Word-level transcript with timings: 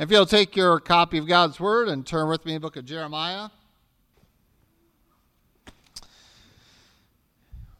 If 0.00 0.10
you'll 0.10 0.24
take 0.24 0.56
your 0.56 0.80
copy 0.80 1.18
of 1.18 1.26
God's 1.26 1.60
Word 1.60 1.88
and 1.88 2.06
turn 2.06 2.26
with 2.26 2.46
me 2.46 2.52
to 2.52 2.56
the 2.56 2.60
book 2.60 2.76
of 2.76 2.86
Jeremiah. 2.86 3.50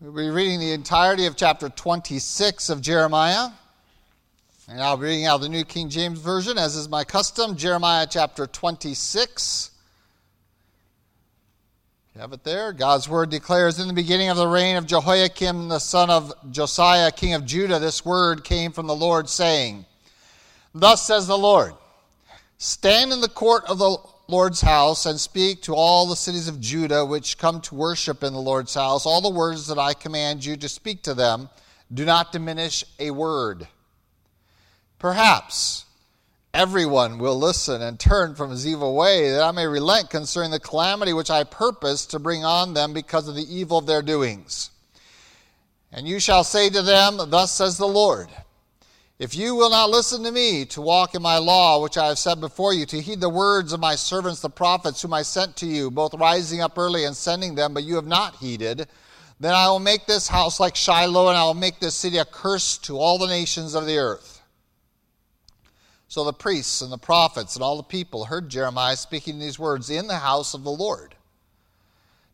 We'll 0.03 0.12
be 0.12 0.29
reading 0.29 0.61
the 0.61 0.72
entirety 0.72 1.25
of 1.25 1.35
chapter 1.35 1.71
26 1.71 2.69
of 2.69 2.83
Jeremiah. 2.83 3.48
And 4.69 4.83
I'll 4.83 4.98
be 4.98 5.04
reading 5.04 5.25
out 5.25 5.41
the 5.41 5.48
New 5.48 5.64
King 5.64 5.88
James 5.88 6.19
Version, 6.19 6.58
as 6.58 6.76
is 6.76 6.90
my 6.90 7.04
custom, 7.04 7.56
Jeremiah 7.56 8.06
chapter 8.08 8.46
26. 8.46 9.71
You 12.14 12.21
have 12.21 12.34
it 12.34 12.44
there. 12.44 12.74
God's 12.74 13.08
word 13.08 13.30
declares 13.30 13.80
In 13.80 13.88
the 13.88 13.94
beginning 13.94 14.28
of 14.28 14.37
the 14.37 14.46
reign 14.46 14.76
of 14.76 14.84
Jehoiakim, 14.84 15.71
the 15.71 15.78
son 15.78 16.10
of 16.10 16.34
Josiah, 16.50 17.12
king 17.12 17.32
of 17.32 17.46
Judah, 17.46 17.78
this 17.78 18.05
word 18.05 18.45
came 18.45 18.73
from 18.73 18.87
the 18.87 18.95
Lord, 18.95 19.27
saying, 19.30 19.87
Thus 20.74 21.06
says 21.06 21.27
the 21.27 21.38
Lord. 21.38 21.73
Stand 22.62 23.10
in 23.10 23.23
the 23.23 23.28
court 23.28 23.64
of 23.69 23.78
the 23.78 23.96
Lord's 24.28 24.60
house 24.60 25.06
and 25.06 25.19
speak 25.19 25.62
to 25.62 25.74
all 25.74 26.06
the 26.06 26.14
cities 26.14 26.46
of 26.46 26.60
Judah 26.60 27.06
which 27.06 27.38
come 27.38 27.62
to 27.62 27.74
worship 27.74 28.23
in 28.23 28.34
the 28.34 28.38
Lord's 28.38 28.74
house 28.74 29.06
all 29.06 29.23
the 29.23 29.30
words 29.30 29.66
that 29.69 29.78
I 29.78 29.95
command 29.95 30.45
you 30.45 30.59
to 30.59 30.69
speak 30.69 31.02
to 31.05 31.14
them. 31.14 31.48
Do 31.91 32.05
not 32.05 32.33
diminish 32.33 32.84
a 32.98 33.12
word. 33.12 33.66
Perhaps 34.98 35.86
everyone 36.52 37.16
will 37.16 37.38
listen 37.38 37.80
and 37.80 37.98
turn 37.98 38.34
from 38.34 38.50
his 38.50 38.66
evil 38.66 38.95
way, 38.95 39.30
that 39.30 39.42
I 39.42 39.52
may 39.52 39.66
relent 39.66 40.11
concerning 40.11 40.50
the 40.50 40.61
calamity 40.61 41.14
which 41.14 41.30
I 41.30 41.45
purpose 41.45 42.05
to 42.06 42.19
bring 42.19 42.45
on 42.45 42.74
them 42.74 42.92
because 42.92 43.27
of 43.27 43.36
the 43.36 43.56
evil 43.56 43.78
of 43.78 43.86
their 43.86 44.02
doings. 44.02 44.70
And 45.91 46.06
you 46.06 46.20
shall 46.20 46.45
say 46.45 46.69
to 46.69 46.83
them, 46.83 47.16
Thus 47.30 47.52
says 47.52 47.78
the 47.78 47.88
Lord. 47.88 48.28
If 49.20 49.34
you 49.34 49.55
will 49.55 49.69
not 49.69 49.91
listen 49.91 50.24
to 50.24 50.33
me 50.33 50.65
to 50.65 50.80
walk 50.80 51.15
in 51.15 51.20
my 51.20 51.37
law, 51.37 51.83
which 51.83 51.98
I 51.98 52.06
have 52.06 52.19
set 52.19 52.41
before 52.41 52.73
you, 52.73 52.87
to 52.87 53.02
heed 53.02 53.20
the 53.20 53.28
words 53.28 53.74
of 53.74 53.78
my 53.78 53.95
servants 53.95 54.41
the 54.41 54.48
prophets, 54.48 55.03
whom 55.03 55.12
I 55.12 55.20
sent 55.20 55.56
to 55.56 55.67
you, 55.67 55.91
both 55.91 56.14
rising 56.14 56.62
up 56.62 56.78
early 56.78 57.05
and 57.05 57.14
sending 57.14 57.55
them, 57.55 57.75
but 57.75 57.84
you 57.84 57.97
have 57.97 58.06
not 58.06 58.36
heeded, 58.36 58.89
then 59.39 59.53
I 59.53 59.69
will 59.69 59.78
make 59.78 60.06
this 60.06 60.27
house 60.27 60.58
like 60.58 60.75
Shiloh, 60.75 61.28
and 61.28 61.36
I 61.36 61.45
will 61.45 61.53
make 61.53 61.80
this 61.80 61.95
city 61.95 62.17
a 62.17 62.25
curse 62.25 62.78
to 62.78 62.97
all 62.97 63.19
the 63.19 63.27
nations 63.27 63.75
of 63.75 63.84
the 63.84 63.98
earth. 63.98 64.41
So 66.08 66.25
the 66.25 66.33
priests 66.33 66.80
and 66.80 66.91
the 66.91 66.97
prophets 66.97 67.56
and 67.56 67.62
all 67.62 67.77
the 67.77 67.83
people 67.83 68.25
heard 68.25 68.48
Jeremiah 68.48 68.97
speaking 68.97 69.39
these 69.39 69.58
words 69.58 69.91
in 69.91 70.06
the 70.06 70.17
house 70.17 70.55
of 70.55 70.64
the 70.64 70.70
Lord. 70.70 71.14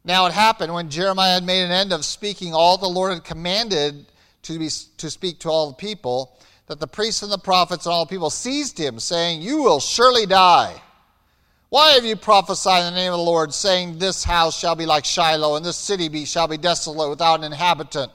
Now 0.05 0.27
it 0.27 0.33
happened 0.33 0.73
when 0.73 0.89
Jeremiah 0.89 1.35
had 1.35 1.45
made 1.45 1.65
an 1.65 1.73
end 1.73 1.93
of 1.93 2.05
speaking 2.05 2.55
all 2.55 2.79
the 2.79 2.87
Lord 2.87 3.13
had 3.13 3.25
commanded 3.25 4.07
to, 4.43 4.57
be, 4.57 4.69
to 4.99 5.11
speak 5.11 5.41
to 5.41 5.49
all 5.49 5.71
the 5.71 5.75
people 5.75 6.37
that 6.67 6.81
the 6.81 6.87
priests 6.87 7.23
and 7.23 7.31
the 7.31 7.39
prophets 7.39 7.87
and 7.87 7.93
all 7.93 8.05
the 8.05 8.11
people 8.11 8.31
seized 8.31 8.79
him, 8.79 8.99
saying, 8.99 9.43
You 9.43 9.63
will 9.63 9.81
surely 9.81 10.27
die. 10.27 10.81
Why 11.69 11.93
have 11.93 12.05
you 12.05 12.17
prophesied 12.17 12.87
in 12.87 12.95
the 12.95 13.01
name 13.01 13.13
of 13.13 13.19
the 13.19 13.25
Lord, 13.25 13.53
saying, 13.53 13.99
This 13.99 14.25
house 14.25 14.59
shall 14.59 14.77
be 14.77 14.87
like 14.87 15.05
Shiloh, 15.05 15.57
and 15.57 15.65
this 15.65 15.77
city 15.77 16.09
be, 16.09 16.25
shall 16.25 16.49
be 16.49 16.57
desolate 16.57 17.11
without 17.11 17.41
an 17.41 17.45
inhabitant? 17.45 18.13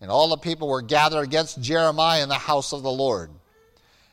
And 0.00 0.10
all 0.10 0.28
the 0.28 0.36
people 0.36 0.68
were 0.68 0.82
gathered 0.82 1.22
against 1.22 1.60
Jeremiah 1.60 2.22
in 2.22 2.28
the 2.28 2.36
house 2.36 2.72
of 2.72 2.82
the 2.82 2.90
Lord. 2.90 3.30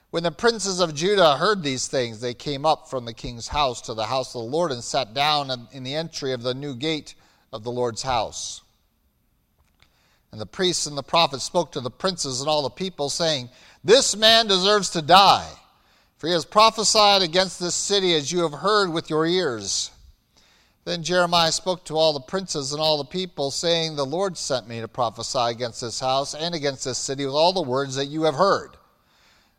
When 0.09 0.23
the 0.23 0.31
princes 0.31 0.79
of 0.79 0.95
Judah 0.95 1.38
heard 1.38 1.61
these 1.61 1.88
things, 1.88 2.22
they 2.22 2.33
came 2.33 2.66
up 2.66 2.89
from 2.89 3.05
the 3.05 3.13
king's 3.13 3.50
house 3.50 3.81
to 3.81 3.94
the 3.94 4.05
house 4.05 4.33
of 4.33 4.44
the 4.44 4.47
Lord 4.47 4.72
and 4.72 4.83
sat 4.83 5.13
down 5.13 5.67
in 5.73 5.83
the 5.83 5.94
entry 5.94 6.31
of 6.31 6.41
the 6.41 6.53
new 6.53 6.73
gate 6.75 7.16
of 7.52 7.63
the 7.63 7.72
Lord's 7.72 8.02
house. 8.02 8.61
And 10.36 10.41
the 10.41 10.45
priests 10.45 10.86
and 10.86 10.97
the 10.97 11.02
prophets 11.02 11.45
spoke 11.45 11.72
to 11.72 11.80
the 11.80 11.89
princes 11.89 12.41
and 12.41 12.50
all 12.50 12.61
the 12.61 12.69
people, 12.69 13.09
saying, 13.09 13.47
This 13.86 14.17
man 14.17 14.47
deserves 14.47 14.89
to 14.89 15.02
die, 15.02 15.50
for 16.17 16.28
he 16.28 16.33
has 16.33 16.44
prophesied 16.44 17.22
against 17.22 17.58
this 17.58 17.73
city 17.73 18.14
as 18.14 18.33
you 18.33 18.41
have 18.41 18.52
heard 18.52 18.91
with 18.91 19.09
your 19.09 19.25
ears. 19.25 19.91
Then 20.83 21.03
Jeremiah 21.03 21.53
spoke 21.53 21.86
to 21.86 21.95
all 21.95 22.11
the 22.11 22.19
princes 22.19 22.74
and 22.74 22.81
all 22.81 22.97
the 22.97 23.06
people, 23.06 23.50
saying, 23.50 23.95
The 23.95 24.06
Lord 24.06 24.38
sent 24.38 24.68
me 24.68 24.81
to 24.81 24.90
prophesy 24.90 25.40
against 25.40 25.79
this 25.79 26.01
house 26.01 26.35
and 26.35 26.53
against 26.53 26.84
this 26.84 26.97
city 26.97 27.25
with 27.25 27.34
all 27.34 27.53
the 27.53 27.62
words 27.62 27.95
that 27.95 28.07
you 28.07 28.24
have 28.24 28.35
heard. 28.35 28.75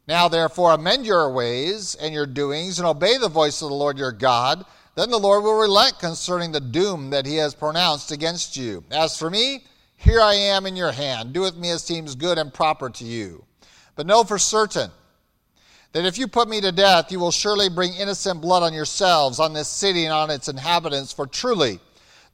Now, 0.07 0.29
therefore, 0.29 0.73
amend 0.73 1.07
your 1.07 1.33
ways 1.33 1.95
and 1.95 2.13
your 2.13 2.27
doings, 2.27 2.79
and 2.79 2.87
obey 2.87 3.17
the 3.17 3.31
voice 3.31 3.63
of 3.63 3.71
the 3.71 3.75
Lord 3.75 3.97
your 3.97 4.13
God. 4.13 4.67
Then 4.95 5.09
the 5.09 5.17
Lord 5.17 5.43
will 5.43 5.59
relent 5.59 6.01
concerning 6.01 6.53
the 6.53 6.61
doom 6.61 7.09
that 7.09 7.25
he 7.25 7.37
has 7.37 7.55
pronounced 7.55 8.13
against 8.13 8.59
you. 8.59 8.85
As 8.91 9.19
for 9.19 9.31
me, 9.31 9.65
here 10.07 10.21
I 10.21 10.35
am 10.35 10.67
in 10.67 10.77
your 10.77 10.93
hand. 10.93 11.33
Do 11.33 11.41
with 11.41 11.57
me 11.57 11.71
as 11.71 11.83
seems 11.83 12.15
good 12.15 12.39
and 12.39 12.55
proper 12.55 12.89
to 12.91 13.05
you. 13.05 13.45
But 13.97 14.07
know 14.07 14.23
for 14.23 14.39
certain 14.39 14.93
that 15.93 16.05
if 16.05 16.17
you 16.17 16.29
put 16.29 16.49
me 16.49 16.61
to 16.61 16.71
death, 16.71 17.11
you 17.11 17.19
will 17.19 17.33
surely 17.33 17.69
bring 17.69 17.93
innocent 17.93 18.41
blood 18.41 18.63
on 18.63 18.73
yourselves, 18.73 19.41
on 19.41 19.53
this 19.53 19.67
city, 19.67 20.05
and 20.05 20.13
on 20.13 20.31
its 20.31 20.49
inhabitants. 20.49 21.13
For 21.13 21.27
truly, 21.27 21.81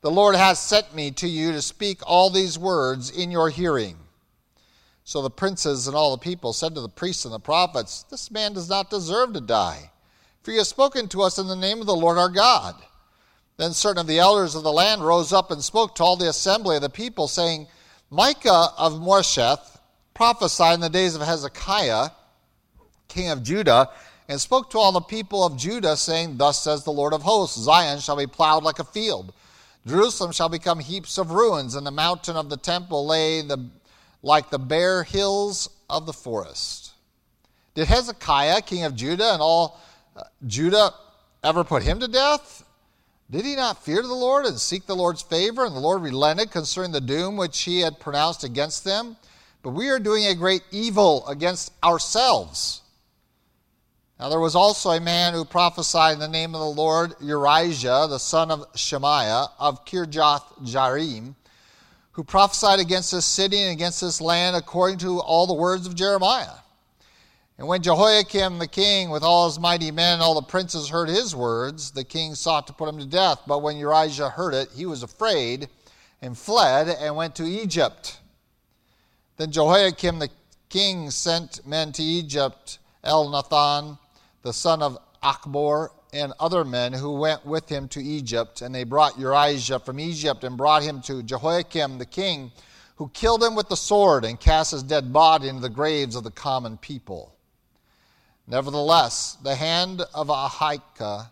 the 0.02 0.10
Lord 0.10 0.36
has 0.36 0.60
sent 0.60 0.94
me 0.94 1.12
to 1.12 1.26
you 1.26 1.52
to 1.52 1.62
speak 1.62 2.00
all 2.06 2.28
these 2.28 2.58
words 2.58 3.08
in 3.10 3.30
your 3.30 3.48
hearing. 3.48 3.96
So 5.04 5.22
the 5.22 5.30
princes 5.30 5.86
and 5.86 5.96
all 5.96 6.10
the 6.10 6.22
people 6.22 6.52
said 6.52 6.74
to 6.74 6.82
the 6.82 6.90
priests 6.90 7.24
and 7.24 7.32
the 7.32 7.40
prophets, 7.40 8.02
This 8.10 8.30
man 8.30 8.52
does 8.52 8.68
not 8.68 8.90
deserve 8.90 9.32
to 9.32 9.40
die, 9.40 9.90
for 10.42 10.50
he 10.50 10.58
has 10.58 10.68
spoken 10.68 11.08
to 11.08 11.22
us 11.22 11.38
in 11.38 11.46
the 11.46 11.56
name 11.56 11.80
of 11.80 11.86
the 11.86 11.96
Lord 11.96 12.18
our 12.18 12.28
God. 12.28 12.74
Then 13.56 13.72
certain 13.72 14.00
of 14.00 14.06
the 14.06 14.18
elders 14.18 14.54
of 14.54 14.62
the 14.62 14.72
land 14.72 15.04
rose 15.04 15.32
up 15.32 15.50
and 15.50 15.62
spoke 15.62 15.94
to 15.96 16.02
all 16.02 16.16
the 16.16 16.28
assembly 16.28 16.76
of 16.76 16.82
the 16.82 16.88
people, 16.88 17.28
saying, 17.28 17.68
Micah 18.10 18.68
of 18.76 18.94
Moresheth 18.94 19.78
prophesied 20.14 20.74
in 20.74 20.80
the 20.80 20.88
days 20.88 21.14
of 21.14 21.22
Hezekiah, 21.22 22.10
king 23.08 23.30
of 23.30 23.42
Judah, 23.42 23.90
and 24.28 24.40
spoke 24.40 24.70
to 24.70 24.78
all 24.78 24.92
the 24.92 25.00
people 25.00 25.44
of 25.44 25.56
Judah, 25.56 25.96
saying, 25.96 26.36
Thus 26.36 26.62
says 26.62 26.84
the 26.84 26.92
Lord 26.92 27.12
of 27.12 27.22
hosts 27.22 27.58
Zion 27.58 28.00
shall 28.00 28.16
be 28.16 28.26
plowed 28.26 28.62
like 28.62 28.78
a 28.78 28.84
field, 28.84 29.32
Jerusalem 29.86 30.32
shall 30.32 30.48
become 30.48 30.78
heaps 30.78 31.18
of 31.18 31.32
ruins, 31.32 31.74
and 31.74 31.86
the 31.86 31.90
mountain 31.90 32.36
of 32.36 32.48
the 32.48 32.56
temple 32.56 33.06
lay 33.06 33.42
the, 33.42 33.68
like 34.22 34.50
the 34.50 34.58
bare 34.58 35.02
hills 35.02 35.68
of 35.90 36.06
the 36.06 36.12
forest. 36.12 36.92
Did 37.74 37.88
Hezekiah, 37.88 38.62
king 38.62 38.84
of 38.84 38.94
Judah, 38.94 39.32
and 39.32 39.42
all 39.42 39.80
uh, 40.16 40.22
Judah 40.46 40.94
ever 41.42 41.64
put 41.64 41.82
him 41.82 41.98
to 42.00 42.08
death? 42.08 42.64
Did 43.32 43.46
he 43.46 43.56
not 43.56 43.82
fear 43.82 44.02
the 44.02 44.12
Lord 44.12 44.44
and 44.44 44.58
seek 44.58 44.84
the 44.84 44.94
Lord's 44.94 45.22
favor? 45.22 45.64
And 45.64 45.74
the 45.74 45.80
Lord 45.80 46.02
relented 46.02 46.50
concerning 46.50 46.92
the 46.92 47.00
doom 47.00 47.38
which 47.38 47.62
he 47.62 47.80
had 47.80 47.98
pronounced 47.98 48.44
against 48.44 48.84
them. 48.84 49.16
But 49.62 49.70
we 49.70 49.88
are 49.88 49.98
doing 49.98 50.26
a 50.26 50.34
great 50.34 50.62
evil 50.70 51.26
against 51.26 51.72
ourselves. 51.82 52.82
Now 54.20 54.28
there 54.28 54.38
was 54.38 54.54
also 54.54 54.90
a 54.90 55.00
man 55.00 55.32
who 55.32 55.46
prophesied 55.46 56.12
in 56.12 56.18
the 56.18 56.28
name 56.28 56.54
of 56.54 56.60
the 56.60 56.66
Lord, 56.66 57.12
Urijah, 57.20 58.10
the 58.10 58.18
son 58.18 58.50
of 58.50 58.66
Shemaiah, 58.74 59.46
of 59.58 59.86
Kirjath 59.86 60.44
Jearim, 60.62 61.34
who 62.10 62.24
prophesied 62.24 62.80
against 62.80 63.12
this 63.12 63.24
city 63.24 63.58
and 63.62 63.72
against 63.72 64.02
this 64.02 64.20
land 64.20 64.56
according 64.56 64.98
to 64.98 65.20
all 65.20 65.46
the 65.46 65.54
words 65.54 65.86
of 65.86 65.94
Jeremiah. 65.94 66.61
And 67.62 67.68
when 67.68 67.80
Jehoiakim 67.80 68.58
the 68.58 68.66
king, 68.66 69.10
with 69.10 69.22
all 69.22 69.46
his 69.46 69.60
mighty 69.60 69.92
men 69.92 70.14
and 70.14 70.22
all 70.22 70.34
the 70.34 70.42
princes, 70.42 70.88
heard 70.88 71.08
his 71.08 71.32
words, 71.32 71.92
the 71.92 72.02
king 72.02 72.34
sought 72.34 72.66
to 72.66 72.72
put 72.72 72.88
him 72.88 72.98
to 72.98 73.06
death. 73.06 73.42
But 73.46 73.62
when 73.62 73.76
Urijah 73.76 74.32
heard 74.32 74.52
it, 74.52 74.70
he 74.74 74.84
was 74.84 75.04
afraid 75.04 75.68
and 76.20 76.36
fled 76.36 76.88
and 76.88 77.14
went 77.14 77.36
to 77.36 77.44
Egypt. 77.44 78.18
Then 79.36 79.52
Jehoiakim 79.52 80.18
the 80.18 80.28
king 80.70 81.08
sent 81.12 81.64
men 81.64 81.92
to 81.92 82.02
Egypt, 82.02 82.80
Elnathan, 83.04 83.96
the 84.42 84.52
son 84.52 84.82
of 84.82 84.98
Achbor, 85.22 85.90
and 86.12 86.32
other 86.40 86.64
men 86.64 86.92
who 86.92 87.12
went 87.12 87.46
with 87.46 87.68
him 87.68 87.86
to 87.90 88.02
Egypt. 88.02 88.62
And 88.62 88.74
they 88.74 88.82
brought 88.82 89.20
Urijah 89.20 89.84
from 89.84 90.00
Egypt 90.00 90.42
and 90.42 90.56
brought 90.56 90.82
him 90.82 91.00
to 91.02 91.22
Jehoiakim 91.22 91.98
the 91.98 92.06
king, 92.06 92.50
who 92.96 93.08
killed 93.10 93.44
him 93.44 93.54
with 93.54 93.68
the 93.68 93.76
sword 93.76 94.24
and 94.24 94.40
cast 94.40 94.72
his 94.72 94.82
dead 94.82 95.12
body 95.12 95.46
into 95.46 95.62
the 95.62 95.70
graves 95.70 96.16
of 96.16 96.24
the 96.24 96.32
common 96.32 96.76
people. 96.76 97.31
Nevertheless, 98.46 99.36
the 99.42 99.54
hand 99.54 100.02
of 100.14 100.28
Ahikam, 100.28 101.30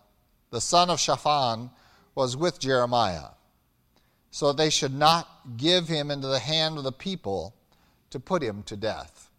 the 0.49 0.61
son 0.61 0.89
of 0.89 0.99
Shaphan, 0.99 1.69
was 2.15 2.35
with 2.37 2.59
Jeremiah, 2.59 3.29
so 4.31 4.47
that 4.47 4.57
they 4.57 4.69
should 4.69 4.93
not 4.93 5.27
give 5.57 5.87
him 5.87 6.11
into 6.11 6.27
the 6.27 6.39
hand 6.39 6.77
of 6.77 6.83
the 6.83 6.91
people 6.91 7.53
to 8.09 8.19
put 8.19 8.41
him 8.41 8.63
to 8.63 8.75
death. 8.75 9.29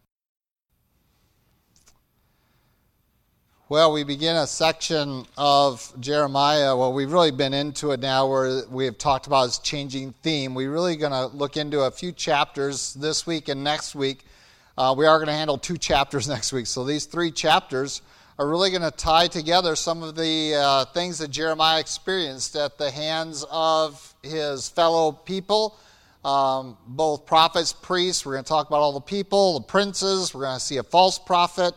Well, 3.69 3.93
we 3.93 4.05
begin 4.05 4.37
a 4.37 4.47
section 4.47 5.25
of 5.39 5.95
Jeremiah. 5.99 6.77
Well, 6.77 6.93
we've 6.93 7.11
really 7.11 7.31
been 7.31 7.55
into 7.55 7.93
it 7.93 8.01
now 8.01 8.27
where 8.27 8.67
we 8.67 8.85
have 8.85 8.99
talked 8.99 9.27
about 9.27 9.45
his 9.45 9.59
changing 9.59 10.13
theme. 10.23 10.55
We're 10.55 10.71
really 10.71 10.97
going 10.97 11.13
to 11.13 11.35
look 11.35 11.57
into 11.57 11.81
a 11.81 11.91
few 11.91 12.13
chapters 12.13 12.93
this 12.93 13.27
week 13.27 13.49
and 13.49 13.65
next 13.65 13.95
week 13.95 14.27
uh, 14.77 14.95
we 14.97 15.07
are 15.07 15.19
going 15.19 15.29
to 15.29 15.35
handle 15.35 15.59
two 15.59 15.77
chapters 15.77 16.29
next 16.35 16.53
week. 16.53 16.67
So 16.67 16.85
these 16.85 17.07
three 17.07 17.31
chapters 17.31 18.03
are 18.39 18.49
really 18.49 18.71
going 18.71 18.83
to 18.83 18.91
tie 18.91 19.29
together 19.29 19.77
some 19.77 20.03
of 20.03 20.17
the 20.17 20.55
uh, 20.55 20.85
things 20.87 21.19
that 21.19 21.31
Jeremiah 21.31 21.79
experienced 21.79 22.57
at 22.57 22.79
the 22.79 22.91
hands 22.91 23.45
of 23.51 24.15
his 24.23 24.69
fellow 24.69 25.13
people, 25.13 25.79
um, 26.25 26.77
both 26.87 27.27
prophets, 27.27 27.73
priests. 27.73 28.25
We're 28.25 28.33
going 28.33 28.45
to 28.45 28.49
talk 28.49 28.69
about 28.69 28.81
all 28.81 28.93
the 28.93 29.01
people, 29.01 29.61
the 29.61 29.67
princes. 29.67 30.35
We're 30.35 30.45
going 30.45 30.59
to 30.59 30.65
see 30.65 30.79
a 30.79 30.83
false 30.83 31.19
prophet. 31.19 31.75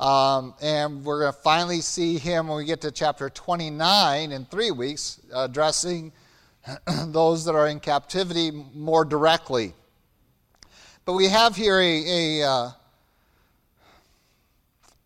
Um, 0.00 0.54
and 0.60 1.04
we're 1.04 1.20
going 1.20 1.32
to 1.32 1.38
finally 1.38 1.80
see 1.80 2.18
him 2.18 2.48
when 2.48 2.56
we 2.56 2.64
get 2.64 2.80
to 2.80 2.90
chapter 2.90 3.30
29 3.30 4.32
in 4.32 4.44
three 4.46 4.72
weeks, 4.72 5.20
addressing 5.32 6.12
those 7.06 7.44
that 7.44 7.54
are 7.54 7.68
in 7.68 7.78
captivity 7.78 8.50
more 8.74 9.04
directly. 9.04 9.74
But 11.04 11.14
we 11.14 11.26
have 11.26 11.56
here 11.56 11.80
a, 11.80 12.40
a 12.40 12.48
uh, 12.48 12.70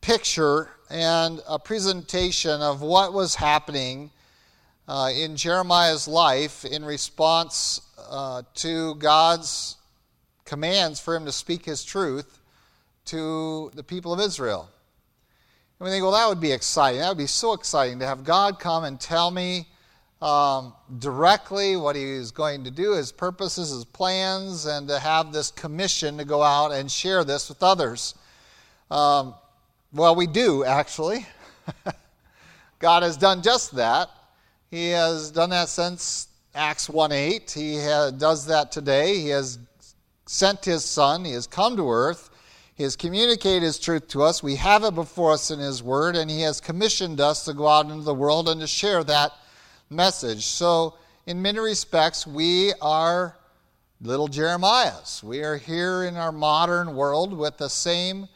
picture 0.03 0.69
and 0.91 1.41
a 1.49 1.59
presentation 1.59 2.61
of 2.61 2.83
what 2.83 3.15
was 3.15 3.35
happening 3.35 4.11
uh, 4.87 5.11
in 5.17 5.37
Jeremiah's 5.37 6.07
life 6.07 6.67
in 6.67 6.85
response 6.85 7.81
uh, 8.11 8.43
to 8.57 8.97
God's 8.97 9.77
commands 10.45 11.01
for 11.01 11.17
him 11.17 11.25
to 11.25 11.33
speak 11.33 11.65
his 11.65 11.83
truth 11.83 12.43
to 13.07 13.71
the 13.75 13.83
people 13.83 14.13
of 14.13 14.21
Israel. 14.21 14.69
And 15.81 15.87
we 15.87 15.91
think, 15.91 16.03
well, 16.03 16.13
that 16.13 16.29
would 16.29 16.43
be 16.43 16.53
exciting. 16.53 17.01
That 17.01 17.09
would 17.09 17.17
be 17.17 17.27
so 17.27 17.55
exciting 17.55 18.01
to 18.01 18.07
have 18.07 18.23
God 18.23 18.61
come 18.61 18.85
and 18.85 19.01
tell 19.01 19.31
me 19.31 19.67
um, 20.23 20.73
directly 20.99 21.77
what 21.77 21.95
he 21.95 22.03
is 22.03 22.31
going 22.31 22.65
to 22.65 22.71
do, 22.71 22.93
his 22.93 23.13
purposes, 23.13 23.71
his 23.71 23.85
plans, 23.85 24.67
and 24.67 24.89
to 24.89 24.99
have 24.99 25.33
this 25.33 25.51
commission 25.51 26.17
to 26.19 26.25
go 26.25 26.43
out 26.43 26.73
and 26.73 26.91
share 26.91 27.25
this 27.25 27.49
with 27.49 27.63
others. 27.63 28.15
Um, 28.91 29.35
well, 29.93 30.15
we 30.15 30.27
do, 30.27 30.65
actually. 30.65 31.27
God 32.79 33.03
has 33.03 33.17
done 33.17 33.43
just 33.43 33.77
that. 33.77 34.09
He 34.71 34.91
has 34.91 35.31
done 35.31 35.51
that 35.51 35.69
since 35.69 36.29
Acts 36.55 36.89
1 36.89 37.13
8. 37.13 37.51
He 37.51 37.77
does 37.77 38.47
that 38.47 38.73
today. 38.73 39.19
He 39.21 39.29
has 39.29 39.59
sent 40.27 40.65
his 40.65 40.85
Son, 40.85 41.25
He 41.25 41.33
has 41.33 41.47
come 41.47 41.77
to 41.77 41.91
earth. 41.91 42.31
He 42.75 42.83
has 42.83 42.95
communicated 42.95 43.63
His 43.63 43.79
truth 43.79 44.07
to 44.09 44.23
us. 44.23 44.43
We 44.43 44.57
have 44.57 44.85
it 44.85 44.95
before 44.95 45.33
us 45.33 45.51
in 45.51 45.59
His 45.59 45.83
Word, 45.83 46.15
and 46.15 46.31
He 46.31 46.43
has 46.43 46.61
commissioned 46.61 47.21
us 47.21 47.45
to 47.47 47.55
go 47.55 47.67
out 47.67 47.87
into 47.87 48.03
the 48.03 48.13
world 48.13 48.51
and 48.51 48.61
to 48.61 48.67
share 48.67 49.03
that 49.05 49.33
message. 49.91 50.45
So, 50.45 50.95
in 51.27 51.43
many 51.43 51.59
respects, 51.59 52.27
we 52.27 52.73
are 52.81 53.37
little 54.01 54.29
Jeremiahs. 54.29 55.23
We 55.23 55.43
are 55.43 55.57
here 55.57 56.05
in 56.05 56.17
our 56.17 56.33
modern 56.33 56.95
world 56.95 57.33
with 57.33 57.57
the 57.57 57.69
same 57.69 58.29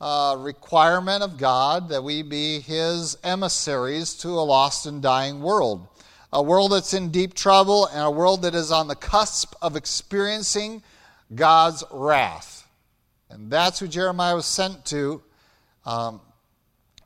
uh, 0.00 0.36
requirement 0.38 1.22
of 1.22 1.38
God 1.38 1.88
that 1.90 2.02
we 2.02 2.22
be 2.22 2.60
His 2.60 3.16
emissaries 3.22 4.14
to 4.16 4.28
a 4.28 4.42
lost 4.42 4.86
and 4.86 5.02
dying 5.02 5.40
world. 5.42 5.86
A 6.32 6.42
world 6.42 6.72
that's 6.72 6.94
in 6.94 7.10
deep 7.10 7.34
trouble 7.34 7.86
and 7.86 8.02
a 8.02 8.10
world 8.10 8.42
that 8.42 8.54
is 8.54 8.72
on 8.72 8.88
the 8.88 8.94
cusp 8.94 9.54
of 9.60 9.76
experiencing 9.76 10.82
God's 11.34 11.84
wrath. 11.90 12.66
And 13.30 13.50
that's 13.50 13.78
who 13.78 13.88
Jeremiah 13.88 14.34
was 14.34 14.46
sent 14.46 14.84
to. 14.86 15.22
Um, 15.84 16.20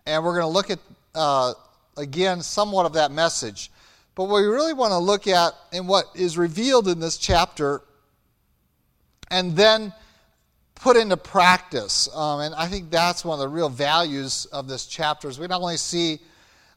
and 0.07 0.25
we're 0.25 0.33
going 0.33 0.43
to 0.43 0.49
look 0.49 0.71
at, 0.71 0.79
uh, 1.15 1.55
again, 1.97 2.41
somewhat 2.43 2.87
of 2.87 2.93
that 2.95 3.11
message. 3.11 3.71
But 4.17 4.25
what 4.25 4.41
we 4.41 4.49
really 4.49 4.73
want 4.73 4.93
to 4.93 4.99
look 4.99 5.29
at 5.29 5.53
in 5.73 5.87
what 5.87 6.07
is 6.17 6.37
revealed 6.37 6.89
in 6.89 6.99
this 6.99 7.19
chapter 7.19 7.83
and 9.31 9.55
then 9.55 9.93
put 10.75 10.97
into 10.97 11.19
practice. 11.19 12.09
Um, 12.15 12.41
and 12.41 12.55
I 12.55 12.67
think 12.67 12.91
that's 12.91 13.25
one 13.25 13.39
of 13.39 13.41
the 13.41 13.49
real 13.49 13.69
values 13.69 14.47
of 14.47 14.69
this 14.69 14.87
chapter 14.87 15.29
is 15.29 15.39
we 15.39 15.47
not 15.47 15.61
only 15.61 15.77
see 15.77 16.19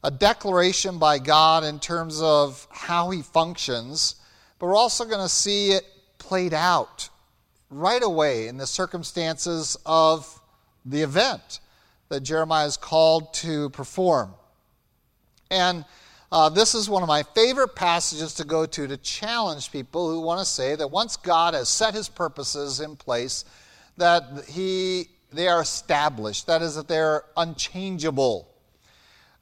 a 0.03 0.11
declaration 0.11 0.99
by 0.99 1.17
God 1.17 1.63
in 1.63 1.79
terms 1.79 2.21
of 2.21 2.67
how 2.71 3.09
he 3.09 3.21
functions, 3.21 4.15
but 4.59 4.67
we're 4.67 4.75
also 4.75 5.05
going 5.05 5.23
to 5.23 5.29
see 5.29 5.71
it 5.71 5.85
played 6.17 6.53
out 6.53 7.09
right 7.69 8.03
away 8.03 8.47
in 8.47 8.57
the 8.57 8.67
circumstances 8.67 9.77
of 9.85 10.41
the 10.85 11.01
event 11.01 11.61
that 12.09 12.21
Jeremiah 12.21 12.65
is 12.65 12.75
called 12.75 13.33
to 13.35 13.69
perform. 13.69 14.33
And 15.49 15.85
uh, 16.31 16.49
this 16.49 16.75
is 16.75 16.89
one 16.89 17.01
of 17.01 17.07
my 17.07 17.23
favorite 17.23 17.75
passages 17.75 18.35
to 18.35 18.43
go 18.43 18.65
to 18.65 18.87
to 18.87 18.97
challenge 18.97 19.71
people 19.71 20.11
who 20.11 20.21
want 20.21 20.39
to 20.39 20.45
say 20.45 20.75
that 20.75 20.89
once 20.89 21.17
God 21.17 21.55
has 21.55 21.69
set 21.69 21.95
his 21.95 22.07
purposes 22.07 22.81
in 22.81 22.95
place, 22.95 23.45
that 23.97 24.23
he, 24.47 25.07
they 25.33 25.47
are 25.47 25.61
established. 25.61 26.45
That 26.45 26.61
is, 26.61 26.75
that 26.75 26.87
they're 26.87 27.23
unchangeable. 27.35 28.47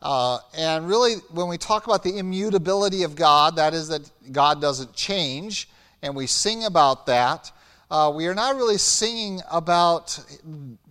Uh, 0.01 0.39
and 0.57 0.87
really, 0.87 1.15
when 1.31 1.49
we 1.49 1.57
talk 1.57 1.87
about 1.87 2.03
the 2.03 2.17
immutability 2.17 3.03
of 3.03 3.15
God, 3.15 3.57
that 3.57 3.73
is, 3.73 3.89
that 3.89 4.09
God 4.31 4.61
doesn't 4.61 4.93
change, 4.93 5.69
and 6.01 6.15
we 6.15 6.25
sing 6.27 6.65
about 6.65 7.05
that, 7.07 7.51
uh, 7.89 8.11
we 8.15 8.27
are 8.27 8.35
not 8.35 8.55
really 8.55 8.77
singing 8.77 9.41
about 9.51 10.19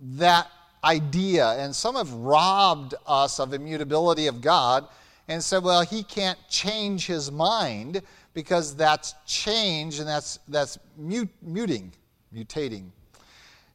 that 0.01 0.47
idea. 0.83 1.51
And 1.53 1.75
some 1.75 1.95
have 1.95 2.11
robbed 2.11 2.95
us 3.07 3.39
of 3.39 3.53
immutability 3.53 4.27
of 4.27 4.41
God 4.41 4.87
and 5.27 5.43
said, 5.43 5.63
well, 5.63 5.81
he 5.81 6.03
can't 6.03 6.39
change 6.49 7.05
his 7.05 7.31
mind 7.31 8.01
because 8.33 8.75
that's 8.75 9.15
change 9.25 9.99
and 9.99 10.07
that's, 10.07 10.39
that's 10.47 10.77
mute, 10.97 11.29
muting, 11.41 11.91
mutating. 12.33 12.89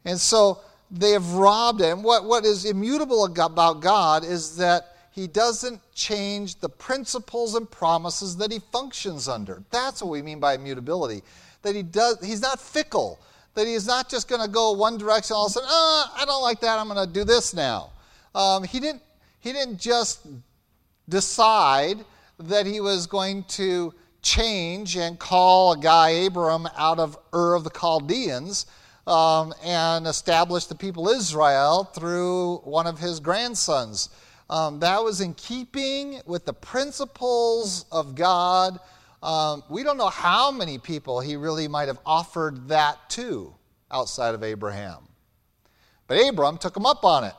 And 0.05 0.19
so 0.19 0.61
they 0.91 1.11
have 1.13 1.35
robbed 1.35 1.81
him. 1.81 2.03
What, 2.03 2.25
what 2.25 2.45
is 2.45 2.65
immutable 2.65 3.25
about 3.25 3.81
God 3.81 4.25
is 4.25 4.57
that 4.57 4.97
he 5.11 5.27
doesn't 5.27 5.81
change 5.95 6.59
the 6.61 6.69
principles 6.69 7.55
and 7.55 7.71
promises 7.71 8.37
that 8.39 8.51
he 8.51 8.61
functions 8.73 9.29
under. 9.29 9.63
That's 9.71 10.03
what 10.03 10.11
we 10.11 10.23
mean 10.23 10.41
by 10.41 10.55
immutability. 10.55 11.23
That 11.63 11.75
he 11.77 11.83
does, 11.83 12.19
he's 12.25 12.41
not 12.41 12.59
fickle. 12.59 13.21
That 13.55 13.67
he's 13.67 13.87
not 13.87 14.09
just 14.09 14.27
going 14.29 14.41
to 14.41 14.49
go 14.49 14.73
one 14.73 14.97
direction 14.97 15.37
all 15.37 15.47
of 15.47 15.51
a 15.51 15.53
sudden, 15.53 15.69
ah, 15.71 16.15
I 16.17 16.25
don't 16.25 16.41
like 16.41 16.61
that, 16.61 16.79
I'm 16.79 16.89
going 16.89 17.07
to 17.07 17.13
do 17.13 17.25
this 17.25 17.53
now. 17.53 17.91
Um, 18.35 18.65
he, 18.65 18.81
didn't, 18.81 19.03
he 19.41 19.53
didn't 19.53 19.79
just 19.79 20.27
decide 21.13 22.03
that 22.39 22.65
he 22.65 22.81
was 22.81 23.07
going 23.07 23.45
to 23.45 23.93
change 24.23 24.97
and 24.97 25.19
call 25.19 25.73
a 25.73 25.79
guy, 25.79 26.09
Abram, 26.27 26.67
out 26.77 26.99
of 26.99 27.19
Ur 27.35 27.55
of 27.55 27.65
the 27.65 27.71
Chaldeans 27.71 28.65
um, 29.07 29.53
and 29.63 30.07
establish 30.07 30.65
the 30.65 30.75
people 30.75 31.11
Israel 31.11 31.85
through 31.85 32.63
one 32.65 32.87
of 32.87 32.99
his 32.99 33.21
grandsons. 33.21 34.09
Um, 34.49 34.81
that 34.81 35.05
was 35.05 35.21
in 35.21 35.35
keeping 35.35 36.23
with 36.25 36.47
the 36.47 36.55
principles 36.55 37.85
of 37.93 38.15
God. 38.15 38.81
Um, 39.23 39.63
we 39.69 39.83
don't 39.83 39.99
know 39.99 40.09
how 40.09 40.51
many 40.51 40.79
people 40.79 41.21
he 41.21 41.37
really 41.37 41.69
might 41.69 41.89
have 41.89 41.99
offered 42.07 42.69
that 42.69 43.11
to 43.11 43.55
outside 43.91 44.35
of 44.35 44.43
Abraham. 44.43 45.03
But 46.07 46.27
Abram 46.27 46.57
took 46.57 46.75
him 46.75 46.87
up 46.87 47.05
on 47.05 47.25
it 47.25 47.35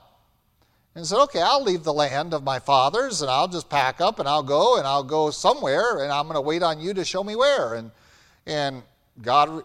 and 0.95 1.05
said, 1.05 1.21
Okay, 1.23 1.41
I'll 1.41 1.63
leave 1.63 1.83
the 1.83 1.93
land 1.93 2.33
of 2.33 2.43
my 2.43 2.59
fathers 2.59 3.21
and 3.21 3.31
I'll 3.31 3.47
just 3.47 3.69
pack 3.69 4.01
up 4.01 4.19
and 4.19 4.27
I'll 4.27 4.43
go 4.43 4.77
and 4.77 4.87
I'll 4.87 5.03
go 5.03 5.31
somewhere 5.31 6.03
and 6.03 6.11
I'm 6.11 6.25
going 6.25 6.35
to 6.35 6.41
wait 6.41 6.63
on 6.63 6.79
you 6.79 6.93
to 6.93 7.05
show 7.05 7.23
me 7.23 7.35
where. 7.35 7.75
And, 7.75 7.91
and 8.45 8.83
God 9.21 9.63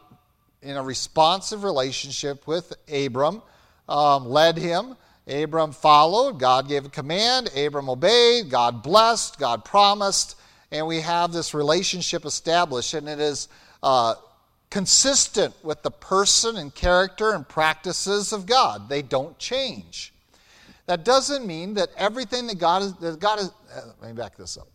in 0.63 0.77
a 0.77 0.83
responsive 0.83 1.65
relationship 1.65 2.47
with 2.47 2.73
Abram, 2.93 3.43
um, 3.89 4.27
led 4.27 4.59
him. 4.59 4.97
Abram 5.27 5.73
followed. 5.73 6.39
God 6.39 6.69
gave 6.69 6.85
a 6.85 6.89
command. 6.89 7.51
Abram 7.57 7.89
obeyed. 7.89 8.51
God 8.51 8.83
blessed. 8.83 9.39
God 9.39 9.65
promised. 9.65 10.37
And 10.71 10.87
we 10.87 11.01
have 11.01 11.33
this 11.33 11.55
relationship 11.55 12.25
established. 12.25 12.95
And 12.95 13.09
it 13.09 13.21
is 13.21 13.49
uh, 13.83 14.15
consistent 14.71 15.55
with 15.63 15.83
the 15.83 15.91
person 15.91 16.57
and 16.57 16.75
character 16.75 17.33
and 17.33 17.47
practices 17.47 18.33
of 18.33 18.47
God. 18.47 18.89
They 18.89 19.03
don't 19.03 19.39
change. 19.39 20.13
That 20.89 21.05
doesn't 21.05 21.47
mean 21.47 21.75
that 21.75 21.91
everything 21.99 22.47
that 22.47 22.59
God 22.59 22.83
is, 22.83 22.95
that 22.95 23.21
God 23.21 23.41
is, 23.41 23.53
uh, 23.77 23.93
let 24.01 24.09
me 24.09 24.17
back 24.17 24.39
this 24.39 24.57
up. 24.57 24.69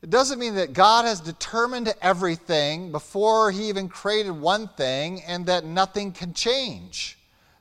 It 0.00 0.08
doesn't 0.08 0.38
mean 0.38 0.54
that 0.54 0.72
God 0.72 1.04
has 1.04 1.20
determined 1.20 1.92
everything 2.00 2.90
before 2.90 3.50
He 3.50 3.68
even 3.68 3.90
created 3.90 4.30
one 4.30 4.66
thing 4.78 5.20
and 5.26 5.44
that 5.44 5.66
nothing 5.66 6.12
can 6.12 6.32
change. 6.32 7.18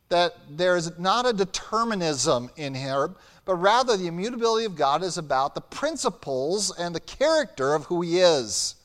That 0.07 0.35
there 0.49 0.77
is 0.77 0.97
not 0.97 1.27
a 1.27 1.33
determinism 1.33 2.49
in 2.55 2.73
Him, 2.73 3.17
but 3.43 3.55
rather 3.55 3.97
the 3.97 4.07
immutability 4.07 4.65
of 4.65 4.77
God 4.77 5.03
is 5.03 5.17
about 5.17 5.53
the 5.53 5.59
principles 5.59 6.73
and 6.79 6.95
the 6.95 7.01
character 7.01 7.73
of 7.73 7.83
who 7.85 8.03
He 8.03 8.19
is. 8.19 8.75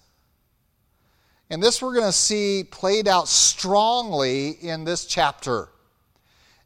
And 1.48 1.62
this 1.62 1.80
we're 1.80 1.94
going 1.94 2.06
to 2.06 2.12
see 2.12 2.64
played 2.64 3.06
out 3.06 3.28
strongly 3.28 4.50
in 4.62 4.82
this 4.82 5.06
chapter. 5.06 5.68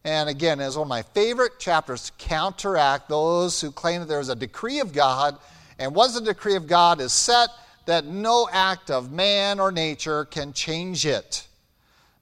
And 0.07 0.31
again, 0.31 0.61
it's 0.61 0.77
one 0.77 0.87
of 0.87 0.89
my 0.89 1.03
favorite 1.03 1.59
chapters 1.59 2.07
to 2.07 2.13
counteract 2.13 3.11
those 3.11 3.61
who 3.61 3.71
claim 3.71 4.01
that 4.01 4.07
there 4.07 4.21
is 4.21 4.31
a 4.31 4.37
decree 4.37 4.81
of 4.81 4.95
God 4.95 5.37
and 5.79 5.95
once 5.95 6.15
the 6.15 6.21
decree 6.21 6.57
of 6.57 6.67
God 6.67 7.01
is 7.01 7.13
set, 7.13 7.51
that 7.87 8.07
no 8.07 8.49
act 8.51 8.91
of 8.91 9.13
man 9.13 9.61
or 9.61 9.71
nature 9.71 10.25
can 10.25 10.53
change 10.53 11.07
it. 11.07 11.47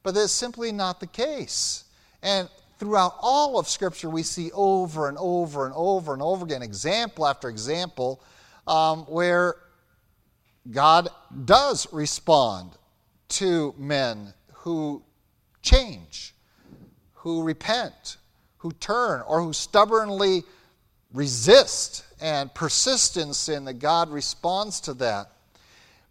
But 0.02 0.14
that's 0.14 0.32
simply 0.32 0.72
not 0.72 1.00
the 1.00 1.06
case. 1.06 1.84
And 2.22 2.48
throughout 2.78 3.16
all 3.20 3.58
of 3.58 3.68
Scripture, 3.68 4.10
we 4.10 4.22
see 4.22 4.50
over 4.52 5.08
and 5.08 5.16
over 5.18 5.66
and 5.66 5.74
over 5.74 6.12
and 6.12 6.20
over 6.20 6.44
again, 6.44 6.62
example 6.62 7.26
after 7.26 7.48
example, 7.48 8.20
um, 8.66 9.00
where 9.02 9.56
God 10.70 11.08
does 11.44 11.90
respond 11.92 12.72
to 13.28 13.74
men 13.78 14.34
who 14.52 15.02
change, 15.62 16.33
who 17.24 17.42
repent, 17.42 18.18
who 18.58 18.70
turn 18.72 19.22
or 19.26 19.40
who 19.40 19.54
stubbornly 19.54 20.42
resist 21.14 22.04
and 22.20 22.52
persist 22.52 23.16
in 23.16 23.32
sin, 23.32 23.64
that 23.64 23.78
God 23.78 24.10
responds 24.10 24.78
to 24.82 24.92
that. 24.92 25.30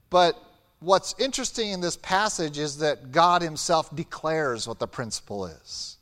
But 0.10 0.36
what's 0.80 1.14
interesting 1.20 1.70
in 1.70 1.82
this 1.82 1.98
passage 1.98 2.58
is 2.58 2.80
that 2.80 3.12
God 3.12 3.44
Himself 3.44 3.96
declares 3.96 4.68
what 4.68 4.80
the 4.80 4.88
principle 4.88 5.46
is. 5.46 5.98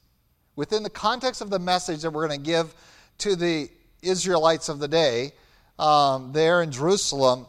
Within 0.55 0.81
the 0.81 0.89
context 0.89 1.41
of 1.41 1.49
the 1.49 1.59
message 1.59 2.03
that 2.03 2.11
we're 2.11 2.25
going 2.25 2.39
to 2.39 2.45
give 2.45 2.73
to 3.17 3.35
the 3.35 3.69
Israelites 4.01 4.69
of 4.69 4.79
the 4.79 4.87
day, 4.87 5.33
um, 5.77 6.31
there 6.31 6.61
in 6.61 6.71
Jerusalem, 6.71 7.47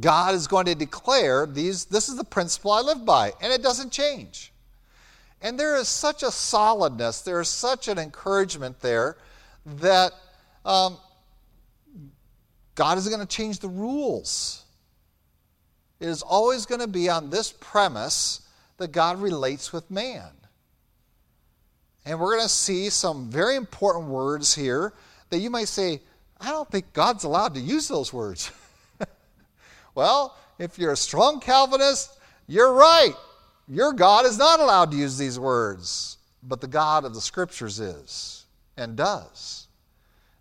God 0.00 0.34
is 0.34 0.46
going 0.46 0.64
to 0.66 0.74
declare 0.74 1.44
these, 1.44 1.84
this 1.84 2.08
is 2.08 2.16
the 2.16 2.24
principle 2.24 2.70
I 2.70 2.80
live 2.80 3.04
by, 3.04 3.34
and 3.42 3.52
it 3.52 3.62
doesn't 3.62 3.92
change. 3.92 4.52
And 5.40 5.58
there 5.58 5.76
is 5.76 5.88
such 5.88 6.22
a 6.22 6.32
solidness, 6.32 7.20
there 7.20 7.40
is 7.40 7.48
such 7.48 7.88
an 7.88 7.98
encouragement 7.98 8.80
there 8.80 9.16
that 9.64 10.12
um, 10.64 10.98
God 12.74 12.98
is 12.98 13.08
going 13.08 13.20
to 13.20 13.26
change 13.26 13.60
the 13.60 13.68
rules. 13.68 14.64
It 16.00 16.08
is 16.08 16.22
always 16.22 16.66
going 16.66 16.80
to 16.80 16.88
be 16.88 17.08
on 17.08 17.30
this 17.30 17.52
premise 17.52 18.42
that 18.78 18.92
God 18.92 19.20
relates 19.20 19.72
with 19.72 19.90
man. 19.90 20.30
And 22.04 22.18
we're 22.18 22.36
going 22.36 22.46
to 22.46 22.48
see 22.48 22.88
some 22.88 23.28
very 23.28 23.56
important 23.56 24.06
words 24.06 24.54
here 24.54 24.94
that 25.30 25.38
you 25.38 25.50
might 25.50 25.68
say, 25.68 26.00
I 26.40 26.50
don't 26.50 26.70
think 26.70 26.92
God's 26.92 27.24
allowed 27.24 27.54
to 27.54 27.60
use 27.60 27.88
those 27.88 28.12
words. 28.12 28.50
well, 29.94 30.36
if 30.58 30.78
you're 30.78 30.92
a 30.92 30.96
strong 30.96 31.40
Calvinist, 31.40 32.16
you're 32.46 32.72
right. 32.72 33.14
Your 33.68 33.92
God 33.92 34.24
is 34.24 34.38
not 34.38 34.60
allowed 34.60 34.90
to 34.92 34.96
use 34.96 35.18
these 35.18 35.38
words, 35.38 36.16
but 36.42 36.60
the 36.60 36.66
God 36.66 37.04
of 37.04 37.14
the 37.14 37.20
Scriptures 37.20 37.80
is 37.80 38.46
and 38.76 38.96
does. 38.96 39.68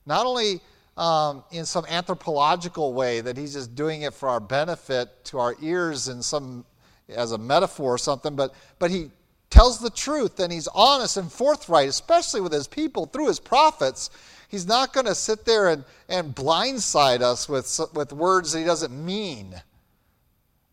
Not 0.06 0.26
only 0.26 0.62
um, 0.96 1.44
in 1.52 1.66
some 1.66 1.86
anthropological 1.90 2.94
way 2.94 3.22
that 3.22 3.38
he's 3.38 3.54
just 3.54 3.76
doing 3.76 4.04
it 4.04 4.14
for 4.14 4.30
our 4.30 4.40
benefit 4.40 5.10
to 5.26 5.40
our 5.40 5.56
ears 5.62 6.08
in 6.08 6.22
some 6.22 6.66
as 7.10 7.34
a 7.34 7.38
metaphor 7.38 7.96
or 7.96 7.98
something, 7.98 8.36
but, 8.36 8.54
but 8.80 8.92
he 8.92 9.12
tells 9.50 9.80
the 9.80 9.90
truth 9.90 10.40
and 10.40 10.52
he's 10.52 10.68
honest 10.70 11.18
and 11.18 11.32
forthright, 11.32 11.90
especially 11.90 12.42
with 12.42 12.54
his 12.54 12.68
people 12.68 13.06
through 13.06 13.28
his 13.28 13.40
prophets. 13.40 14.10
He's 14.50 14.66
not 14.66 14.94
going 14.94 15.06
to 15.06 15.16
sit 15.16 15.46
there 15.46 15.70
and, 15.70 15.84
and 16.08 16.34
blindside 16.34 17.22
us 17.22 17.50
with, 17.50 17.80
with 17.94 18.14
words 18.14 18.54
that 18.54 18.60
he 18.60 18.66
doesn't 18.66 18.94
mean. 19.06 19.62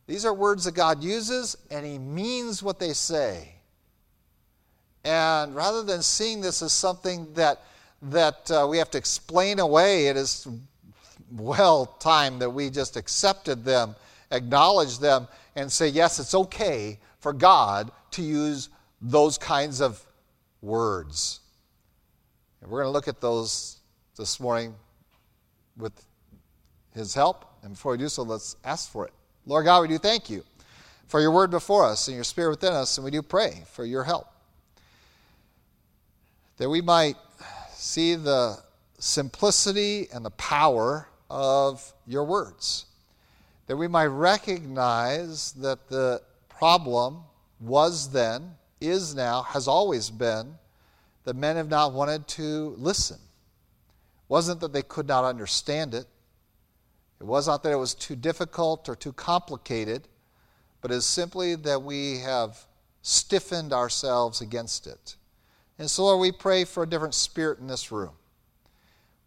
These 0.06 0.24
are 0.24 0.34
words 0.34 0.64
that 0.64 0.74
God 0.74 1.02
uses, 1.02 1.56
and 1.70 1.84
he 1.84 1.98
means 1.98 2.62
what 2.62 2.78
they 2.78 2.92
say. 2.92 3.54
And 5.04 5.54
rather 5.54 5.82
than 5.82 6.02
seeing 6.02 6.40
this 6.40 6.62
as 6.62 6.72
something 6.72 7.32
that 7.34 7.60
that 8.10 8.50
uh, 8.50 8.66
we 8.68 8.78
have 8.78 8.90
to 8.90 8.98
explain 8.98 9.58
away. 9.58 10.08
It 10.08 10.16
is 10.16 10.46
well 11.30 11.86
time 11.86 12.38
that 12.38 12.50
we 12.50 12.70
just 12.70 12.96
accepted 12.96 13.64
them, 13.64 13.96
acknowledged 14.30 15.00
them, 15.00 15.28
and 15.56 15.70
say, 15.70 15.88
yes, 15.88 16.18
it's 16.18 16.34
okay 16.34 16.98
for 17.18 17.32
God 17.32 17.90
to 18.12 18.22
use 18.22 18.68
those 19.00 19.38
kinds 19.38 19.80
of 19.80 20.04
words. 20.60 21.40
And 22.60 22.70
we're 22.70 22.82
going 22.82 22.88
to 22.88 22.92
look 22.92 23.08
at 23.08 23.20
those 23.20 23.78
this 24.16 24.38
morning 24.38 24.74
with 25.76 25.92
His 26.94 27.14
help. 27.14 27.44
And 27.62 27.72
before 27.72 27.92
we 27.92 27.98
do 27.98 28.08
so, 28.08 28.22
let's 28.22 28.56
ask 28.64 28.90
for 28.90 29.06
it. 29.06 29.12
Lord 29.46 29.66
God, 29.66 29.82
we 29.82 29.88
do 29.88 29.98
thank 29.98 30.30
you 30.30 30.42
for 31.06 31.20
your 31.20 31.30
word 31.30 31.50
before 31.50 31.84
us 31.84 32.08
and 32.08 32.14
your 32.14 32.24
spirit 32.24 32.50
within 32.50 32.72
us, 32.72 32.96
and 32.96 33.04
we 33.04 33.10
do 33.10 33.20
pray 33.20 33.62
for 33.70 33.84
your 33.84 34.04
help. 34.04 34.26
That 36.56 36.70
we 36.70 36.80
might 36.80 37.16
see 37.74 38.14
the 38.14 38.56
simplicity 38.98 40.08
and 40.14 40.24
the 40.24 40.30
power 40.30 41.08
of 41.28 41.92
your 42.06 42.24
words. 42.24 42.86
That 43.66 43.76
we 43.76 43.86
might 43.86 44.06
recognize 44.06 45.52
that 45.52 45.88
the 45.88 46.22
problem 46.48 47.24
was 47.60 48.12
then, 48.12 48.52
is 48.80 49.14
now, 49.14 49.42
has 49.42 49.68
always 49.68 50.10
been 50.10 50.54
that 51.24 51.36
men 51.36 51.56
have 51.56 51.68
not 51.68 51.92
wanted 51.92 52.26
to 52.28 52.74
listen. 52.78 53.18
Wasn't 54.28 54.60
that 54.60 54.72
they 54.72 54.82
could 54.82 55.06
not 55.06 55.24
understand 55.24 55.94
it. 55.94 56.06
It 57.24 57.28
was 57.28 57.46
not 57.46 57.62
that 57.62 57.72
it 57.72 57.76
was 57.76 57.94
too 57.94 58.16
difficult 58.16 58.86
or 58.86 58.94
too 58.94 59.14
complicated, 59.14 60.08
but 60.82 60.90
it 60.90 60.96
is 60.96 61.06
simply 61.06 61.54
that 61.54 61.82
we 61.82 62.18
have 62.18 62.66
stiffened 63.00 63.72
ourselves 63.72 64.42
against 64.42 64.86
it. 64.86 65.16
And 65.78 65.90
so, 65.90 66.04
Lord, 66.04 66.20
we 66.20 66.32
pray 66.32 66.64
for 66.64 66.82
a 66.82 66.86
different 66.86 67.14
spirit 67.14 67.60
in 67.60 67.66
this 67.66 67.90
room. 67.90 68.12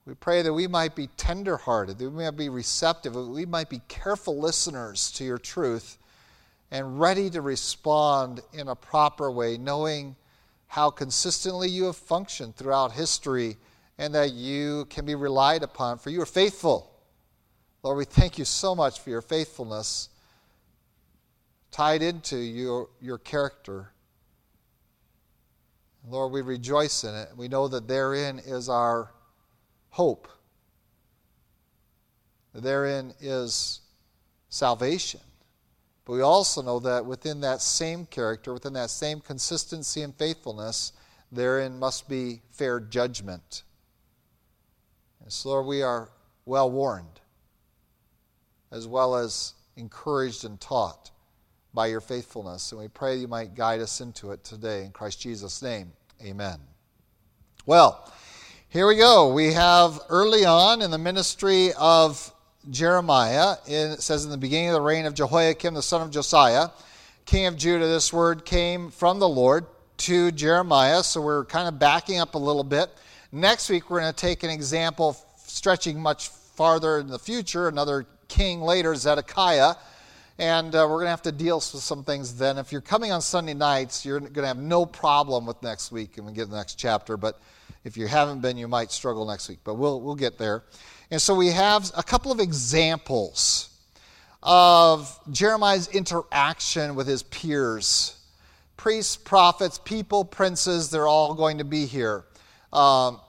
We 0.06 0.14
pray 0.14 0.44
that 0.44 0.54
we 0.54 0.68
might 0.68 0.96
be 0.96 1.08
tenderhearted, 1.18 1.98
that 1.98 2.12
we 2.12 2.24
might 2.24 2.38
be 2.38 2.50
receptive, 2.50 3.14
that 3.14 3.22
we 3.22 3.48
might 3.48 3.68
be 3.68 3.82
careful 3.88 4.40
listeners 4.40 5.10
to 5.14 5.24
your 5.24 5.40
truth 5.40 5.98
and 6.70 7.00
ready 7.00 7.32
to 7.32 7.42
respond 7.42 8.42
in 8.54 8.68
a 8.68 8.76
proper 8.76 9.32
way, 9.32 9.58
knowing 9.58 10.16
how 10.68 10.92
consistently 10.92 11.68
you 11.68 11.86
have 11.86 11.98
functioned 11.98 12.58
throughout 12.58 12.92
history 12.92 13.58
and 13.98 14.14
that 14.14 14.34
you 14.34 14.86
can 14.92 15.04
be 15.04 15.16
relied 15.16 15.64
upon, 15.64 15.98
for 15.98 16.12
you 16.12 16.22
are 16.22 16.28
faithful. 16.28 16.94
Lord, 17.84 17.98
we 17.98 18.06
thank 18.06 18.38
you 18.38 18.46
so 18.46 18.76
much 18.76 19.00
for 19.00 19.10
your 19.10 19.22
faithfulness 19.22 20.10
tied 21.72 22.02
into 22.02 22.38
your, 22.38 22.90
your 23.02 23.18
character. 23.18 23.92
Lord, 26.10 26.32
we 26.32 26.42
rejoice 26.42 27.04
in 27.04 27.14
it. 27.14 27.30
We 27.36 27.48
know 27.48 27.68
that 27.68 27.88
therein 27.88 28.40
is 28.40 28.70
our 28.70 29.12
hope. 29.90 30.28
Therein 32.54 33.14
is 33.20 33.82
salvation. 34.50 35.20
But 36.06 36.14
we 36.14 36.22
also 36.22 36.62
know 36.62 36.80
that 36.80 37.06
within 37.06 37.42
that 37.42 37.62
same 37.62 38.06
character, 38.06 38.54
within 38.54 38.74
that 38.74 38.90
same 38.90 39.20
consistency 39.20 40.02
and 40.02 40.16
faithfulness, 40.16 40.94
therein 41.32 41.78
must 41.78 42.08
be 42.08 42.42
fair 42.52 42.80
judgment. 42.80 43.64
And 45.22 45.32
so, 45.32 45.50
Lord, 45.50 45.66
we 45.66 45.82
are 45.82 46.10
well 46.46 46.72
warned, 46.72 47.20
as 48.72 48.88
well 48.88 49.16
as 49.16 49.54
encouraged 49.76 50.46
and 50.46 50.60
taught 50.60 51.12
by 51.74 51.88
your 51.88 52.02
faithfulness. 52.02 52.72
And 52.72 52.82
we 52.82 52.88
pray 52.88 53.16
you 53.16 53.28
might 53.28 53.56
guide 53.56 53.82
us 53.82 54.02
into 54.02 54.32
it 54.32 54.44
today. 54.44 54.84
In 54.86 54.92
Christ 54.92 55.22
Jesus' 55.22 55.62
name, 55.62 55.92
amen. 56.24 56.60
Well, 57.66 58.12
here 58.70 58.88
we 58.88 58.98
go. 58.98 59.34
We 59.34 59.54
have 59.54 60.00
early 60.10 60.46
on 60.46 60.82
in 60.82 60.92
the 60.92 60.98
ministry 60.98 61.72
of 61.78 62.34
Jeremiah, 62.70 63.56
it 63.66 64.02
says 64.02 64.26
in 64.26 64.32
the 64.32 64.38
beginning 64.38 64.70
of 64.70 64.74
the 64.74 64.82
reign 64.82 65.06
of 65.06 65.14
Jehoiakim, 65.14 65.74
the 65.74 65.82
son 65.82 66.02
of 66.02 66.12
Josiah, 66.12 66.70
king 67.26 67.46
of 67.46 67.56
Judah, 67.56 67.88
this 67.88 68.12
word 68.12 68.44
came 68.44 68.92
from 68.92 69.20
the 69.20 69.30
Lord 69.30 69.66
to 69.98 70.32
Jeremiah. 70.32 71.04
So 71.04 71.22
we're 71.22 71.46
kind 71.46 71.68
of 71.68 71.80
backing 71.80 72.20
up 72.20 72.36
a 72.36 72.38
little 72.38 72.64
bit. 72.64 72.90
Next 73.32 73.70
week, 73.70 73.90
we're 73.90 74.02
going 74.02 74.14
to 74.14 74.20
take 74.20 74.44
an 74.44 74.50
example 74.50 75.16
stretching 75.38 76.00
much 76.00 76.30
farther 76.30 77.00
in 77.00 77.08
the 77.08 77.20
future, 77.20 77.68
another 77.68 78.06
king 78.28 78.62
later, 78.62 78.96
Zedekiah 78.96 79.76
and 80.40 80.76
uh, 80.76 80.86
we're 80.88 80.98
going 80.98 81.06
to 81.06 81.10
have 81.10 81.24
to 81.24 81.32
deal 81.32 81.56
with 81.56 81.64
some 81.64 82.04
things 82.04 82.38
then. 82.38 82.58
If 82.58 82.72
you're 82.72 82.82
coming 82.82 83.12
on 83.12 83.22
Sunday 83.22 83.56
nights, 83.56 84.06
you're 84.06 84.20
going 84.20 84.34
to 84.34 84.48
have 84.48 84.58
no 84.58 84.86
problem 84.86 85.46
with 85.46 85.62
next 85.64 85.92
week 85.92 86.18
and 86.18 86.28
we 86.28 86.34
get 86.34 86.46
to 86.46 86.52
the 86.52 86.58
next 86.58 86.76
chapter. 86.76 87.18
But 87.18 87.40
if 87.84 87.98
you 87.98 88.08
haven't 88.08 88.42
been, 88.42 88.58
you 88.58 88.68
might 88.68 88.92
struggle 88.92 89.26
next 89.26 89.50
week. 89.50 89.60
But 89.64 89.76
we'll, 89.76 90.00
we'll 90.00 90.16
get 90.16 90.38
there. 90.38 90.64
And 91.10 91.20
so 91.22 91.34
we 91.34 91.48
have 91.48 91.92
a 91.98 92.04
couple 92.04 92.32
of 92.32 92.40
examples 92.40 93.70
of 94.44 95.20
Jeremiah's 95.32 95.88
interaction 95.88 96.96
with 96.96 97.08
his 97.08 97.24
peers 97.24 98.14
priests, 98.76 99.18
prophets, 99.18 99.80
people, 99.84 100.24
princes, 100.24 100.92
they're 100.92 101.08
all 101.08 101.34
going 101.34 101.58
to 101.58 101.64
be 101.64 101.88
here. 101.88 102.24
Um, 102.72 103.20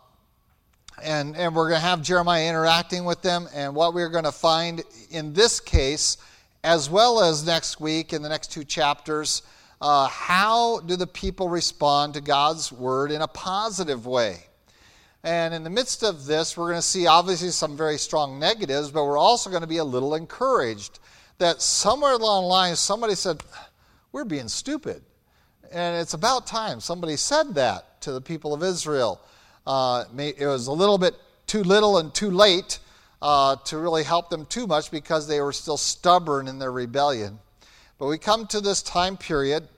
and, 1.02 1.36
and 1.36 1.54
we're 1.54 1.68
going 1.68 1.80
to 1.80 1.86
have 1.86 2.02
Jeremiah 2.02 2.48
interacting 2.48 3.04
with 3.04 3.22
them. 3.22 3.48
And 3.54 3.74
what 3.74 3.94
we're 3.94 4.08
going 4.08 4.24
to 4.24 4.32
find 4.32 4.82
in 5.10 5.32
this 5.32 5.60
case 5.60 6.16
as 6.64 6.90
well 6.90 7.22
as 7.22 7.46
next 7.46 7.80
week 7.80 8.12
in 8.12 8.22
the 8.22 8.28
next 8.28 8.52
two 8.52 8.64
chapters, 8.64 9.42
uh, 9.80 10.08
how 10.08 10.80
do 10.80 10.96
the 10.96 11.06
people 11.06 11.48
respond 11.48 12.14
to 12.14 12.20
God's 12.20 12.72
word 12.72 13.10
in 13.10 13.22
a 13.22 13.28
positive 13.28 14.06
way? 14.06 14.44
And 15.24 15.54
in 15.54 15.64
the 15.64 15.70
midst 15.70 16.02
of 16.02 16.26
this, 16.26 16.56
we're 16.56 16.68
going 16.68 16.78
to 16.78 16.82
see 16.82 17.06
obviously 17.06 17.50
some 17.50 17.76
very 17.76 17.98
strong 17.98 18.38
negatives, 18.38 18.90
but 18.90 19.04
we're 19.04 19.18
also 19.18 19.50
going 19.50 19.62
to 19.62 19.68
be 19.68 19.78
a 19.78 19.84
little 19.84 20.14
encouraged 20.14 20.98
that 21.38 21.62
somewhere 21.62 22.12
along 22.12 22.44
the 22.44 22.48
line 22.48 22.76
somebody 22.76 23.14
said, 23.14 23.42
We're 24.12 24.24
being 24.24 24.48
stupid. 24.48 25.02
And 25.70 26.00
it's 26.00 26.14
about 26.14 26.46
time 26.46 26.80
somebody 26.80 27.16
said 27.16 27.54
that 27.54 28.00
to 28.02 28.12
the 28.12 28.20
people 28.20 28.54
of 28.54 28.62
Israel. 28.62 29.20
Uh, 29.68 30.04
it 30.16 30.46
was 30.46 30.66
a 30.66 30.72
little 30.72 30.96
bit 30.96 31.14
too 31.46 31.62
little 31.62 31.98
and 31.98 32.14
too 32.14 32.30
late, 32.30 32.78
uh, 33.20 33.56
to 33.66 33.76
really 33.76 34.02
help 34.02 34.30
them 34.30 34.46
too 34.46 34.66
much 34.66 34.90
because 34.90 35.28
they 35.28 35.42
were 35.42 35.52
still 35.52 35.76
stubborn 35.76 36.48
in 36.48 36.58
their 36.58 36.72
rebellion. 36.72 37.38
But 37.98 38.06
we 38.06 38.16
come 38.16 38.46
to 38.46 38.62
this 38.62 38.82
time 38.82 39.18
period, 39.18 39.68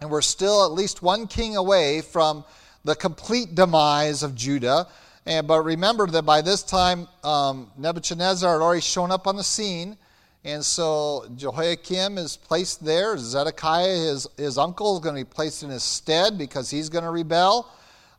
and 0.00 0.08
we're 0.08 0.22
still 0.22 0.64
at 0.64 0.70
least 0.70 1.02
one 1.02 1.26
king 1.26 1.56
away 1.56 2.00
from 2.00 2.44
the 2.84 2.94
complete 2.94 3.56
demise 3.56 4.22
of 4.22 4.36
Judah. 4.36 4.86
And, 5.26 5.48
but 5.48 5.62
remember 5.62 6.06
that 6.06 6.22
by 6.22 6.40
this 6.40 6.62
time, 6.62 7.08
um, 7.24 7.72
Nebuchadnezzar 7.76 8.52
had 8.52 8.62
already 8.62 8.82
shown 8.82 9.10
up 9.10 9.26
on 9.26 9.34
the 9.34 9.42
scene. 9.42 9.96
And 10.44 10.64
so 10.64 11.26
Jehoiakim 11.34 12.18
is 12.18 12.36
placed 12.36 12.84
there. 12.84 13.18
Zedekiah, 13.18 13.96
his, 13.96 14.28
his 14.36 14.58
uncle, 14.58 14.94
is 14.96 15.02
going 15.02 15.16
to 15.16 15.20
be 15.24 15.28
placed 15.28 15.64
in 15.64 15.70
his 15.70 15.82
stead 15.82 16.38
because 16.38 16.70
he's 16.70 16.88
going 16.88 17.02
to 17.02 17.10
rebel. 17.10 17.68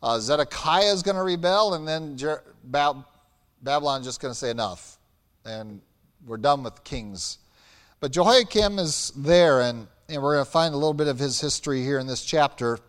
Uh, 0.02 0.20
Zedekiah 0.20 0.94
is 0.94 1.04
going 1.04 1.18
to 1.18 1.24
rebel. 1.24 1.74
And 1.74 1.88
then 1.88 2.18
Jer- 2.18 2.44
Bab- 2.64 3.06
Babylon 3.62 4.02
is 4.02 4.08
just 4.08 4.22
going 4.22 4.34
to 4.34 4.38
say 4.38 4.50
enough. 4.50 4.98
And 5.46 5.82
we're 6.26 6.38
done 6.38 6.64
with 6.64 6.84
kings. 6.84 7.40
But 8.00 8.12
Jehoiakim 8.12 8.80
is 8.80 9.12
there, 9.16 9.62
and, 9.62 9.88
and 10.08 10.22
we're 10.22 10.36
going 10.36 10.46
to 10.46 10.52
find 10.52 10.74
a 10.74 10.78
little 10.78 10.94
bit 10.94 11.08
of 11.08 11.20
his 11.20 11.42
history 11.42 11.84
here 11.84 12.00
in 12.00 12.08
this 12.08 12.24
chapter. 12.24 12.80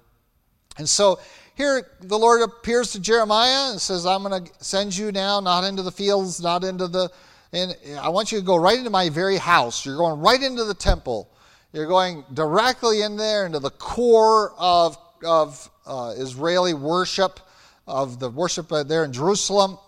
And 0.79 0.88
so 0.88 1.19
here 1.57 1.87
the 2.00 2.19
Lord 2.19 2.43
appears 2.43 2.93
to 2.93 3.00
Jeremiah 3.00 3.73
and 3.73 3.81
says, 3.81 4.07
I'm 4.07 4.23
going 4.23 4.45
to 4.45 4.64
send 4.64 4.97
you 4.97 5.11
now, 5.11 5.40
not 5.40 5.64
into 5.64 5.83
the 5.83 5.90
fields, 5.90 6.40
not 6.40 6.64
into 6.64 6.87
the. 6.87 7.11
And 7.52 7.75
I 8.00 8.09
want 8.09 8.31
you 8.31 8.38
to 8.38 8.45
go 8.45 8.57
right 8.57 8.79
into 8.79 8.90
my 8.90 9.09
very 9.09 9.37
house. 9.37 9.85
You're 9.85 9.97
going 9.97 10.21
right 10.21 10.40
into 10.40 10.64
the 10.64 10.75
temple. 10.75 11.29
You're 11.73 11.88
going 11.88 12.25
directly 12.33 13.02
in 13.02 13.17
there 13.17 13.47
into 13.47 13.59
the 13.59 13.71
core 13.71 14.55
of, 14.57 14.97
of 15.25 15.71
uh, 15.87 16.15
Israeli 16.17 16.75
worship, 16.75 17.41
of 17.87 18.19
the 18.19 18.31
worship 18.31 18.69
there 18.87 19.05
in 19.05 19.12
Jerusalem. 19.12 19.79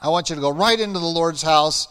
I 0.00 0.08
want 0.08 0.28
you 0.28 0.36
to 0.36 0.40
go 0.40 0.50
right 0.50 0.78
into 0.78 0.98
the 0.98 1.06
Lord's 1.06 1.42
house, 1.42 1.88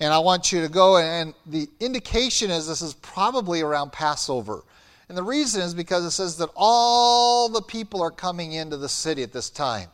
and 0.00 0.12
I 0.12 0.18
want 0.18 0.52
you 0.52 0.60
to 0.62 0.68
go. 0.68 0.98
And 0.98 1.34
the 1.46 1.68
indication 1.80 2.50
is 2.50 2.66
this 2.66 2.82
is 2.82 2.94
probably 2.94 3.62
around 3.62 3.92
Passover. 3.92 4.62
And 5.08 5.18
the 5.18 5.22
reason 5.22 5.60
is 5.60 5.74
because 5.74 6.04
it 6.04 6.10
says 6.10 6.36
that 6.38 6.50
all 6.56 7.48
the 7.48 7.62
people 7.62 8.02
are 8.02 8.10
coming 8.10 8.52
into 8.52 8.76
the 8.76 8.88
city 8.88 9.22
at 9.22 9.32
this 9.32 9.50
time. 9.50 9.88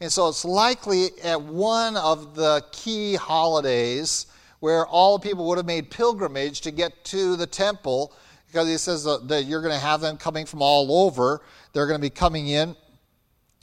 And 0.00 0.10
so 0.10 0.28
it's 0.28 0.44
likely 0.44 1.08
at 1.22 1.40
one 1.40 1.96
of 1.96 2.34
the 2.34 2.64
key 2.72 3.14
holidays 3.16 4.26
where 4.60 4.86
all 4.86 5.18
the 5.18 5.28
people 5.28 5.46
would 5.48 5.58
have 5.58 5.66
made 5.66 5.90
pilgrimage 5.90 6.60
to 6.62 6.70
get 6.70 7.04
to 7.04 7.36
the 7.36 7.46
temple 7.46 8.12
because 8.46 8.68
he 8.68 8.76
says 8.76 9.04
that 9.04 9.44
you're 9.46 9.62
going 9.62 9.74
to 9.74 9.80
have 9.80 10.00
them 10.00 10.16
coming 10.16 10.44
from 10.44 10.60
all 10.60 11.06
over. 11.06 11.40
They're 11.72 11.86
going 11.86 12.00
to 12.00 12.02
be 12.02 12.10
coming 12.10 12.48
in. 12.48 12.76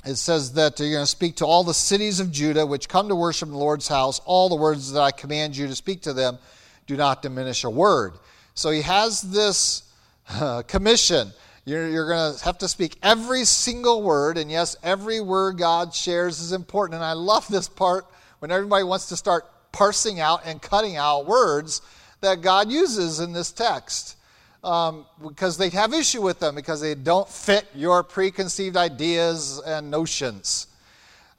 It 0.05 0.15
says 0.15 0.53
that 0.53 0.79
you're 0.79 0.91
going 0.91 1.03
to 1.03 1.07
speak 1.07 1.37
to 1.37 1.45
all 1.45 1.63
the 1.63 1.73
cities 1.73 2.19
of 2.19 2.31
Judah 2.31 2.65
which 2.65 2.87
come 2.87 3.09
to 3.09 3.15
worship 3.15 3.47
in 3.47 3.53
the 3.53 3.59
Lord's 3.59 3.87
house. 3.87 4.21
All 4.25 4.47
the 4.47 4.55
words 4.55 4.93
that 4.93 5.01
I 5.01 5.11
command 5.11 5.57
you 5.57 5.67
to 5.67 5.75
speak 5.75 6.01
to 6.03 6.13
them 6.13 6.37
do 6.85 6.95
not 6.95 7.21
diminish 7.21 7.63
a 7.63 7.69
word. 7.69 8.13
So 8.53 8.69
he 8.71 8.81
has 8.81 9.21
this 9.21 9.83
uh, 10.29 10.61
commission. 10.63 11.31
You're, 11.65 11.89
you're 11.89 12.07
going 12.07 12.37
to 12.37 12.45
have 12.45 12.57
to 12.59 12.67
speak 12.67 12.97
every 13.03 13.43
single 13.43 14.01
word, 14.01 14.37
and 14.37 14.49
yes, 14.49 14.77
every 14.81 15.19
word 15.19 15.57
God 15.57 15.93
shares 15.93 16.39
is 16.39 16.53
important. 16.53 16.95
And 16.95 17.03
I 17.03 17.13
love 17.13 17.47
this 17.49 17.67
part 17.67 18.05
when 18.39 18.51
everybody 18.51 18.83
wants 18.83 19.09
to 19.09 19.17
start 19.17 19.45
parsing 19.73 20.19
out 20.19 20.41
and 20.45 20.61
cutting 20.61 20.95
out 20.95 21.27
words 21.27 21.81
that 22.21 22.41
God 22.41 22.71
uses 22.71 23.19
in 23.19 23.33
this 23.33 23.51
text. 23.51 24.16
Um, 24.63 25.05
because 25.25 25.57
they 25.57 25.69
have 25.69 25.93
issue 25.93 26.21
with 26.21 26.39
them 26.39 26.55
because 26.55 26.81
they 26.81 26.95
don't 26.95 27.29
fit 27.29 27.65
your 27.75 28.03
preconceived 28.03 28.75
ideas 28.75 29.61
and 29.65 29.91
notions. 29.91 30.67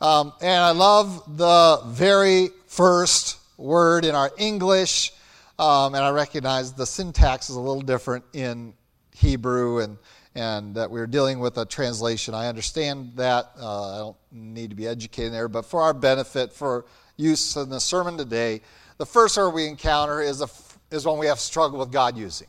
Um, 0.00 0.32
and 0.40 0.62
I 0.62 0.70
love 0.70 1.36
the 1.36 1.82
very 1.86 2.50
first 2.66 3.38
word 3.56 4.04
in 4.04 4.14
our 4.14 4.30
English, 4.38 5.12
um, 5.58 5.94
and 5.94 6.04
I 6.04 6.10
recognize 6.10 6.72
the 6.72 6.86
syntax 6.86 7.50
is 7.50 7.56
a 7.56 7.60
little 7.60 7.82
different 7.82 8.24
in 8.32 8.74
Hebrew 9.12 9.80
and, 9.80 9.98
and 10.36 10.76
that 10.76 10.88
we 10.88 11.00
are 11.00 11.06
dealing 11.08 11.40
with 11.40 11.58
a 11.58 11.66
translation. 11.66 12.32
I 12.32 12.46
understand 12.46 13.12
that. 13.16 13.50
Uh, 13.60 13.94
I 13.94 13.98
don't 13.98 14.16
need 14.30 14.70
to 14.70 14.76
be 14.76 14.86
educated 14.86 15.32
there, 15.32 15.48
but 15.48 15.66
for 15.66 15.82
our 15.82 15.92
benefit, 15.92 16.52
for 16.52 16.84
use 17.16 17.56
in 17.56 17.68
the 17.68 17.80
sermon 17.80 18.16
today, 18.16 18.60
the 18.98 19.06
first 19.06 19.36
word 19.36 19.50
we 19.50 19.66
encounter 19.66 20.20
is, 20.20 20.40
a, 20.40 20.48
is 20.92 21.04
one 21.04 21.18
we 21.18 21.26
have 21.26 21.40
struggled 21.40 21.80
with 21.80 21.90
God 21.90 22.16
using. 22.16 22.46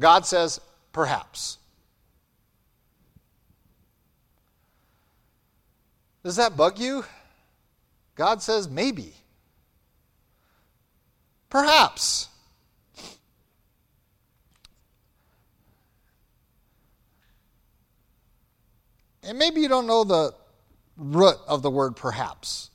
God 0.00 0.26
says, 0.26 0.60
perhaps. 0.92 1.58
Does 6.22 6.36
that 6.36 6.56
bug 6.56 6.78
you? 6.78 7.04
God 8.16 8.42
says, 8.42 8.68
maybe. 8.68 9.14
Perhaps. 11.48 12.28
And 19.22 19.38
maybe 19.38 19.60
you 19.60 19.68
don't 19.68 19.86
know 19.86 20.04
the 20.04 20.34
root 20.96 21.36
of 21.46 21.62
the 21.62 21.70
word 21.70 21.96
perhaps. 21.96 22.70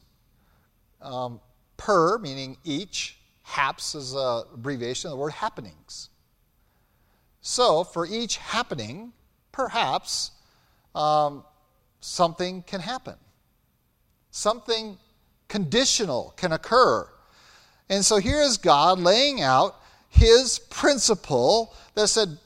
Um, 1.02 1.40
per, 1.78 2.18
meaning 2.20 2.58
each, 2.64 3.18
haps 3.42 3.96
is 3.96 4.14
an 4.14 4.44
abbreviation 4.54 5.10
of 5.10 5.12
the 5.12 5.18
word 5.18 5.34
happenings. 5.34 6.11
So, 7.42 7.84
for 7.84 8.06
each 8.06 8.38
happening, 8.38 9.14
perhaps 9.52 10.32
um, 10.94 11.44
something 12.00 12.64
can 12.64 12.82
happen. 12.82 13.16
Something 14.30 14.98
conditional 15.48 16.34
can 16.38 16.54
occur. 16.54 17.08
And 17.90 18.06
so 18.06 18.18
here 18.18 18.42
is 18.42 18.58
God 18.58 19.00
laying 19.00 19.42
out 19.42 19.76
his 20.08 20.60
principle 20.60 21.76
that 21.96 22.08
said, 22.08 22.38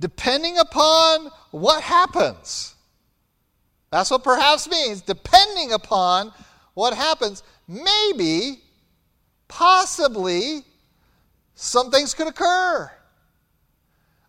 depending 0.00 0.58
upon 0.58 1.30
what 1.50 1.82
happens, 1.82 2.74
that's 3.90 4.10
what 4.10 4.24
perhaps 4.24 4.68
means. 4.68 5.00
Depending 5.00 5.72
upon 5.72 6.32
what 6.74 6.94
happens, 6.94 7.42
maybe, 7.66 8.60
possibly, 9.46 10.64
some 11.54 11.90
things 11.90 12.14
could 12.14 12.26
occur. 12.26 12.90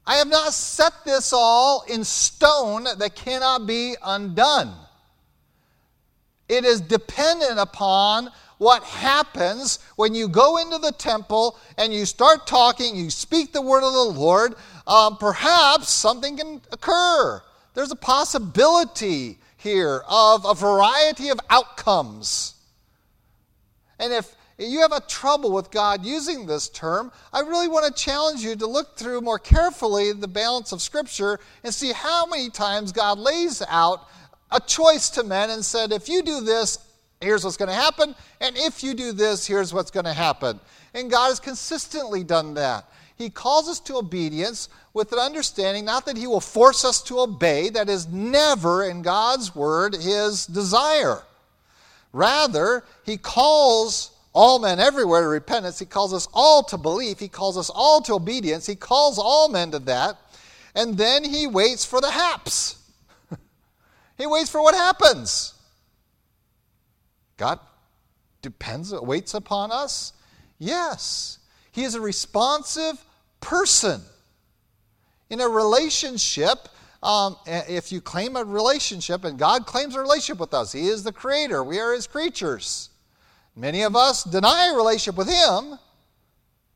I 0.09 0.15
have 0.15 0.27
not 0.27 0.53
set 0.53 1.05
this 1.05 1.31
all 1.33 1.83
in 1.87 2.03
stone 2.03 2.85
that 2.97 3.13
cannot 3.13 3.67
be 3.67 3.95
undone. 4.03 4.73
It 6.49 6.65
is 6.65 6.81
dependent 6.81 7.59
upon 7.59 8.31
what 8.57 8.81
happens 8.81 9.77
when 9.97 10.15
you 10.15 10.27
go 10.27 10.57
into 10.57 10.79
the 10.79 10.93
temple 10.93 11.59
and 11.77 11.93
you 11.93 12.07
start 12.07 12.47
talking, 12.47 12.95
you 12.95 13.11
speak 13.11 13.53
the 13.53 13.61
word 13.61 13.83
of 13.83 13.93
the 13.93 14.19
Lord. 14.19 14.55
Um, 14.87 15.17
perhaps 15.17 15.89
something 15.89 16.37
can 16.37 16.59
occur. 16.71 17.43
There's 17.75 17.91
a 17.91 17.95
possibility 17.95 19.37
here 19.57 20.01
of 20.09 20.43
a 20.43 20.55
variety 20.55 21.29
of 21.29 21.39
outcomes. 21.51 22.55
And 23.99 24.11
if 24.11 24.35
you 24.67 24.81
have 24.81 24.91
a 24.91 24.99
trouble 25.01 25.51
with 25.53 25.71
God 25.71 26.03
using 26.05 26.45
this 26.45 26.67
term, 26.67 27.11
I 27.31 27.39
really 27.41 27.69
want 27.69 27.85
to 27.85 28.03
challenge 28.03 28.41
you 28.41 28.55
to 28.57 28.67
look 28.67 28.97
through 28.97 29.21
more 29.21 29.39
carefully 29.39 30.11
the 30.11 30.27
balance 30.27 30.71
of 30.71 30.81
Scripture 30.81 31.39
and 31.63 31.73
see 31.73 31.93
how 31.93 32.25
many 32.25 32.49
times 32.49 32.91
God 32.91 33.17
lays 33.19 33.61
out 33.69 34.09
a 34.51 34.59
choice 34.59 35.09
to 35.11 35.23
men 35.23 35.49
and 35.49 35.63
said, 35.63 35.91
if 35.91 36.09
you 36.09 36.21
do 36.21 36.41
this, 36.41 36.79
here's 37.21 37.43
what's 37.43 37.57
going 37.57 37.69
to 37.69 37.75
happen, 37.75 38.15
and 38.41 38.57
if 38.57 38.83
you 38.83 38.93
do 38.93 39.11
this, 39.11 39.45
here's 39.45 39.73
what's 39.73 39.91
going 39.91 40.05
to 40.05 40.13
happen. 40.13 40.59
And 40.93 41.09
God 41.09 41.29
has 41.29 41.39
consistently 41.39 42.23
done 42.23 42.55
that. 42.55 42.85
He 43.15 43.29
calls 43.29 43.67
us 43.67 43.79
to 43.81 43.97
obedience 43.97 44.69
with 44.93 45.11
an 45.11 45.19
understanding 45.19 45.85
not 45.85 46.05
that 46.05 46.17
He 46.17 46.25
will 46.25 46.39
force 46.39 46.83
us 46.83 47.01
to 47.03 47.19
obey, 47.19 47.69
that 47.69 47.89
is 47.89 48.07
never 48.07 48.85
in 48.85 49.01
God's 49.01 49.53
Word 49.53 49.93
His 49.95 50.45
desire. 50.45 51.21
Rather, 52.13 52.83
He 53.05 53.17
calls 53.17 54.11
all 54.33 54.59
men 54.59 54.79
everywhere 54.79 55.21
to 55.21 55.27
repentance. 55.27 55.79
He 55.79 55.85
calls 55.85 56.13
us 56.13 56.27
all 56.33 56.63
to 56.63 56.77
belief. 56.77 57.19
He 57.19 57.27
calls 57.27 57.57
us 57.57 57.69
all 57.69 58.01
to 58.01 58.13
obedience. 58.13 58.65
He 58.65 58.75
calls 58.75 59.17
all 59.17 59.49
men 59.49 59.71
to 59.71 59.79
that. 59.79 60.17
And 60.75 60.97
then 60.97 61.23
He 61.23 61.47
waits 61.47 61.83
for 61.85 61.99
the 61.99 62.11
haps. 62.11 62.77
he 64.17 64.27
waits 64.27 64.49
for 64.49 64.61
what 64.61 64.75
happens. 64.75 65.53
God 67.37 67.59
depends, 68.41 68.93
waits 68.93 69.33
upon 69.33 69.71
us? 69.71 70.13
Yes. 70.59 71.39
He 71.71 71.83
is 71.83 71.95
a 71.95 72.01
responsive, 72.01 73.03
person. 73.41 74.01
In 75.29 75.41
a 75.41 75.47
relationship, 75.47 76.67
um, 77.01 77.37
if 77.45 77.91
you 77.91 78.01
claim 78.01 78.35
a 78.35 78.43
relationship, 78.43 79.23
and 79.23 79.37
God 79.37 79.65
claims 79.65 79.95
a 79.95 80.01
relationship 80.01 80.39
with 80.39 80.53
us, 80.53 80.71
He 80.71 80.87
is 80.87 81.03
the 81.03 81.13
creator, 81.13 81.63
we 81.63 81.79
are 81.79 81.93
His 81.93 82.07
creatures. 82.07 82.88
Many 83.55 83.81
of 83.81 83.95
us 83.95 84.23
deny 84.23 84.69
a 84.71 84.75
relationship 84.75 85.17
with 85.17 85.29
Him. 85.29 85.77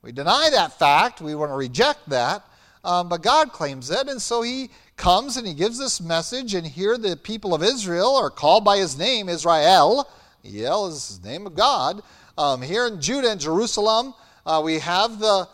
We 0.01 0.11
deny 0.11 0.49
that 0.51 0.77
fact, 0.77 1.21
we 1.21 1.33
want 1.35 1.51
to 1.51 1.55
reject 1.55 2.09
that, 2.09 2.43
um, 2.83 3.07
but 3.07 3.21
God 3.21 3.53
claims 3.53 3.89
it, 3.89 4.09
and 4.09 4.21
so 4.21 4.41
He 4.41 4.69
comes 4.97 5.37
and 5.37 5.47
He 5.47 5.53
gives 5.53 5.77
this 5.77 6.01
message, 6.01 6.53
and 6.55 6.67
here 6.67 6.97
the 6.97 7.15
people 7.15 7.53
of 7.53 7.63
Israel 7.63 8.15
are 8.15 8.29
called 8.29 8.65
by 8.65 8.77
His 8.77 8.97
name, 8.97 9.29
Israel. 9.29 10.09
El 10.45 10.87
is 10.87 11.19
the 11.19 11.29
name 11.29 11.47
of 11.47 11.55
God. 11.55 12.01
Um, 12.37 12.61
here 12.61 12.85
in 12.85 12.99
Judah 12.99 13.31
and 13.31 13.39
Jerusalem, 13.39 14.13
uh, 14.45 14.61
we 14.63 14.79
have 14.79 15.19
the 15.19 15.47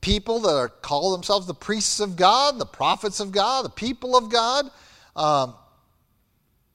people 0.00 0.40
that 0.40 0.54
are 0.54 0.68
call 0.68 1.12
themselves 1.12 1.46
the 1.46 1.54
priests 1.54 2.00
of 2.00 2.16
God, 2.16 2.58
the 2.58 2.66
prophets 2.66 3.20
of 3.20 3.32
God, 3.32 3.64
the 3.64 3.70
people 3.70 4.16
of 4.16 4.30
God. 4.30 4.70
Um, 5.14 5.54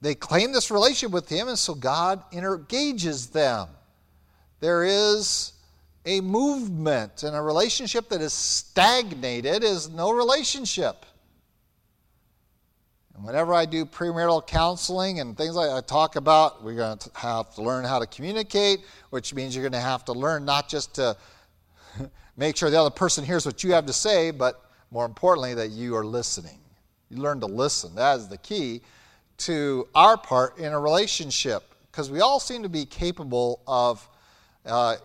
they 0.01 0.15
claim 0.15 0.51
this 0.51 0.71
relationship 0.71 1.11
with 1.11 1.29
Him, 1.29 1.47
and 1.47 1.57
so 1.57 1.73
God 1.73 2.23
engages 2.31 3.27
them. 3.27 3.67
There 4.59 4.83
is 4.83 5.53
a 6.05 6.21
movement, 6.21 7.23
and 7.23 7.35
a 7.35 7.41
relationship 7.41 8.09
that 8.09 8.21
is 8.21 8.33
stagnated 8.33 9.63
is 9.63 9.89
no 9.89 10.11
relationship. 10.11 11.05
And 13.15 13.23
whenever 13.23 13.53
I 13.53 13.65
do 13.65 13.85
premarital 13.85 14.45
counseling 14.45 15.19
and 15.19 15.37
things 15.37 15.55
like 15.55 15.71
I 15.71 15.81
talk 15.81 16.17
about, 16.17 16.63
we're 16.63 16.75
going 16.75 16.97
to 16.97 17.09
have 17.15 17.55
to 17.55 17.61
learn 17.61 17.85
how 17.85 17.97
to 17.97 18.05
communicate, 18.05 18.81
which 19.09 19.33
means 19.33 19.55
you're 19.55 19.63
going 19.63 19.71
to 19.71 19.79
have 19.79 20.03
to 20.05 20.11
learn 20.11 20.43
not 20.45 20.67
just 20.67 20.95
to 20.95 21.15
make 22.37 22.57
sure 22.57 22.69
the 22.69 22.79
other 22.79 22.89
person 22.89 23.23
hears 23.23 23.45
what 23.45 23.63
you 23.63 23.71
have 23.71 23.85
to 23.85 23.93
say, 23.93 24.31
but 24.31 24.69
more 24.91 25.05
importantly, 25.05 25.53
that 25.53 25.69
you 25.69 25.95
are 25.95 26.05
listening. 26.05 26.59
You 27.09 27.17
learn 27.17 27.39
to 27.39 27.45
listen. 27.45 27.95
That 27.95 28.17
is 28.17 28.27
the 28.27 28.37
key 28.37 28.81
to 29.37 29.87
our 29.93 30.17
part 30.17 30.57
in 30.57 30.71
a 30.71 30.79
relationship 30.79 31.63
because 31.91 32.09
we 32.09 32.21
all 32.21 32.39
seem 32.39 32.63
to 32.63 32.69
be 32.69 32.85
capable 32.85 33.61
of 33.67 34.07
uh, 34.65 34.95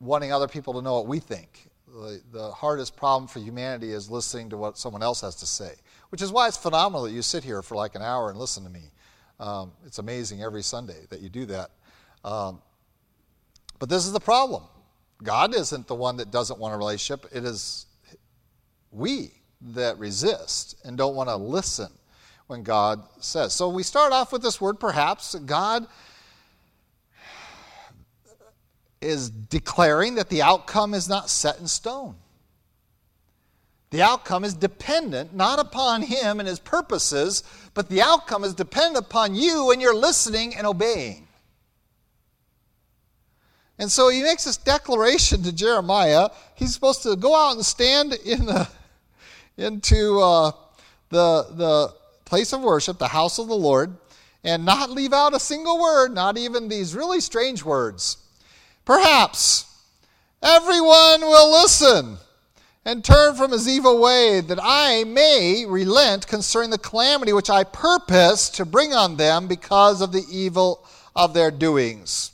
wanting 0.00 0.32
other 0.32 0.48
people 0.48 0.74
to 0.74 0.82
know 0.82 0.94
what 0.94 1.06
we 1.06 1.18
think. 1.18 1.68
The, 1.86 2.22
the 2.32 2.50
hardest 2.50 2.96
problem 2.96 3.28
for 3.28 3.38
humanity 3.38 3.92
is 3.92 4.10
listening 4.10 4.50
to 4.50 4.56
what 4.56 4.78
someone 4.78 5.02
else 5.02 5.20
has 5.20 5.36
to 5.36 5.46
say 5.46 5.74
which 6.12 6.20
is 6.20 6.30
why 6.30 6.46
it's 6.46 6.58
phenomenal 6.58 7.04
that 7.04 7.12
you 7.12 7.22
sit 7.22 7.42
here 7.42 7.62
for 7.62 7.74
like 7.74 7.94
an 7.94 8.02
hour 8.02 8.28
and 8.28 8.38
listen 8.38 8.62
to 8.64 8.68
me. 8.68 8.92
Um, 9.40 9.72
it's 9.86 9.98
amazing 9.98 10.42
every 10.42 10.62
Sunday 10.62 11.06
that 11.08 11.20
you 11.20 11.30
do 11.30 11.46
that. 11.46 11.70
Um, 12.22 12.60
but 13.78 13.88
this 13.88 14.04
is 14.04 14.12
the 14.12 14.20
problem 14.20 14.62
God 15.22 15.54
isn't 15.54 15.86
the 15.86 15.94
one 15.94 16.18
that 16.18 16.30
doesn't 16.30 16.60
want 16.60 16.74
a 16.74 16.76
relationship, 16.76 17.26
it 17.34 17.44
is 17.44 17.86
we 18.90 19.32
that 19.62 19.98
resist 19.98 20.76
and 20.84 20.98
don't 20.98 21.16
want 21.16 21.30
to 21.30 21.36
listen 21.36 21.88
when 22.46 22.62
God 22.62 23.02
says. 23.20 23.52
So 23.52 23.68
we 23.68 23.82
start 23.82 24.12
off 24.12 24.32
with 24.32 24.42
this 24.42 24.60
word, 24.60 24.78
perhaps. 24.78 25.34
God 25.34 25.86
is 29.00 29.30
declaring 29.30 30.14
that 30.14 30.28
the 30.28 30.42
outcome 30.42 30.94
is 30.94 31.08
not 31.08 31.28
set 31.28 31.58
in 31.58 31.66
stone. 31.66 32.14
The 33.90 34.00
outcome 34.00 34.44
is 34.44 34.54
dependent 34.54 35.34
not 35.34 35.58
upon 35.58 36.00
him 36.00 36.40
and 36.40 36.48
his 36.48 36.58
purposes, 36.58 37.42
but 37.74 37.90
the 37.90 38.00
outcome 38.00 38.42
is 38.42 38.54
dependent 38.54 39.04
upon 39.04 39.34
you 39.34 39.70
and 39.70 39.82
your 39.82 39.94
listening 39.94 40.54
and 40.56 40.66
obeying. 40.66 41.28
And 43.78 43.90
so 43.90 44.08
he 44.08 44.22
makes 44.22 44.44
this 44.44 44.56
declaration 44.56 45.42
to 45.42 45.52
Jeremiah. 45.52 46.30
He's 46.54 46.72
supposed 46.72 47.02
to 47.02 47.16
go 47.16 47.34
out 47.34 47.56
and 47.56 47.66
stand 47.66 48.14
in 48.24 48.46
the, 48.46 48.68
into 49.58 50.20
uh, 50.20 50.52
the, 51.10 51.46
the 51.54 51.94
place 52.32 52.54
of 52.54 52.62
worship, 52.62 52.96
the 52.96 53.08
house 53.08 53.38
of 53.38 53.46
the 53.46 53.54
Lord, 53.54 53.94
and 54.42 54.64
not 54.64 54.88
leave 54.88 55.12
out 55.12 55.34
a 55.34 55.38
single 55.38 55.78
word, 55.78 56.14
not 56.14 56.38
even 56.38 56.66
these 56.66 56.94
really 56.94 57.20
strange 57.20 57.62
words. 57.62 58.16
Perhaps 58.86 59.66
everyone 60.42 61.20
will 61.20 61.52
listen 61.52 62.16
and 62.86 63.04
turn 63.04 63.34
from 63.34 63.50
his 63.50 63.68
evil 63.68 64.00
way, 64.00 64.40
that 64.40 64.58
I 64.62 65.04
may 65.04 65.66
relent 65.68 66.26
concerning 66.26 66.70
the 66.70 66.78
calamity 66.78 67.34
which 67.34 67.50
I 67.50 67.64
purpose 67.64 68.48
to 68.48 68.64
bring 68.64 68.94
on 68.94 69.18
them 69.18 69.46
because 69.46 70.00
of 70.00 70.12
the 70.12 70.24
evil 70.32 70.86
of 71.14 71.34
their 71.34 71.50
doings. 71.50 72.32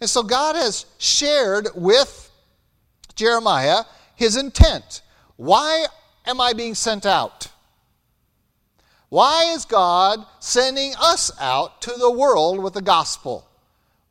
And 0.00 0.08
so 0.08 0.22
God 0.22 0.56
has 0.56 0.86
shared 0.96 1.68
with 1.74 2.30
Jeremiah 3.14 3.84
his 4.16 4.36
intent. 4.38 5.02
Why 5.36 5.84
am 6.24 6.40
I 6.40 6.54
being 6.54 6.74
sent 6.74 7.04
out? 7.04 7.48
Why 9.08 9.52
is 9.54 9.64
God 9.64 10.24
sending 10.38 10.92
us 11.00 11.30
out 11.40 11.80
to 11.82 11.92
the 11.92 12.10
world 12.10 12.62
with 12.62 12.74
the 12.74 12.82
gospel? 12.82 13.48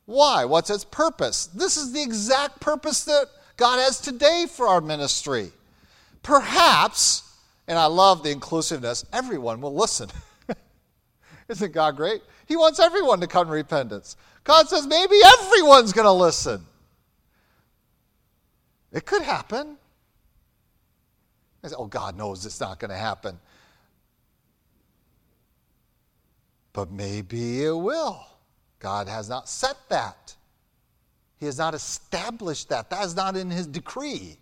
Why? 0.06 0.44
What's 0.44 0.70
its 0.70 0.84
purpose? 0.84 1.46
This 1.46 1.76
is 1.76 1.92
the 1.92 2.02
exact 2.02 2.60
purpose 2.60 3.04
that 3.04 3.26
God 3.56 3.78
has 3.78 4.00
today 4.00 4.46
for 4.50 4.66
our 4.66 4.80
ministry. 4.80 5.52
Perhaps, 6.22 7.22
and 7.68 7.78
I 7.78 7.86
love 7.86 8.22
the 8.22 8.30
inclusiveness, 8.30 9.04
everyone 9.12 9.60
will 9.60 9.74
listen. 9.74 10.08
Isn't 11.48 11.72
God 11.72 11.96
great? 11.96 12.22
He 12.46 12.56
wants 12.56 12.80
everyone 12.80 13.20
to 13.20 13.26
come 13.26 13.46
to 13.46 13.52
repentance. 13.52 14.16
God 14.44 14.68
says 14.68 14.86
maybe 14.86 15.16
everyone's 15.24 15.92
going 15.92 16.06
to 16.06 16.12
listen. 16.12 16.64
It 18.92 19.04
could 19.04 19.22
happen. 19.22 19.76
I 21.62 21.68
say, 21.68 21.74
oh, 21.76 21.86
God 21.86 22.16
knows 22.16 22.46
it's 22.46 22.60
not 22.60 22.80
going 22.80 22.90
to 22.90 22.96
happen. 22.96 23.38
But 26.78 26.92
maybe 26.92 27.64
it 27.64 27.76
will. 27.76 28.24
God 28.78 29.08
has 29.08 29.28
not 29.28 29.48
set 29.48 29.76
that. 29.88 30.36
He 31.40 31.46
has 31.46 31.58
not 31.58 31.74
established 31.74 32.68
that. 32.68 32.88
That 32.90 33.04
is 33.04 33.16
not 33.16 33.36
in 33.36 33.50
His 33.50 33.66
decree 33.66 34.36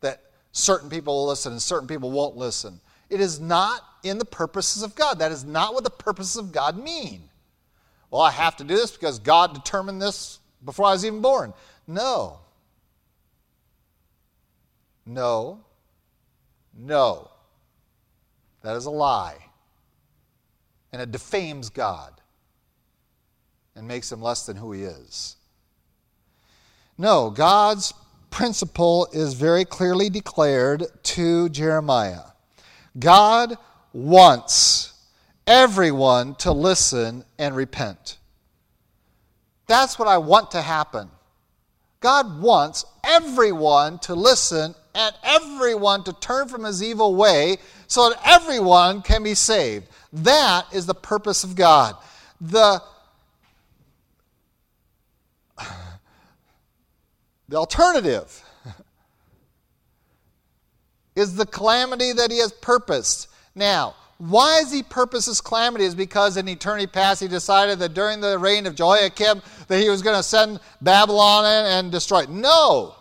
that 0.00 0.22
certain 0.52 0.88
people 0.88 1.16
will 1.16 1.26
listen 1.26 1.50
and 1.50 1.60
certain 1.60 1.88
people 1.88 2.12
won't 2.12 2.36
listen. 2.36 2.80
It 3.08 3.20
is 3.20 3.40
not 3.40 3.80
in 4.04 4.18
the 4.18 4.24
purposes 4.24 4.84
of 4.84 4.94
God. 4.94 5.18
That 5.18 5.32
is 5.32 5.44
not 5.44 5.74
what 5.74 5.82
the 5.82 5.90
purposes 5.90 6.36
of 6.36 6.52
God 6.52 6.78
mean. 6.78 7.28
Well, 8.12 8.22
I 8.22 8.30
have 8.30 8.54
to 8.58 8.62
do 8.62 8.76
this 8.76 8.92
because 8.92 9.18
God 9.18 9.52
determined 9.52 10.00
this 10.00 10.38
before 10.64 10.86
I 10.86 10.92
was 10.92 11.04
even 11.04 11.20
born. 11.20 11.52
No. 11.88 12.38
No. 15.04 15.58
No. 16.72 17.32
That 18.62 18.76
is 18.76 18.84
a 18.84 18.90
lie. 18.90 19.49
And 20.92 21.00
it 21.00 21.12
defames 21.12 21.70
God 21.70 22.20
and 23.76 23.86
makes 23.86 24.10
him 24.10 24.20
less 24.20 24.46
than 24.46 24.56
who 24.56 24.72
he 24.72 24.82
is. 24.82 25.36
No, 26.98 27.30
God's 27.30 27.94
principle 28.30 29.08
is 29.12 29.34
very 29.34 29.64
clearly 29.64 30.10
declared 30.10 30.84
to 31.02 31.48
Jeremiah. 31.48 32.32
God 32.98 33.56
wants 33.92 34.92
everyone 35.46 36.34
to 36.36 36.52
listen 36.52 37.24
and 37.38 37.56
repent. 37.56 38.18
That's 39.66 39.98
what 39.98 40.08
I 40.08 40.18
want 40.18 40.50
to 40.52 40.62
happen. 40.62 41.10
God 42.00 42.40
wants 42.40 42.84
everyone 43.04 43.98
to 44.00 44.14
listen 44.14 44.74
and 44.94 45.14
everyone 45.22 46.02
to 46.04 46.12
turn 46.14 46.48
from 46.48 46.64
his 46.64 46.82
evil 46.82 47.14
way 47.14 47.58
so 47.86 48.10
that 48.10 48.20
everyone 48.24 49.02
can 49.02 49.22
be 49.22 49.34
saved. 49.34 49.86
That 50.12 50.66
is 50.72 50.86
the 50.86 50.94
purpose 50.94 51.44
of 51.44 51.54
God. 51.54 51.96
The 52.40 52.82
The 57.50 57.56
alternative 57.56 58.44
is 61.16 61.34
the 61.34 61.44
calamity 61.44 62.12
that 62.12 62.30
he 62.30 62.38
has 62.38 62.52
purposed. 62.52 63.26
Now, 63.56 63.96
why 64.18 64.60
is 64.60 64.70
he 64.70 64.84
purposed 64.84 65.26
this 65.26 65.40
calamity? 65.40 65.84
Is 65.84 65.96
because 65.96 66.36
in 66.36 66.46
eternity 66.46 66.86
past 66.86 67.20
he 67.20 67.26
decided 67.26 67.80
that 67.80 67.92
during 67.92 68.20
the 68.20 68.38
reign 68.38 68.66
of 68.66 68.76
Jehoiakim 68.76 69.42
that 69.66 69.80
he 69.80 69.88
was 69.88 70.00
going 70.00 70.16
to 70.16 70.22
send 70.22 70.60
Babylon 70.80 71.44
in 71.44 71.72
and 71.72 71.90
destroy 71.90 72.20
it. 72.20 72.30
No. 72.30 72.94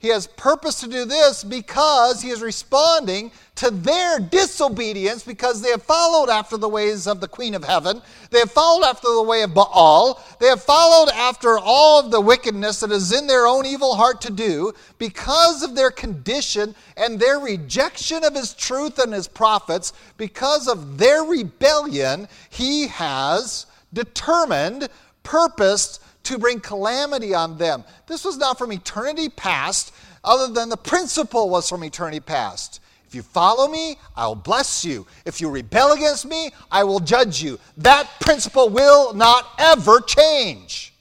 He 0.00 0.08
has 0.08 0.26
purpose 0.26 0.80
to 0.80 0.88
do 0.88 1.04
this 1.04 1.44
because 1.44 2.22
he 2.22 2.30
is 2.30 2.40
responding 2.40 3.32
to 3.56 3.70
their 3.70 4.18
disobedience 4.18 5.22
because 5.22 5.60
they 5.60 5.68
have 5.68 5.82
followed 5.82 6.30
after 6.30 6.56
the 6.56 6.70
ways 6.70 7.06
of 7.06 7.20
the 7.20 7.28
Queen 7.28 7.54
of 7.54 7.62
Heaven. 7.62 8.00
They 8.30 8.38
have 8.38 8.50
followed 8.50 8.86
after 8.86 9.12
the 9.12 9.22
way 9.22 9.42
of 9.42 9.52
Baal. 9.52 10.24
They 10.40 10.46
have 10.46 10.62
followed 10.62 11.10
after 11.10 11.58
all 11.58 12.00
of 12.00 12.10
the 12.10 12.20
wickedness 12.22 12.80
that 12.80 12.90
is 12.90 13.12
in 13.12 13.26
their 13.26 13.46
own 13.46 13.66
evil 13.66 13.94
heart 13.94 14.22
to 14.22 14.32
do 14.32 14.72
because 14.96 15.62
of 15.62 15.74
their 15.74 15.90
condition 15.90 16.74
and 16.96 17.20
their 17.20 17.38
rejection 17.38 18.24
of 18.24 18.34
his 18.34 18.54
truth 18.54 18.98
and 18.98 19.12
his 19.12 19.28
prophets. 19.28 19.92
Because 20.16 20.66
of 20.66 20.96
their 20.96 21.24
rebellion, 21.24 22.26
he 22.48 22.86
has 22.86 23.66
determined, 23.92 24.88
purposed, 25.24 26.00
to 26.30 26.38
bring 26.38 26.60
calamity 26.60 27.34
on 27.34 27.58
them. 27.58 27.84
This 28.06 28.24
was 28.24 28.36
not 28.36 28.58
from 28.58 28.72
eternity 28.72 29.28
past, 29.28 29.92
other 30.24 30.52
than 30.52 30.68
the 30.68 30.76
principle 30.76 31.50
was 31.50 31.68
from 31.68 31.84
eternity 31.84 32.20
past. 32.20 32.80
If 33.06 33.14
you 33.14 33.22
follow 33.22 33.68
me, 33.68 33.98
I 34.16 34.28
will 34.28 34.36
bless 34.36 34.84
you. 34.84 35.06
If 35.24 35.40
you 35.40 35.50
rebel 35.50 35.92
against 35.92 36.26
me, 36.26 36.52
I 36.70 36.84
will 36.84 37.00
judge 37.00 37.42
you. 37.42 37.58
That 37.78 38.08
principle 38.20 38.68
will 38.68 39.12
not 39.14 39.48
ever 39.58 40.00
change. 40.00 40.94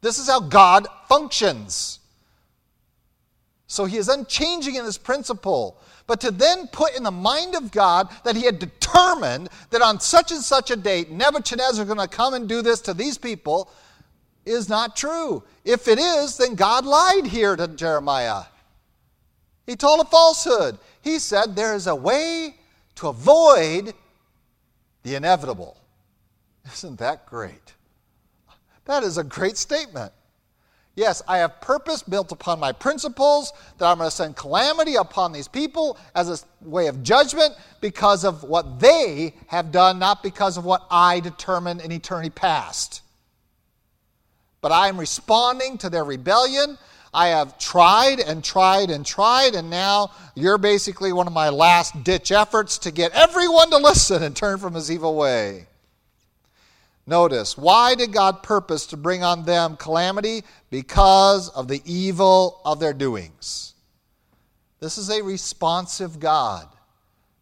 This 0.00 0.18
is 0.18 0.28
how 0.28 0.40
God 0.40 0.88
functions. 1.08 2.00
So 3.68 3.84
he 3.84 3.96
is 3.96 4.08
unchanging 4.08 4.74
in 4.74 4.84
his 4.84 4.98
principle. 4.98 5.80
But 6.08 6.20
to 6.22 6.32
then 6.32 6.66
put 6.68 6.96
in 6.96 7.04
the 7.04 7.10
mind 7.12 7.54
of 7.54 7.70
God 7.70 8.08
that 8.24 8.34
he 8.34 8.44
had 8.44 8.58
determined 8.58 9.50
that 9.70 9.82
on 9.82 10.00
such 10.00 10.32
and 10.32 10.42
such 10.42 10.72
a 10.72 10.76
date, 10.76 11.10
Nebuchadnezzar 11.10 11.84
is 11.84 11.86
going 11.86 12.00
to 12.00 12.08
come 12.08 12.34
and 12.34 12.48
do 12.48 12.62
this 12.62 12.80
to 12.82 12.94
these 12.94 13.18
people, 13.18 13.70
is 14.48 14.68
not 14.68 14.96
true. 14.96 15.42
If 15.64 15.88
it 15.88 15.98
is, 15.98 16.36
then 16.36 16.54
God 16.54 16.86
lied 16.86 17.26
here 17.26 17.56
to 17.56 17.68
Jeremiah. 17.68 18.44
He 19.66 19.76
told 19.76 20.00
a 20.00 20.04
falsehood. 20.04 20.78
He 21.02 21.18
said 21.18 21.54
there 21.54 21.74
is 21.74 21.86
a 21.86 21.94
way 21.94 22.56
to 22.96 23.08
avoid 23.08 23.94
the 25.02 25.14
inevitable. 25.14 25.76
Isn't 26.72 26.98
that 26.98 27.26
great? 27.26 27.74
That 28.86 29.02
is 29.02 29.18
a 29.18 29.24
great 29.24 29.56
statement. 29.56 30.12
Yes, 30.96 31.22
I 31.28 31.38
have 31.38 31.60
purpose 31.60 32.02
built 32.02 32.32
upon 32.32 32.58
my 32.58 32.72
principles 32.72 33.52
that 33.76 33.86
I'm 33.86 33.98
going 33.98 34.10
to 34.10 34.16
send 34.16 34.34
calamity 34.34 34.96
upon 34.96 35.32
these 35.32 35.46
people 35.46 35.96
as 36.16 36.28
a 36.28 36.68
way 36.68 36.88
of 36.88 37.04
judgment 37.04 37.54
because 37.80 38.24
of 38.24 38.42
what 38.42 38.80
they 38.80 39.34
have 39.46 39.70
done, 39.70 40.00
not 40.00 40.24
because 40.24 40.56
of 40.56 40.64
what 40.64 40.84
I 40.90 41.20
determined 41.20 41.82
in 41.82 41.92
eternity 41.92 42.30
past. 42.30 43.02
But 44.60 44.72
I 44.72 44.88
am 44.88 44.98
responding 44.98 45.78
to 45.78 45.90
their 45.90 46.04
rebellion. 46.04 46.78
I 47.14 47.28
have 47.28 47.58
tried 47.58 48.20
and 48.20 48.44
tried 48.44 48.90
and 48.90 49.04
tried, 49.04 49.54
and 49.54 49.70
now 49.70 50.10
you're 50.34 50.58
basically 50.58 51.12
one 51.12 51.26
of 51.26 51.32
my 51.32 51.48
last 51.48 52.04
ditch 52.04 52.32
efforts 52.32 52.78
to 52.78 52.90
get 52.90 53.12
everyone 53.12 53.70
to 53.70 53.78
listen 53.78 54.22
and 54.22 54.36
turn 54.36 54.58
from 54.58 54.74
his 54.74 54.90
evil 54.90 55.16
way. 55.16 55.66
Notice, 57.06 57.56
why 57.56 57.94
did 57.94 58.12
God 58.12 58.42
purpose 58.42 58.84
to 58.88 58.98
bring 58.98 59.22
on 59.22 59.46
them 59.46 59.76
calamity? 59.76 60.44
Because 60.68 61.48
of 61.48 61.66
the 61.66 61.80
evil 61.86 62.60
of 62.66 62.80
their 62.80 62.92
doings. 62.92 63.72
This 64.80 64.98
is 64.98 65.08
a 65.08 65.22
responsive 65.22 66.20
God. 66.20 66.68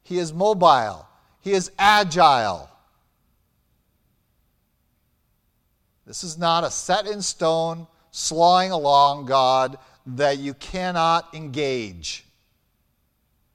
He 0.05 0.19
is 0.19 0.33
mobile, 0.33 1.09
He 1.41 1.51
is 1.53 1.73
agile. 1.79 2.71
This 6.07 6.23
is 6.23 6.39
not 6.39 6.65
a 6.65 6.71
set 6.71 7.07
in 7.07 7.21
stone, 7.21 7.87
sawing 8.11 8.71
along 8.71 9.27
God 9.27 9.77
that 10.07 10.39
you 10.39 10.55
cannot 10.55 11.35
engage. 11.35 12.25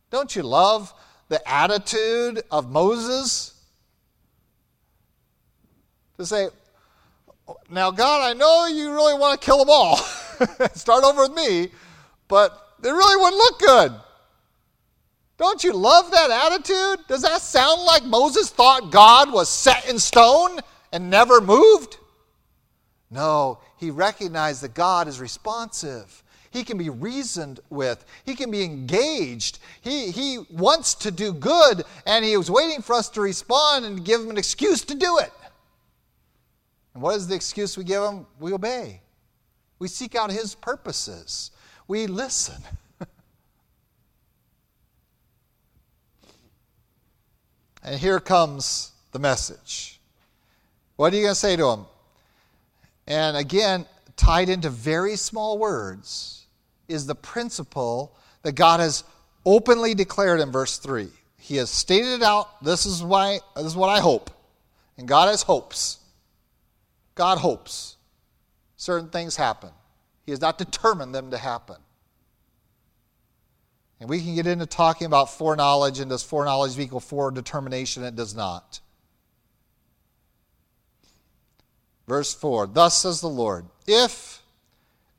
Don't 0.10 0.36
you 0.36 0.44
love 0.44 0.94
the 1.30 1.42
attitude 1.50 2.44
of 2.52 2.70
Moses? 2.70 3.52
to 6.22 6.26
say, 6.26 6.50
Now, 7.70 7.92
God, 7.92 8.22
I 8.22 8.34
know 8.34 8.68
you 8.68 8.92
really 8.92 9.14
want 9.14 9.40
to 9.40 9.46
kill 9.46 9.58
them 9.60 9.70
all. 9.70 9.98
Start 10.74 11.04
over 11.04 11.24
with 11.24 11.34
me, 11.34 11.70
but 12.28 12.76
it 12.84 12.90
really 12.90 13.16
wouldn't 13.18 13.38
look 13.38 13.60
good. 13.60 13.94
Don't 15.38 15.64
you 15.64 15.74
love 15.74 16.12
that 16.12 16.30
attitude? 16.30 17.06
Does 17.08 17.24
that 17.24 17.42
sound 17.42 17.82
like 17.82 18.04
Moses 18.04 18.50
thought 18.50 18.92
God 18.92 19.34
was 19.34 19.50
set 19.50 19.90
in 19.90 19.98
stone 19.98 20.60
and 20.92 21.10
never 21.10 21.42
moved? 21.42 21.98
No, 23.12 23.60
he 23.76 23.92
recognized 23.92 24.64
that 24.64 24.74
God 24.74 25.10
is 25.10 25.20
responsive. 25.20 26.24
He 26.50 26.64
can 26.64 26.78
be 26.78 26.90
reasoned 26.90 27.60
with. 27.70 28.06
He 28.26 28.36
can 28.36 28.50
be 28.50 28.64
engaged. 28.64 29.60
He, 29.82 30.12
he 30.12 30.40
wants 30.50 30.96
to 30.96 31.12
do 31.12 31.34
good, 31.34 31.84
and 32.06 32.24
he 32.24 32.38
was 32.38 32.50
waiting 32.50 32.82
for 32.82 32.94
us 32.94 33.10
to 33.10 33.22
respond 33.22 33.86
and 33.86 34.06
give 34.06 34.22
him 34.22 34.30
an 34.30 34.38
excuse 34.38 34.84
to 34.86 34.96
do 34.96 35.18
it. 35.18 35.32
And 36.94 37.04
what 37.04 37.16
is 37.16 37.28
the 37.28 37.36
excuse 37.36 37.78
we 37.78 37.84
give 37.84 38.02
him? 38.04 38.26
We 38.40 38.54
obey. 38.54 39.02
We 39.80 39.90
seek 39.90 40.16
out 40.16 40.32
his 40.32 40.56
purposes. 40.56 41.52
We 41.88 42.08
listen. 42.08 42.62
and 47.84 48.00
here 48.00 48.20
comes 48.20 48.92
the 49.12 49.20
message. 49.20 50.00
What 50.96 51.14
are 51.14 51.16
you 51.16 51.24
going 51.24 51.32
to 51.34 51.40
say 51.40 51.56
to 51.56 51.70
him? 51.70 51.86
And 53.08 53.36
again, 53.36 53.86
tied 54.16 54.50
into 54.50 54.70
very 54.70 55.16
small 55.16 55.58
words 55.58 56.46
is 56.88 57.06
the 57.06 57.16
principle 57.16 58.16
that 58.44 58.54
God 58.54 58.80
has 58.80 59.04
openly 59.46 59.94
declared 59.94 60.40
in 60.40 60.52
verse 60.52 60.78
3. 60.78 61.10
He 61.38 61.56
has 61.56 61.70
stated 61.70 62.14
it 62.14 62.24
out. 62.24 62.64
This 62.64 62.86
is 62.86 63.04
why 63.04 63.40
this 63.56 63.66
is 63.66 63.76
what 63.76 63.90
I 63.90 64.00
hope. 64.00 64.30
And 64.98 65.08
God 65.08 65.30
has 65.30 65.42
hopes. 65.42 66.00
God 67.16 67.40
hopes 67.40 67.98
certain 68.76 69.10
things 69.10 69.36
happen. 69.36 69.70
He 70.26 70.32
has 70.32 70.42
not 70.42 70.58
determined 70.58 71.14
them 71.14 71.32
to 71.32 71.38
happen. 71.38 71.78
And 74.00 74.10
we 74.10 74.22
can 74.22 74.34
get 74.34 74.48
into 74.48 74.66
talking 74.66 75.06
about 75.06 75.30
foreknowledge 75.30 76.00
and 76.00 76.10
does 76.10 76.24
foreknowledge 76.24 76.78
equal 76.80 77.00
foredetermination? 77.00 78.04
It 78.04 78.16
does 78.16 78.36
not. 78.36 78.80
Verse 82.12 82.34
4 82.34 82.68
Thus 82.68 82.98
says 82.98 83.22
the 83.22 83.30
Lord, 83.30 83.64
if 83.88 84.42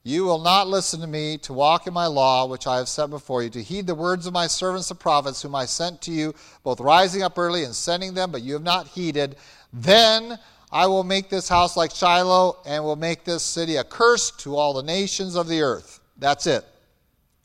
you 0.03 0.25
will 0.25 0.41
not 0.41 0.69
listen 0.69 1.01
to 1.01 1.07
me 1.07 1.39
to 1.39 1.55
walk 1.55 1.87
in 1.87 1.95
my 1.95 2.05
law, 2.05 2.45
which 2.45 2.67
I 2.67 2.77
have 2.77 2.87
set 2.87 3.09
before 3.09 3.43
you, 3.43 3.49
to 3.49 3.63
heed 3.63 3.87
the 3.87 3.95
words 3.95 4.27
of 4.27 4.35
my 4.35 4.47
servants 4.47 4.91
the 4.91 4.95
prophets, 4.95 5.41
whom 5.41 5.55
I 5.55 5.65
sent 5.65 6.03
to 6.03 6.11
you, 6.13 6.35
both 6.63 6.81
rising 6.81 7.23
up 7.23 7.39
early 7.39 7.65
and 7.65 7.75
sending 7.75 8.13
them, 8.13 8.31
but 8.31 8.43
you 8.43 8.53
have 8.53 8.63
not 8.63 8.89
heeded, 8.89 9.37
then 9.73 10.39
I 10.71 10.87
will 10.87 11.03
make 11.03 11.31
this 11.31 11.49
house 11.49 11.79
like 11.79 11.93
Shiloh 11.93 12.59
and 12.67 12.85
will 12.85 12.97
make 12.97 13.25
this 13.25 13.43
city 13.43 13.77
a 13.77 13.85
curse 13.85 14.31
to 14.43 14.57
all 14.57 14.75
the 14.75 14.83
nations 14.83 15.35
of 15.35 15.49
the 15.49 15.63
earth. 15.63 15.99
That's 16.19 16.47
it. 16.47 16.63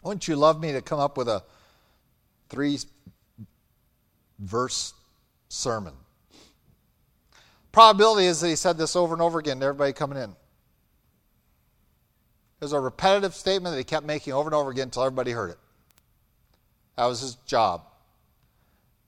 Wouldn't 0.03 0.27
you 0.27 0.35
love 0.35 0.59
me 0.59 0.73
to 0.73 0.81
come 0.81 0.99
up 0.99 1.15
with 1.15 1.29
a 1.29 1.41
three 2.49 2.79
verse 4.39 4.93
sermon? 5.47 5.93
Probability 7.77 8.25
is 8.25 8.41
that 8.41 8.47
he 8.47 8.55
said 8.55 8.75
this 8.75 8.95
over 8.95 9.13
and 9.13 9.21
over 9.21 9.37
again 9.37 9.59
to 9.59 9.65
everybody 9.67 9.93
coming 9.93 10.17
in. 10.17 10.31
It 10.31 10.35
was 12.61 12.73
a 12.73 12.79
repetitive 12.79 13.35
statement 13.35 13.71
that 13.73 13.77
he 13.77 13.83
kept 13.83 14.03
making 14.03 14.33
over 14.33 14.47
and 14.47 14.55
over 14.55 14.71
again 14.71 14.85
until 14.85 15.03
everybody 15.03 15.29
heard 15.29 15.51
it. 15.51 15.59
That 16.95 17.05
was 17.05 17.21
his 17.21 17.35
job. 17.45 17.83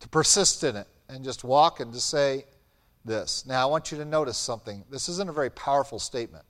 To 0.01 0.09
persist 0.09 0.63
in 0.63 0.75
it 0.75 0.85
and 1.09 1.23
just 1.23 1.43
walk 1.43 1.79
and 1.79 1.91
just 1.91 2.11
say, 2.11 2.45
this. 3.03 3.43
Now, 3.47 3.63
I 3.63 3.65
want 3.65 3.91
you 3.91 3.97
to 3.97 4.05
notice 4.05 4.37
something. 4.37 4.83
This 4.91 5.09
isn't 5.09 5.27
a 5.27 5.33
very 5.33 5.49
powerful 5.49 5.97
statement. 5.97 6.45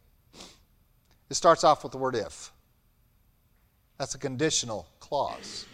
It 1.30 1.36
starts 1.36 1.64
off 1.64 1.84
with 1.84 1.94
the 1.94 2.00
word 2.00 2.18
if. 2.18 2.52
That's 3.98 4.14
a 4.16 4.20
conditional 4.20 4.90
clause. 5.00 5.66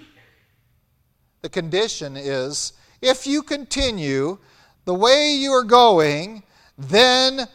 The 1.41 1.49
condition 1.49 2.15
is 2.15 2.73
if 3.01 3.25
you 3.25 3.41
continue 3.41 4.37
the 4.85 4.93
way 4.93 5.33
you 5.33 5.51
are 5.51 5.63
going, 5.63 6.43
then 6.77 7.47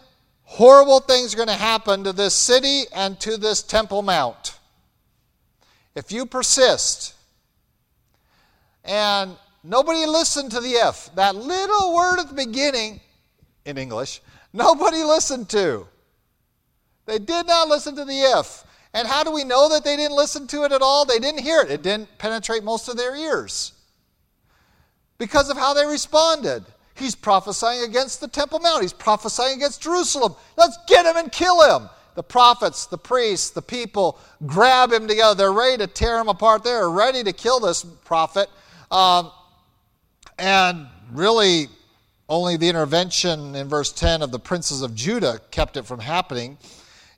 horrible 0.43 1.01
things 1.01 1.33
are 1.33 1.37
going 1.37 1.49
to 1.49 1.55
happen 1.55 2.05
to 2.05 2.13
this 2.13 2.35
city 2.35 2.83
and 2.95 3.19
to 3.21 3.37
this 3.37 3.63
Temple 3.63 4.03
Mount. 4.03 4.59
If 5.95 6.13
you 6.13 6.27
persist, 6.27 7.15
and 8.85 9.37
nobody 9.63 10.07
listened 10.07 10.51
to 10.53 10.61
the 10.61 10.73
if, 10.73 11.11
that 11.15 11.35
little 11.37 11.95
word 11.95 12.19
at 12.19 12.29
the 12.29 12.35
beginning 12.35 13.01
in 13.65 13.79
English, 13.79 14.21
nobody 14.53 15.03
listened 15.05 15.49
to. 15.51 15.87
They 17.07 17.19
did 17.19 17.47
not 17.47 17.69
listen 17.69 17.97
to 17.97 18.05
the 18.05 18.21
if. 18.39 18.65
And 18.93 19.07
how 19.07 19.23
do 19.23 19.31
we 19.31 19.45
know 19.45 19.69
that 19.69 19.85
they 19.85 19.97
didn't 19.97 20.17
listen 20.17 20.47
to 20.49 20.65
it 20.65 20.73
at 20.73 20.83
all? 20.83 21.05
They 21.05 21.19
didn't 21.19 21.43
hear 21.43 21.61
it, 21.61 21.71
it 21.71 21.83
didn't 21.83 22.19
penetrate 22.19 22.65
most 22.65 22.89
of 22.89 22.97
their 22.97 23.15
ears 23.15 23.73
because 25.19 25.51
of 25.51 25.57
how 25.57 25.75
they 25.75 25.87
responded. 25.87 26.65
He's 27.01 27.15
prophesying 27.15 27.83
against 27.83 28.21
the 28.21 28.29
Temple 28.29 28.61
Mount, 28.61 28.83
he's 28.83 28.93
prophesying 28.93 29.57
against 29.57 29.83
Jerusalem. 29.83 30.35
Let's 30.57 30.79
get 30.87 31.07
him 31.07 31.17
and 31.17 31.33
kill 31.33 31.63
him. 31.63 31.89
The 32.15 32.23
prophets, 32.23 32.87
the 32.87 32.99
priests, 32.99 33.51
the 33.51 33.63
people 33.63 34.19
grab 34.45 34.93
him 34.93 35.09
together. 35.09 35.35
They're 35.35 35.53
ready 35.53 35.79
to 35.79 35.87
tear 35.87 36.19
him 36.19 36.29
apart. 36.29 36.65
They're 36.65 36.91
ready 36.91 37.23
to 37.23 37.33
kill 37.33 37.61
this 37.61 37.85
prophet. 38.05 38.49
Um, 38.91 39.31
and 40.39 40.87
really, 41.13 41.69
only 42.29 42.57
the 42.57 42.69
intervention 42.69 43.55
in 43.55 43.69
verse 43.69 43.93
10 43.93 44.23
of 44.23 44.33
the 44.33 44.39
princes 44.39 44.83
of 44.83 44.95
Judah 44.95 45.41
kept 45.51 45.77
it 45.77 45.87
from 45.87 46.01
happening. 46.01 46.59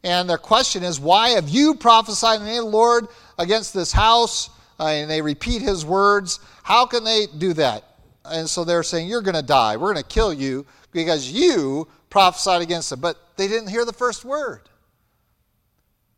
And 0.05 0.29
their 0.29 0.39
question 0.39 0.83
is, 0.83 1.01
Why 1.01 1.31
have 1.31 1.49
you 1.49 1.75
prophesied 1.75 2.41
in 2.41 2.47
the 2.47 2.53
name 2.53 2.65
of 2.65 2.71
the 2.71 2.77
Lord 2.77 3.09
against 3.39 3.75
this 3.75 3.93
house? 3.93 4.51
Uh, 4.79 4.87
and 4.87 5.11
they 5.11 5.23
repeat 5.23 5.63
his 5.63 5.85
words. 5.85 6.41
How 6.63 6.87
can 6.87 7.05
they 7.05 7.27
do 7.39 7.53
that? 7.55 7.85
And 8.25 8.49
so 8.49 8.65
they're 8.65 8.83
saying, 8.83 9.09
You're 9.09 9.23
going 9.23 9.35
to 9.35 9.43
die. 9.43 9.77
We're 9.77 9.93
going 9.93 10.05
to 10.05 10.09
kill 10.09 10.33
you 10.33 10.67
because 10.93 11.31
you 11.31 11.89
prophesied 12.11 12.63
against 12.63 12.91
them. 12.91 13.01
But 13.01 13.17
they 13.37 13.49
didn't 13.49 13.69
hear 13.69 13.85
the 13.85 13.93
first 13.93 14.25
word. 14.25 14.69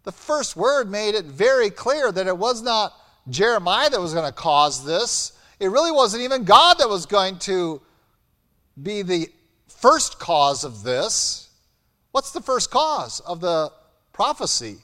The 0.05 0.12
first 0.12 0.55
word 0.55 0.90
made 0.90 1.14
it 1.14 1.25
very 1.25 1.71
clear 1.71 2.12
that 2.12 2.27
it 2.27 2.37
was 2.37 2.62
not 2.62 2.93
Jeremiah 3.31 3.88
that 3.88 4.01
was 4.01 4.12
going 4.12 4.27
to 4.27 4.33
cause 4.33 4.85
this. 4.85 5.33
It 5.59 5.69
really 5.69 5.93
wasn't 5.93 6.23
even 6.23 6.45
God 6.45 6.75
that 6.79 6.88
was 6.88 7.07
going 7.07 7.38
to 7.40 7.81
be 8.81 9.03
the 9.03 9.31
first 9.67 10.19
cause 10.19 10.64
of 10.64 10.83
this. 10.83 11.49
What's 12.11 12.33
the 12.33 12.40
first 12.40 12.71
cause 12.71 13.21
of 13.21 13.40
the 13.40 13.73
prophecy? 14.12 14.77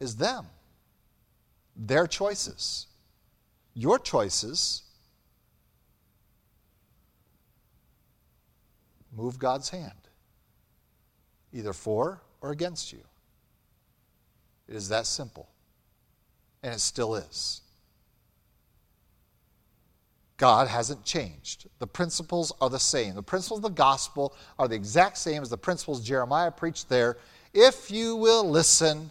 Is 0.00 0.16
them, 0.16 0.46
their 1.76 2.08
choices, 2.08 2.88
your 3.74 4.00
choices. 4.00 4.82
Move 9.14 9.38
God's 9.38 9.68
hand, 9.68 10.08
either 11.52 11.72
for 11.72 12.22
or 12.40 12.50
against 12.50 12.92
you. 12.92 13.02
It 14.68 14.74
is 14.74 14.88
that 14.88 15.06
simple. 15.06 15.48
And 16.62 16.74
it 16.74 16.80
still 16.80 17.16
is. 17.16 17.60
God 20.36 20.66
hasn't 20.66 21.04
changed. 21.04 21.68
The 21.78 21.86
principles 21.86 22.52
are 22.60 22.70
the 22.70 22.78
same. 22.78 23.14
The 23.14 23.22
principles 23.22 23.58
of 23.58 23.62
the 23.62 23.68
gospel 23.68 24.34
are 24.58 24.66
the 24.66 24.74
exact 24.74 25.18
same 25.18 25.42
as 25.42 25.50
the 25.50 25.58
principles 25.58 26.02
Jeremiah 26.02 26.50
preached 26.50 26.88
there. 26.88 27.18
If 27.52 27.90
you 27.90 28.16
will 28.16 28.48
listen, 28.48 29.10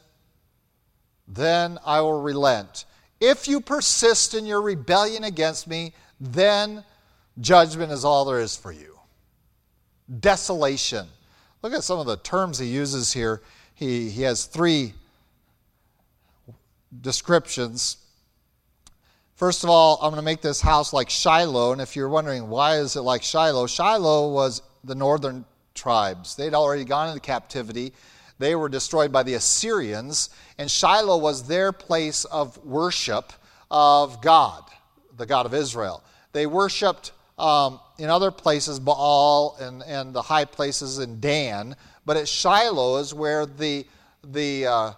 then 1.28 1.78
I 1.86 2.02
will 2.02 2.22
relent. 2.22 2.86
If 3.20 3.48
you 3.48 3.62
persist 3.62 4.34
in 4.34 4.46
your 4.46 4.62
rebellion 4.62 5.24
against 5.24 5.68
me, 5.68 5.94
then 6.20 6.84
judgment 7.40 7.92
is 7.92 8.04
all 8.04 8.26
there 8.26 8.40
is 8.40 8.58
for 8.58 8.72
you. 8.72 8.91
Desolation. 10.20 11.08
Look 11.62 11.74
at 11.74 11.84
some 11.84 12.00
of 12.00 12.06
the 12.06 12.18
terms 12.18 12.60
he 12.60 12.68
uses 12.68 13.14
here. 13.14 13.42
He, 13.74 14.10
he 14.10 14.24
has 14.24 14.46
three 14.46 14.94
descriptions. 17.02 17.98
First 19.36 19.64
of 19.64 19.70
all, 19.70 19.98
I'm 20.02 20.10
going 20.12 20.22
to 20.22 20.26
make 20.26 20.42
this 20.42 20.62
house 20.62 20.94
like 20.94 21.10
Shiloh. 21.10 21.72
And 21.72 21.82
if 21.82 21.96
you're 21.96 22.10
wondering 22.10 22.50
why 22.50 22.78
is 22.78 22.96
it 22.96 23.02
like 23.02 23.24
Shiloh, 23.24 23.68
Shiloh 23.68 24.32
was 24.32 24.62
the 24.84 24.96
northern 24.96 25.46
tribes. 25.74 26.36
They'd 26.36 26.54
already 26.54 26.84
gone 26.84 27.10
into 27.10 27.22
captivity. 27.22 27.94
They 28.40 28.56
were 28.56 28.70
destroyed 28.70 29.12
by 29.12 29.24
the 29.24 29.36
Assyrians, 29.36 30.32
and 30.58 30.70
Shiloh 30.70 31.18
was 31.18 31.48
their 31.48 31.72
place 31.72 32.26
of 32.26 32.58
worship 32.66 33.34
of 33.70 34.22
God, 34.22 34.64
the 35.16 35.28
God 35.28 35.46
of 35.46 35.54
Israel. 35.54 36.04
They 36.34 36.48
worshiped 36.48 37.12
um, 37.38 37.80
in 38.02 38.10
other 38.10 38.32
places 38.32 38.80
Baal 38.80 39.56
and, 39.60 39.84
and 39.84 40.12
the 40.14 40.24
high 40.24 40.46
places 40.46 40.98
in 40.98 41.20
Dan, 41.20 41.76
but 42.04 42.18
at 42.18 42.28
Shiloh 42.28 42.98
is 42.98 43.14
where 43.14 43.46
the, 43.46 43.86
the 44.24 44.66
uh, 44.66 44.92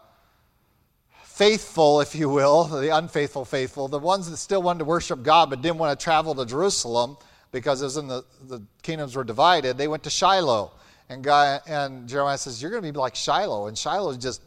faithful, 1.23 1.99
if 1.99 2.15
you 2.15 2.29
will, 2.29 2.63
the 2.81 2.95
unfaithful 2.95 3.43
faithful, 3.43 3.89
the 3.89 3.99
ones 3.99 4.29
that 4.29 4.37
still 4.37 4.61
wanted 4.61 4.79
to 4.79 4.85
worship 4.85 5.21
God 5.21 5.49
but 5.49 5.61
didn't 5.61 5.79
want 5.79 5.99
to 5.99 6.01
travel 6.01 6.33
to 6.35 6.45
Jerusalem 6.45 7.17
because 7.51 7.81
it 7.81 7.85
was 7.85 7.97
in 7.97 8.07
the, 8.07 8.23
the 8.47 8.61
kingdoms 8.81 9.15
were 9.17 9.25
divided, 9.25 9.77
they 9.77 9.89
went 9.89 10.03
to 10.03 10.09
Shiloh. 10.09 10.71
And, 11.09 11.21
God, 11.21 11.61
and 11.67 12.07
Jeremiah 12.07 12.37
says, 12.37 12.61
You're 12.61 12.71
going 12.71 12.81
to 12.81 12.91
be 12.91 12.97
like 12.97 13.15
Shiloh. 13.15 13.67
And 13.67 13.77
Shiloh 13.77 14.11
is 14.11 14.17
just 14.17 14.41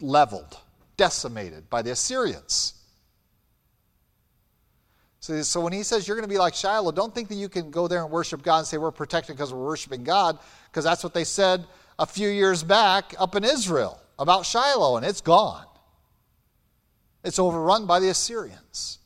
leveled, 0.00 0.56
decimated 0.96 1.68
by 1.68 1.82
the 1.82 1.90
Assyrians. 1.90 2.74
So, 5.26 5.42
so 5.42 5.60
when 5.60 5.72
he 5.72 5.82
says 5.82 6.06
you're 6.06 6.16
going 6.16 6.28
to 6.28 6.32
be 6.32 6.38
like 6.38 6.54
Shiloh, 6.54 6.92
don't 6.92 7.12
think 7.12 7.28
that 7.30 7.34
you 7.34 7.48
can 7.48 7.72
go 7.72 7.88
there 7.88 8.04
and 8.04 8.12
worship 8.12 8.42
God 8.42 8.58
and 8.58 8.66
say 8.68 8.76
we're 8.78 8.92
protected 8.92 9.34
because 9.34 9.52
we're 9.52 9.64
worshiping 9.64 10.04
God, 10.04 10.38
because 10.70 10.84
that's 10.84 11.02
what 11.02 11.14
they 11.14 11.24
said 11.24 11.64
a 11.98 12.06
few 12.06 12.28
years 12.28 12.62
back 12.62 13.12
up 13.18 13.34
in 13.34 13.42
Israel 13.42 14.00
about 14.20 14.46
Shiloh, 14.46 14.96
and 14.96 15.04
it's 15.04 15.20
gone. 15.20 15.66
It's 17.24 17.40
overrun 17.40 17.86
by 17.86 17.98
the 17.98 18.10
Assyrians. 18.10 18.98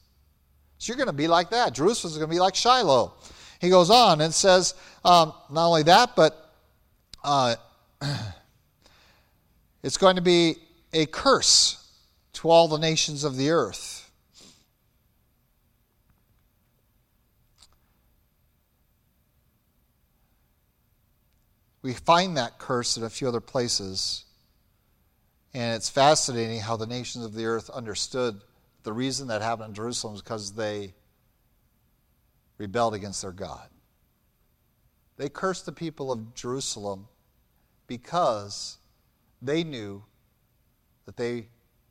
So 0.77 0.91
you're 0.91 0.99
going 0.99 1.07
to 1.07 1.15
be 1.15 1.27
like 1.27 1.49
that. 1.51 1.73
Jerusalem's 1.73 2.19
going 2.19 2.29
to 2.29 2.35
be 2.35 2.41
like 2.41 2.55
Shiloh. 2.55 3.15
He 3.59 3.71
goes 3.71 3.89
on 3.89 4.21
and 4.21 4.35
says, 4.35 4.75
um, 5.07 5.33
not 5.51 5.69
only 5.69 5.85
that, 5.85 6.17
but 6.17 6.53
uh, 7.25 7.55
it's 9.83 9.97
going 9.97 10.17
to 10.17 10.23
be 10.23 10.57
a 10.93 11.07
curse 11.07 11.83
to 12.35 12.51
all 12.51 12.69
the 12.69 12.79
nations 12.79 13.25
of 13.25 13.39
the 13.39 13.49
earth. 13.49 14.00
We 21.83 21.95
find 21.95 22.37
that 22.37 22.59
curse 22.59 22.97
in 22.97 23.05
a 23.05 23.11
few 23.11 23.29
other 23.29 23.41
places. 23.41 24.25
And 25.55 25.75
it's 25.75 25.89
fascinating 25.89 26.61
how 26.61 26.77
the 26.77 26.87
nations 26.87 27.25
of 27.25 27.35
the 27.35 27.47
earth 27.47 27.71
understood 27.71 28.41
the 28.83 28.93
reason 28.93 29.29
that 29.29 29.43
happened 29.43 29.69
in 29.71 29.75
Jerusalem 29.75 30.15
is 30.15 30.23
because 30.23 30.53
they 30.53 30.95
rebelled 32.59 32.95
against 32.95 33.23
their 33.23 33.33
God. 33.33 33.69
They 35.17 35.29
cursed 35.29 35.67
the 35.67 35.73
people 35.73 36.13
of 36.13 36.35
Jerusalem 36.35 37.09
because 37.87 38.79
they 39.43 39.65
knew 39.65 40.03
that 41.07 41.17
they 41.17 41.49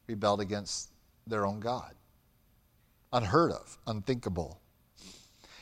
rebelled 0.08 0.42
against 0.42 0.90
their 1.28 1.46
own 1.46 1.60
God. 1.60 1.94
Unheard 3.12 3.52
of, 3.52 3.78
unthinkable. 3.86 4.60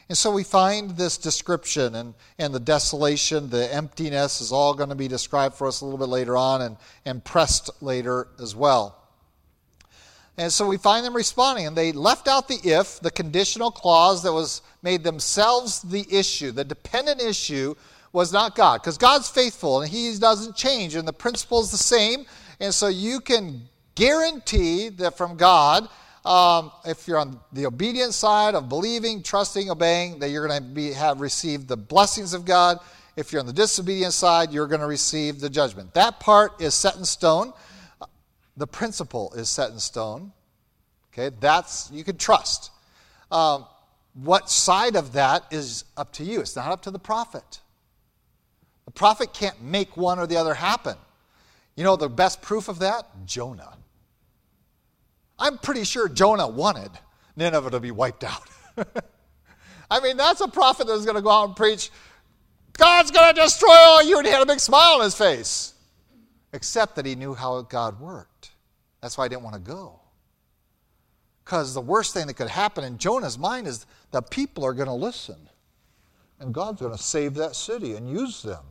And 0.09 0.17
so 0.17 0.31
we 0.31 0.43
find 0.43 0.91
this 0.91 1.17
description 1.17 1.95
and, 1.95 2.13
and 2.39 2.53
the 2.53 2.59
desolation, 2.59 3.49
the 3.49 3.73
emptiness 3.73 4.39
is 4.39 4.53
all 4.53 4.73
going 4.73 4.89
to 4.89 4.95
be 4.95 5.09
described 5.09 5.55
for 5.55 5.67
us 5.67 5.81
a 5.81 5.85
little 5.85 5.99
bit 5.99 6.07
later 6.07 6.37
on 6.37 6.61
and, 6.61 6.77
and 7.05 7.23
pressed 7.23 7.69
later 7.81 8.29
as 8.41 8.55
well. 8.55 8.97
And 10.37 10.53
so 10.53 10.67
we 10.67 10.77
find 10.77 11.03
them 11.03 11.15
responding, 11.15 11.65
and 11.65 11.75
they 11.75 11.91
left 11.91 12.27
out 12.27 12.47
the 12.47 12.59
if, 12.63 12.99
the 12.99 13.09
conditional 13.09 13.71
clause 13.71 14.21
that 14.21 14.31
was 14.31 14.61
made 14.83 15.03
themselves 15.03 15.81
the 15.81 16.05
issue. 16.11 16.51
The 16.51 16.63
dependent 16.63 17.21
issue 17.21 17.73
was 18.13 18.31
not 18.31 18.55
God, 18.55 18.81
because 18.81 18.99
God's 18.99 19.29
faithful 19.29 19.81
and 19.81 19.91
He 19.91 20.15
doesn't 20.17 20.55
change, 20.55 20.95
and 20.95 21.07
the 21.07 21.13
principle 21.13 21.59
is 21.61 21.71
the 21.71 21.77
same. 21.77 22.25
And 22.59 22.73
so 22.73 22.87
you 22.87 23.19
can 23.19 23.67
guarantee 23.95 24.89
that 24.89 25.17
from 25.17 25.37
God, 25.37 25.89
um, 26.27 26.71
if 26.85 27.07
you're 27.07 27.19
on 27.19 27.39
the 27.53 27.65
obedient 27.65 28.13
side 28.13 28.55
of 28.55 28.69
believing, 28.69 29.23
trusting, 29.23 29.69
obeying, 29.69 30.19
that 30.19 30.29
you're 30.29 30.47
going 30.47 30.61
to 30.61 30.67
be, 30.67 30.91
have 30.91 31.21
received 31.21 31.67
the 31.67 31.77
blessings 31.77 32.33
of 32.33 32.45
God. 32.45 32.79
If 33.15 33.31
you're 33.31 33.39
on 33.39 33.47
the 33.47 33.53
disobedient 33.53 34.13
side, 34.13 34.51
you're 34.51 34.67
going 34.67 34.81
to 34.81 34.87
receive 34.87 35.39
the 35.39 35.49
judgment. 35.49 35.93
That 35.93 36.19
part 36.19 36.61
is 36.61 36.73
set 36.73 36.95
in 36.97 37.05
stone 37.05 37.53
the 38.57 38.67
principle 38.67 39.31
is 39.35 39.47
set 39.47 39.69
in 39.71 39.79
stone. 39.79 40.33
Okay, 41.13 41.33
that's, 41.39 41.89
you 41.91 42.03
can 42.03 42.17
trust. 42.17 42.71
Um, 43.31 43.65
what 44.15 44.49
side 44.49 44.95
of 44.95 45.13
that 45.13 45.45
is 45.51 45.85
up 45.95 46.11
to 46.13 46.23
you? 46.23 46.41
It's 46.41 46.55
not 46.55 46.71
up 46.71 46.81
to 46.83 46.91
the 46.91 46.99
prophet. 46.99 47.61
The 48.85 48.91
prophet 48.91 49.33
can't 49.33 49.61
make 49.61 49.95
one 49.95 50.17
or 50.19 50.27
the 50.27 50.37
other 50.37 50.55
happen. 50.55 50.95
You 51.75 51.83
know 51.83 51.95
the 51.95 52.09
best 52.09 52.41
proof 52.41 52.67
of 52.67 52.79
that? 52.79 53.05
Jonah. 53.25 53.77
I'm 55.39 55.57
pretty 55.57 55.83
sure 55.83 56.09
Jonah 56.09 56.47
wanted 56.47 56.91
Nineveh 57.35 57.71
to 57.71 57.79
be 57.79 57.91
wiped 57.91 58.23
out. 58.23 58.43
I 59.91 59.99
mean, 60.01 60.17
that's 60.17 60.41
a 60.41 60.47
prophet 60.47 60.87
that's 60.87 61.05
going 61.05 61.15
to 61.15 61.21
go 61.21 61.31
out 61.31 61.45
and 61.45 61.55
preach, 61.55 61.89
God's 62.73 63.11
going 63.11 63.33
to 63.33 63.41
destroy 63.41 63.73
all 63.73 64.03
you, 64.03 64.17
and 64.17 64.27
he 64.27 64.33
had 64.33 64.41
a 64.41 64.45
big 64.45 64.59
smile 64.59 64.95
on 64.95 65.03
his 65.03 65.15
face 65.15 65.73
except 66.53 66.95
that 66.95 67.05
he 67.05 67.15
knew 67.15 67.33
how 67.33 67.61
God 67.61 67.99
worked. 67.99 68.51
That's 69.01 69.17
why 69.17 69.25
I 69.25 69.27
didn't 69.27 69.43
want 69.43 69.55
to 69.55 69.61
go. 69.61 69.99
Because 71.43 71.73
the 71.73 71.81
worst 71.81 72.13
thing 72.13 72.27
that 72.27 72.33
could 72.33 72.49
happen 72.49 72.83
in 72.83 72.97
Jonah's 72.97 73.37
mind 73.37 73.67
is 73.67 73.85
the 74.11 74.21
people 74.21 74.65
are 74.65 74.73
going 74.73 74.87
to 74.87 74.93
listen. 74.93 75.37
And 76.39 76.53
God's 76.53 76.81
going 76.81 76.95
to 76.95 77.01
save 77.01 77.35
that 77.35 77.55
city 77.55 77.95
and 77.95 78.09
use 78.09 78.41
them, 78.43 78.63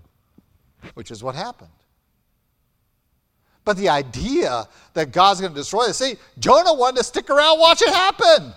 which 0.94 1.10
is 1.10 1.22
what 1.22 1.34
happened. 1.34 1.70
But 3.66 3.76
the 3.76 3.88
idea 3.88 4.68
that 4.94 5.10
God's 5.10 5.40
going 5.40 5.52
to 5.52 5.58
destroy 5.58 5.88
the 5.88 5.92
city, 5.92 6.20
Jonah 6.38 6.72
wanted 6.72 6.98
to 6.98 7.04
stick 7.04 7.28
around 7.28 7.58
watch 7.58 7.82
it 7.82 7.88
happen. 7.88 8.54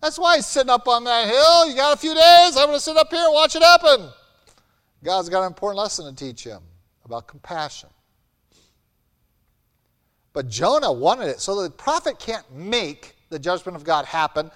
That's 0.00 0.18
why 0.18 0.34
he's 0.34 0.46
sitting 0.46 0.68
up 0.68 0.88
on 0.88 1.04
that 1.04 1.28
hill. 1.28 1.68
You 1.68 1.76
got 1.76 1.94
a 1.94 1.96
few 1.96 2.12
days, 2.12 2.56
I'm 2.56 2.66
going 2.66 2.72
to 2.72 2.80
sit 2.80 2.96
up 2.96 3.08
here 3.08 3.22
and 3.22 3.32
watch 3.32 3.54
it 3.54 3.62
happen. 3.62 4.08
God's 5.04 5.28
got 5.28 5.42
an 5.42 5.46
important 5.46 5.78
lesson 5.78 6.12
to 6.12 6.24
teach 6.24 6.42
him 6.42 6.60
about 7.04 7.28
compassion. 7.28 7.88
But 10.32 10.48
Jonah 10.48 10.92
wanted 10.92 11.28
it. 11.28 11.40
So 11.40 11.62
the 11.62 11.70
prophet 11.70 12.18
can't 12.18 12.52
make 12.52 13.14
the 13.28 13.38
judgment 13.38 13.76
of 13.76 13.84
God 13.84 14.06
happen. 14.06 14.50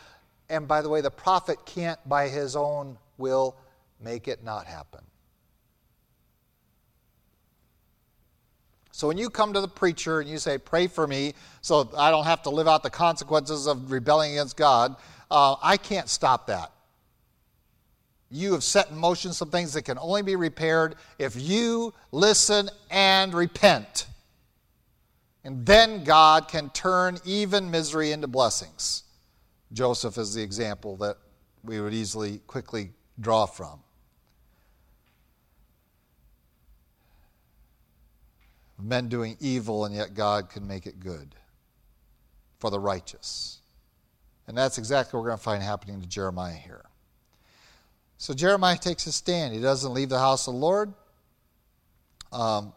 And 0.48 0.66
by 0.66 0.82
the 0.82 0.88
way, 0.88 1.00
the 1.00 1.12
prophet 1.12 1.58
can't, 1.64 2.00
by 2.08 2.26
his 2.26 2.56
own 2.56 2.98
will, 3.18 3.54
make 4.00 4.26
it 4.26 4.42
not 4.42 4.66
happen. 4.66 5.04
So 8.96 9.08
when 9.08 9.18
you 9.18 9.28
come 9.28 9.52
to 9.52 9.60
the 9.60 9.68
preacher 9.68 10.20
and 10.20 10.30
you 10.30 10.38
say, 10.38 10.56
Pray 10.56 10.86
for 10.86 11.06
me 11.06 11.34
so 11.60 11.90
I 11.98 12.10
don't 12.10 12.24
have 12.24 12.40
to 12.44 12.50
live 12.50 12.66
out 12.66 12.82
the 12.82 12.88
consequences 12.88 13.66
of 13.66 13.92
rebelling 13.92 14.32
against 14.32 14.56
God, 14.56 14.96
uh, 15.30 15.56
I 15.62 15.76
can't 15.76 16.08
stop 16.08 16.46
that. 16.46 16.72
You 18.30 18.54
have 18.54 18.64
set 18.64 18.88
in 18.88 18.96
motion 18.96 19.34
some 19.34 19.50
things 19.50 19.74
that 19.74 19.82
can 19.82 19.98
only 19.98 20.22
be 20.22 20.34
repaired 20.34 20.94
if 21.18 21.36
you 21.36 21.92
listen 22.10 22.70
and 22.90 23.34
repent. 23.34 24.06
And 25.44 25.66
then 25.66 26.02
God 26.02 26.48
can 26.48 26.70
turn 26.70 27.18
even 27.26 27.70
misery 27.70 28.12
into 28.12 28.28
blessings. 28.28 29.02
Joseph 29.74 30.16
is 30.16 30.32
the 30.32 30.42
example 30.42 30.96
that 30.96 31.18
we 31.62 31.82
would 31.82 31.92
easily, 31.92 32.38
quickly 32.46 32.92
draw 33.20 33.44
from. 33.44 33.78
Men 38.78 39.08
doing 39.08 39.36
evil, 39.40 39.84
and 39.84 39.94
yet 39.94 40.14
God 40.14 40.50
can 40.50 40.66
make 40.66 40.86
it 40.86 41.00
good 41.00 41.34
for 42.58 42.70
the 42.70 42.78
righteous. 42.78 43.58
And 44.46 44.56
that's 44.56 44.78
exactly 44.78 45.16
what 45.16 45.22
we're 45.22 45.30
going 45.30 45.38
to 45.38 45.44
find 45.44 45.62
happening 45.62 46.00
to 46.00 46.06
Jeremiah 46.06 46.54
here. 46.54 46.84
So 48.18 48.34
Jeremiah 48.34 48.76
takes 48.78 49.06
a 49.06 49.12
stand. 49.12 49.54
He 49.54 49.60
doesn't 49.60 49.92
leave 49.92 50.08
the 50.08 50.18
house 50.18 50.46
of 50.46 50.54
the 50.54 50.60
Lord. 50.60 50.94
Um, 52.32 52.72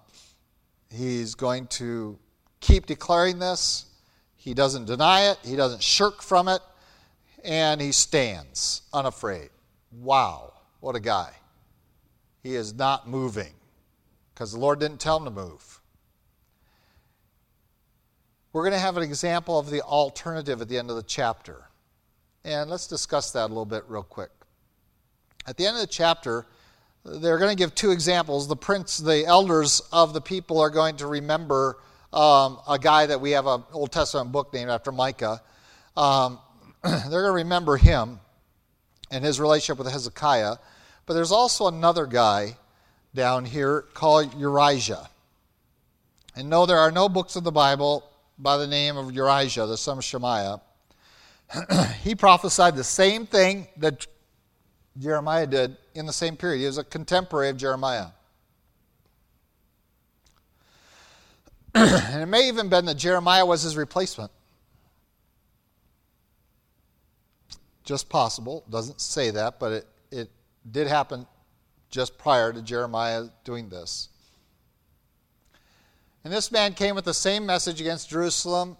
he's 0.89 1.35
going 1.35 1.67
to 1.67 2.17
keep 2.59 2.85
declaring 2.85 3.39
this. 3.39 3.85
He 4.35 4.53
doesn't 4.53 4.85
deny 4.85 5.31
it, 5.31 5.37
he 5.43 5.55
doesn't 5.55 5.83
shirk 5.83 6.21
from 6.21 6.47
it. 6.47 6.61
and 7.43 7.79
he 7.81 7.91
stands 7.91 8.81
unafraid. 8.93 9.49
Wow, 9.91 10.53
what 10.79 10.95
a 10.95 10.99
guy. 10.99 11.31
He 12.43 12.55
is 12.55 12.73
not 12.73 13.07
moving 13.07 13.53
because 14.33 14.51
the 14.53 14.59
Lord 14.59 14.79
didn't 14.79 14.99
tell 14.99 15.17
him 15.17 15.25
to 15.25 15.31
move. 15.31 15.78
We're 18.51 18.63
going 18.63 18.73
to 18.73 18.79
have 18.79 18.97
an 18.97 19.03
example 19.03 19.59
of 19.59 19.69
the 19.69 19.81
alternative 19.81 20.59
at 20.61 20.69
the 20.69 20.77
end 20.79 20.89
of 20.89 20.95
the 20.95 21.03
chapter. 21.03 21.65
And 22.43 22.69
let's 22.69 22.87
discuss 22.87 23.31
that 23.31 23.45
a 23.45 23.47
little 23.47 23.65
bit, 23.65 23.83
real 23.87 24.01
quick. 24.01 24.31
At 25.45 25.55
the 25.57 25.67
end 25.67 25.75
of 25.75 25.81
the 25.81 25.87
chapter, 25.87 26.47
they're 27.05 27.37
going 27.37 27.51
to 27.51 27.55
give 27.55 27.75
two 27.75 27.91
examples. 27.91 28.47
The 28.47 28.55
prince, 28.55 28.97
the 28.97 29.23
elders 29.23 29.81
of 29.91 30.13
the 30.13 30.21
people 30.21 30.59
are 30.59 30.71
going 30.71 30.97
to 30.97 31.05
remember 31.05 31.77
um, 32.11 32.59
a 32.67 32.79
guy 32.79 33.05
that 33.05 33.21
we 33.21 33.31
have 33.31 33.45
an 33.45 33.63
Old 33.71 33.91
Testament 33.91 34.31
book 34.31 34.51
named 34.51 34.71
after 34.71 34.91
Micah. 34.91 35.43
Um, 35.95 36.39
they're 36.83 37.21
going 37.21 37.25
to 37.25 37.31
remember 37.31 37.77
him 37.77 38.19
and 39.11 39.23
his 39.23 39.39
relationship 39.39 39.77
with 39.77 39.91
Hezekiah. 39.91 40.55
But 41.05 41.13
there's 41.13 41.31
also 41.31 41.67
another 41.67 42.07
guy 42.07 42.57
down 43.13 43.45
here 43.45 43.81
called 43.93 44.31
Urijah. 44.33 45.07
And 46.35 46.49
no, 46.49 46.65
there 46.65 46.79
are 46.79 46.91
no 46.91 47.09
books 47.09 47.35
of 47.35 47.43
the 47.43 47.51
Bible 47.51 48.08
by 48.39 48.57
the 48.57 48.65
name 48.65 48.97
of 48.97 49.07
Urijah, 49.07 49.67
the 49.67 49.77
son 49.77 49.97
of 49.97 50.03
Shemaiah. 50.03 50.61
he 52.03 52.15
prophesied 52.15 52.75
the 52.75 52.83
same 52.83 53.25
thing 53.25 53.67
that 53.77 54.07
Jeremiah 54.97 55.45
did 55.45 55.77
in 55.93 56.05
the 56.05 56.13
same 56.13 56.37
period. 56.37 56.59
He 56.59 56.65
was 56.65 56.77
a 56.77 56.83
contemporary 56.83 57.49
of 57.49 57.57
Jeremiah. 57.57 58.07
and 61.75 62.23
it 62.23 62.25
may 62.27 62.47
even 62.47 62.69
been 62.69 62.85
that 62.85 62.97
Jeremiah 62.97 63.45
was 63.45 63.61
his 63.61 63.75
replacement. 63.75 64.31
Just 67.83 68.09
possible. 68.09 68.63
Doesn't 68.69 69.01
say 69.01 69.31
that, 69.31 69.59
but 69.59 69.71
it, 69.71 69.87
it 70.11 70.29
did 70.71 70.87
happen 70.87 71.25
just 71.89 72.17
prior 72.17 72.53
to 72.53 72.61
Jeremiah 72.61 73.25
doing 73.43 73.69
this. 73.69 74.09
And 76.23 76.33
this 76.33 76.51
man 76.51 76.73
came 76.73 76.95
with 76.95 77.05
the 77.05 77.13
same 77.13 77.45
message 77.45 77.79
against 77.79 78.09
Jerusalem, 78.09 78.75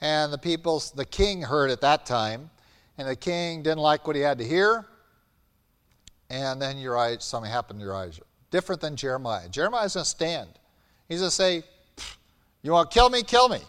and 0.00 0.32
the 0.32 0.38
people, 0.38 0.82
the 0.94 1.04
king 1.04 1.42
heard 1.42 1.70
at 1.70 1.80
that 1.80 2.04
time, 2.04 2.50
and 2.98 3.08
the 3.08 3.16
king 3.16 3.62
didn't 3.62 3.78
like 3.78 4.06
what 4.06 4.14
he 4.14 4.22
had 4.22 4.38
to 4.38 4.44
hear. 4.44 4.86
And 6.30 6.60
then 6.60 6.78
Uriah, 6.78 7.20
something 7.20 7.50
happened 7.50 7.80
to 7.80 7.86
Uriah. 7.86 8.12
Different 8.50 8.80
than 8.80 8.96
Jeremiah. 8.96 9.48
Jeremiah's 9.48 9.94
going 9.94 10.04
to 10.04 10.10
stand. 10.10 10.48
He's 11.08 11.20
going 11.20 11.28
to 11.28 11.34
say, 11.34 11.62
You 12.62 12.72
want 12.72 12.90
to 12.90 12.94
kill 12.94 13.10
me? 13.10 13.22
Kill 13.22 13.48
me. 13.48 13.60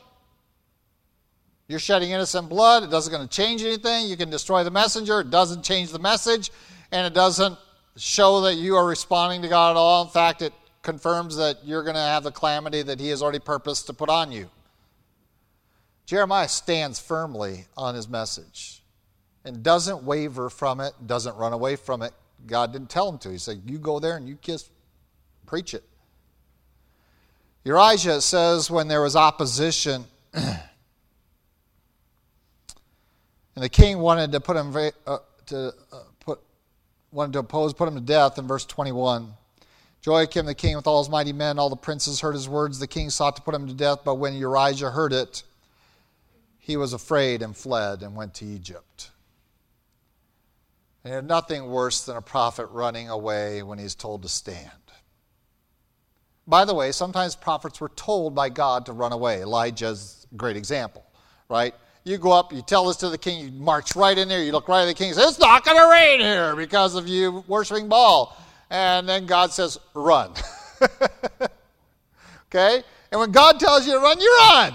You're 1.68 1.80
shedding 1.80 2.12
innocent 2.12 2.50
blood. 2.50 2.84
It 2.84 2.92
doesn't 2.92 3.12
going 3.12 3.28
to 3.28 3.34
change 3.34 3.64
anything. 3.64 4.08
You 4.08 4.18
can 4.18 4.30
destroy 4.30 4.64
the 4.64 4.72
messenger. 4.72 5.22
It 5.22 5.32
doesn't 5.32 5.64
change 5.64 5.92
the 5.92 6.00
message. 6.00 6.52
And 6.92 7.08
it 7.08 7.14
doesn't 7.14 7.58
show 7.98 8.42
that 8.42 8.56
you 8.56 8.76
are 8.76 8.86
responding 8.86 9.42
to 9.42 9.48
God 9.48 9.72
at 9.72 9.78
all. 9.78 10.04
In 10.04 10.10
fact, 10.10 10.44
it 10.44 10.54
confirms 10.86 11.36
that 11.36 11.58
you're 11.66 11.84
going 11.84 11.96
to 11.96 12.02
have 12.02 12.24
the 12.24 12.32
calamity 12.32 12.82
that 12.84 13.02
He 13.02 13.10
has 13.10 13.22
already 13.22 13.40
purposed 13.40 13.88
to 13.88 13.94
put 13.94 14.10
on 14.10 14.32
you. 14.32 14.50
Jeremiah 16.06 16.48
stands 16.48 17.00
firmly 17.00 17.66
on 17.76 17.96
his 17.96 18.08
message 18.08 18.84
and 19.44 19.64
doesn't 19.64 20.04
waver 20.04 20.50
from 20.50 20.80
it, 20.80 20.94
doesn't 21.06 21.36
run 21.36 21.52
away 21.52 21.76
from 21.76 22.02
it. 22.02 22.14
God 22.46 22.72
didn't 22.72 22.90
tell 22.90 23.10
him 23.10 23.18
to. 23.20 23.32
He 23.32 23.40
said, 23.40 23.64
You 23.66 23.80
go 23.80 24.00
there 24.00 24.16
and 24.16 24.28
you 24.28 24.36
kiss, 24.36 24.70
preach 25.48 25.74
it. 25.74 25.84
Urijah 27.66 28.22
says 28.22 28.70
when 28.70 28.88
there 28.88 29.02
was 29.02 29.16
opposition, 29.16 30.06
and 30.34 30.60
the 33.56 33.70
king 33.70 33.98
wanted 33.98 34.32
to 34.34 34.40
put 34.40 34.56
him 34.56 34.76
uh, 35.08 35.18
to 35.48 35.74
uh, 35.92 36.00
put 36.20 36.40
wanted 37.12 37.34
to 37.34 37.40
oppose, 37.40 37.74
put 37.74 37.88
him 37.88 37.96
to 37.96 38.02
death 38.02 38.38
in 38.38 38.46
verse 38.46 38.66
21. 38.66 39.34
Jehoiakim 40.06 40.45
the 40.45 40.53
king 40.53 40.76
with 40.76 40.86
all 40.86 40.99
his 40.99 41.10
mighty 41.10 41.34
men, 41.34 41.58
all 41.58 41.72
the 41.72 41.76
princes 41.76 42.22
heard 42.22 42.36
his 42.36 42.47
words. 42.47 42.78
The 42.78 42.86
king 42.86 43.10
sought 43.10 43.38
to 43.38 43.41
put 43.41 43.56
him 43.56 43.68
to 43.68 43.74
death, 43.74 44.01
but 44.06 44.16
when 44.16 44.34
Urijah 44.36 44.93
heard 44.93 45.12
it, 45.12 45.41
he 46.60 46.78
was 46.78 46.93
afraid 46.93 47.41
and 47.41 47.58
fled 47.58 48.03
and 48.03 48.16
went 48.16 48.36
to 48.36 48.45
Egypt. 48.45 49.10
And 51.03 51.12
there's 51.12 51.24
nothing 51.24 51.66
worse 51.66 52.06
than 52.06 52.18
a 52.18 52.22
prophet 52.22 52.68
running 52.68 53.10
away 53.10 53.64
when 53.64 53.80
he's 53.80 53.95
told 53.95 54.22
to 54.22 54.30
stand. 54.30 54.70
By 56.45 56.66
the 56.66 56.76
way, 56.76 56.91
sometimes 56.91 57.36
prophets 57.36 57.82
were 57.82 57.89
told 57.89 58.36
by 58.36 58.49
God 58.49 58.86
to 58.86 58.93
run 58.93 59.12
away. 59.12 59.41
Elijah's 59.41 60.28
a 60.32 60.36
great 60.36 60.56
example, 60.56 61.03
right? 61.49 61.74
You 62.03 62.20
go 62.20 62.32
up, 62.32 62.53
you 62.53 62.62
tell 62.62 62.86
this 62.86 62.97
to 62.97 63.10
the 63.10 63.18
king, 63.18 63.43
you 63.43 63.51
march 63.51 63.95
right 63.95 64.16
in 64.16 64.28
there, 64.28 64.43
you 64.43 64.51
look 64.51 64.68
right 64.68 64.84
at 64.84 64.86
the 64.86 64.93
king, 64.93 65.08
and 65.08 65.18
say, 65.18 65.24
It's 65.24 65.39
not 65.39 65.66
going 65.66 65.78
to 65.78 65.89
rain 65.89 66.20
here 66.20 66.56
because 66.56 66.93
of 66.93 67.08
you 67.08 67.43
worshiping 67.47 67.88
Baal. 67.88 68.38
And 68.76 69.08
then 69.08 69.26
God 69.26 69.54
says, 69.54 69.80
Run. 69.94 70.34
okay? 72.48 72.84
And 73.10 73.22
when 73.22 73.32
God 73.32 73.58
tells 73.58 73.88
you 73.88 73.94
to 73.94 74.00
run, 74.00 74.20
you 74.20 74.38
run. 74.52 74.74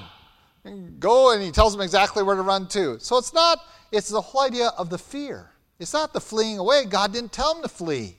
And 0.64 0.98
go, 0.98 1.34
and 1.34 1.42
he 1.42 1.50
tells 1.50 1.74
them 1.74 1.82
exactly 1.82 2.22
where 2.22 2.36
to 2.36 2.40
run 2.40 2.66
to. 2.68 2.98
So 2.98 3.18
it's 3.18 3.34
not, 3.34 3.58
it's 3.92 4.08
the 4.08 4.22
whole 4.22 4.40
idea 4.40 4.68
of 4.78 4.88
the 4.88 4.96
fear. 4.96 5.50
It's 5.78 5.92
not 5.92 6.14
the 6.14 6.20
fleeing 6.20 6.58
away. 6.58 6.86
God 6.86 7.12
didn't 7.12 7.32
tell 7.32 7.54
him 7.54 7.62
to 7.62 7.68
flee. 7.68 8.16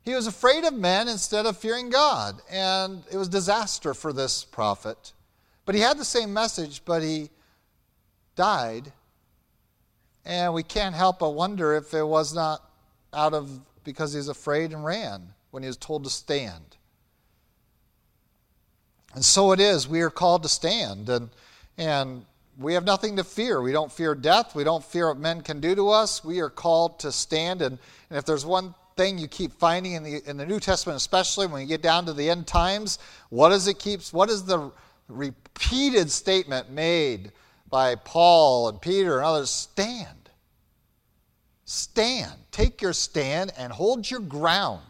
He 0.00 0.14
was 0.14 0.26
afraid 0.26 0.64
of 0.64 0.72
men 0.72 1.06
instead 1.06 1.44
of 1.44 1.58
fearing 1.58 1.90
God. 1.90 2.40
And 2.50 3.02
it 3.12 3.18
was 3.18 3.28
disaster 3.28 3.92
for 3.92 4.14
this 4.14 4.42
prophet. 4.42 5.12
But 5.66 5.74
he 5.74 5.82
had 5.82 5.98
the 5.98 6.04
same 6.06 6.32
message, 6.32 6.82
but 6.86 7.02
he 7.02 7.28
died. 8.36 8.90
And 10.24 10.54
we 10.54 10.62
can't 10.62 10.94
help 10.94 11.18
but 11.18 11.30
wonder 11.32 11.74
if 11.74 11.92
it 11.92 12.06
was 12.06 12.34
not 12.34 12.62
out 13.12 13.34
of 13.34 13.60
because 13.84 14.12
he 14.12 14.18
was 14.18 14.28
afraid 14.28 14.72
and 14.72 14.84
ran 14.84 15.34
when 15.50 15.62
he 15.62 15.66
was 15.66 15.76
told 15.76 16.04
to 16.04 16.10
stand. 16.10 16.76
And 19.14 19.24
so 19.24 19.52
it 19.52 19.60
is. 19.60 19.86
We 19.86 20.00
are 20.00 20.10
called 20.10 20.42
to 20.44 20.48
stand. 20.48 21.08
And, 21.08 21.30
and 21.76 22.24
we 22.58 22.74
have 22.74 22.84
nothing 22.84 23.16
to 23.16 23.24
fear. 23.24 23.60
We 23.60 23.72
don't 23.72 23.92
fear 23.92 24.14
death. 24.14 24.54
We 24.54 24.64
don't 24.64 24.84
fear 24.84 25.08
what 25.08 25.18
men 25.18 25.42
can 25.42 25.60
do 25.60 25.74
to 25.74 25.90
us. 25.90 26.24
We 26.24 26.40
are 26.40 26.50
called 26.50 27.00
to 27.00 27.12
stand. 27.12 27.62
And, 27.62 27.78
and 28.08 28.18
if 28.18 28.24
there's 28.24 28.46
one 28.46 28.74
thing 28.96 29.18
you 29.18 29.28
keep 29.28 29.52
finding 29.52 29.92
in 29.92 30.02
the, 30.02 30.28
in 30.28 30.36
the 30.36 30.46
New 30.46 30.60
Testament, 30.60 30.96
especially 30.96 31.46
when 31.46 31.60
you 31.60 31.66
get 31.66 31.82
down 31.82 32.06
to 32.06 32.12
the 32.12 32.30
end 32.30 32.46
times, 32.46 32.98
what 33.30 33.50
does 33.50 33.68
it 33.68 33.78
keeps? 33.78 34.12
What 34.12 34.30
is 34.30 34.44
the 34.44 34.70
repeated 35.08 36.10
statement 36.10 36.70
made 36.70 37.32
by 37.68 37.94
Paul 37.96 38.68
and 38.68 38.80
Peter 38.80 39.18
and 39.18 39.26
others? 39.26 39.50
Stand. 39.50 40.21
Stand. 41.64 42.32
Take 42.50 42.82
your 42.82 42.92
stand 42.92 43.52
and 43.56 43.72
hold 43.72 44.10
your 44.10 44.20
ground. 44.20 44.82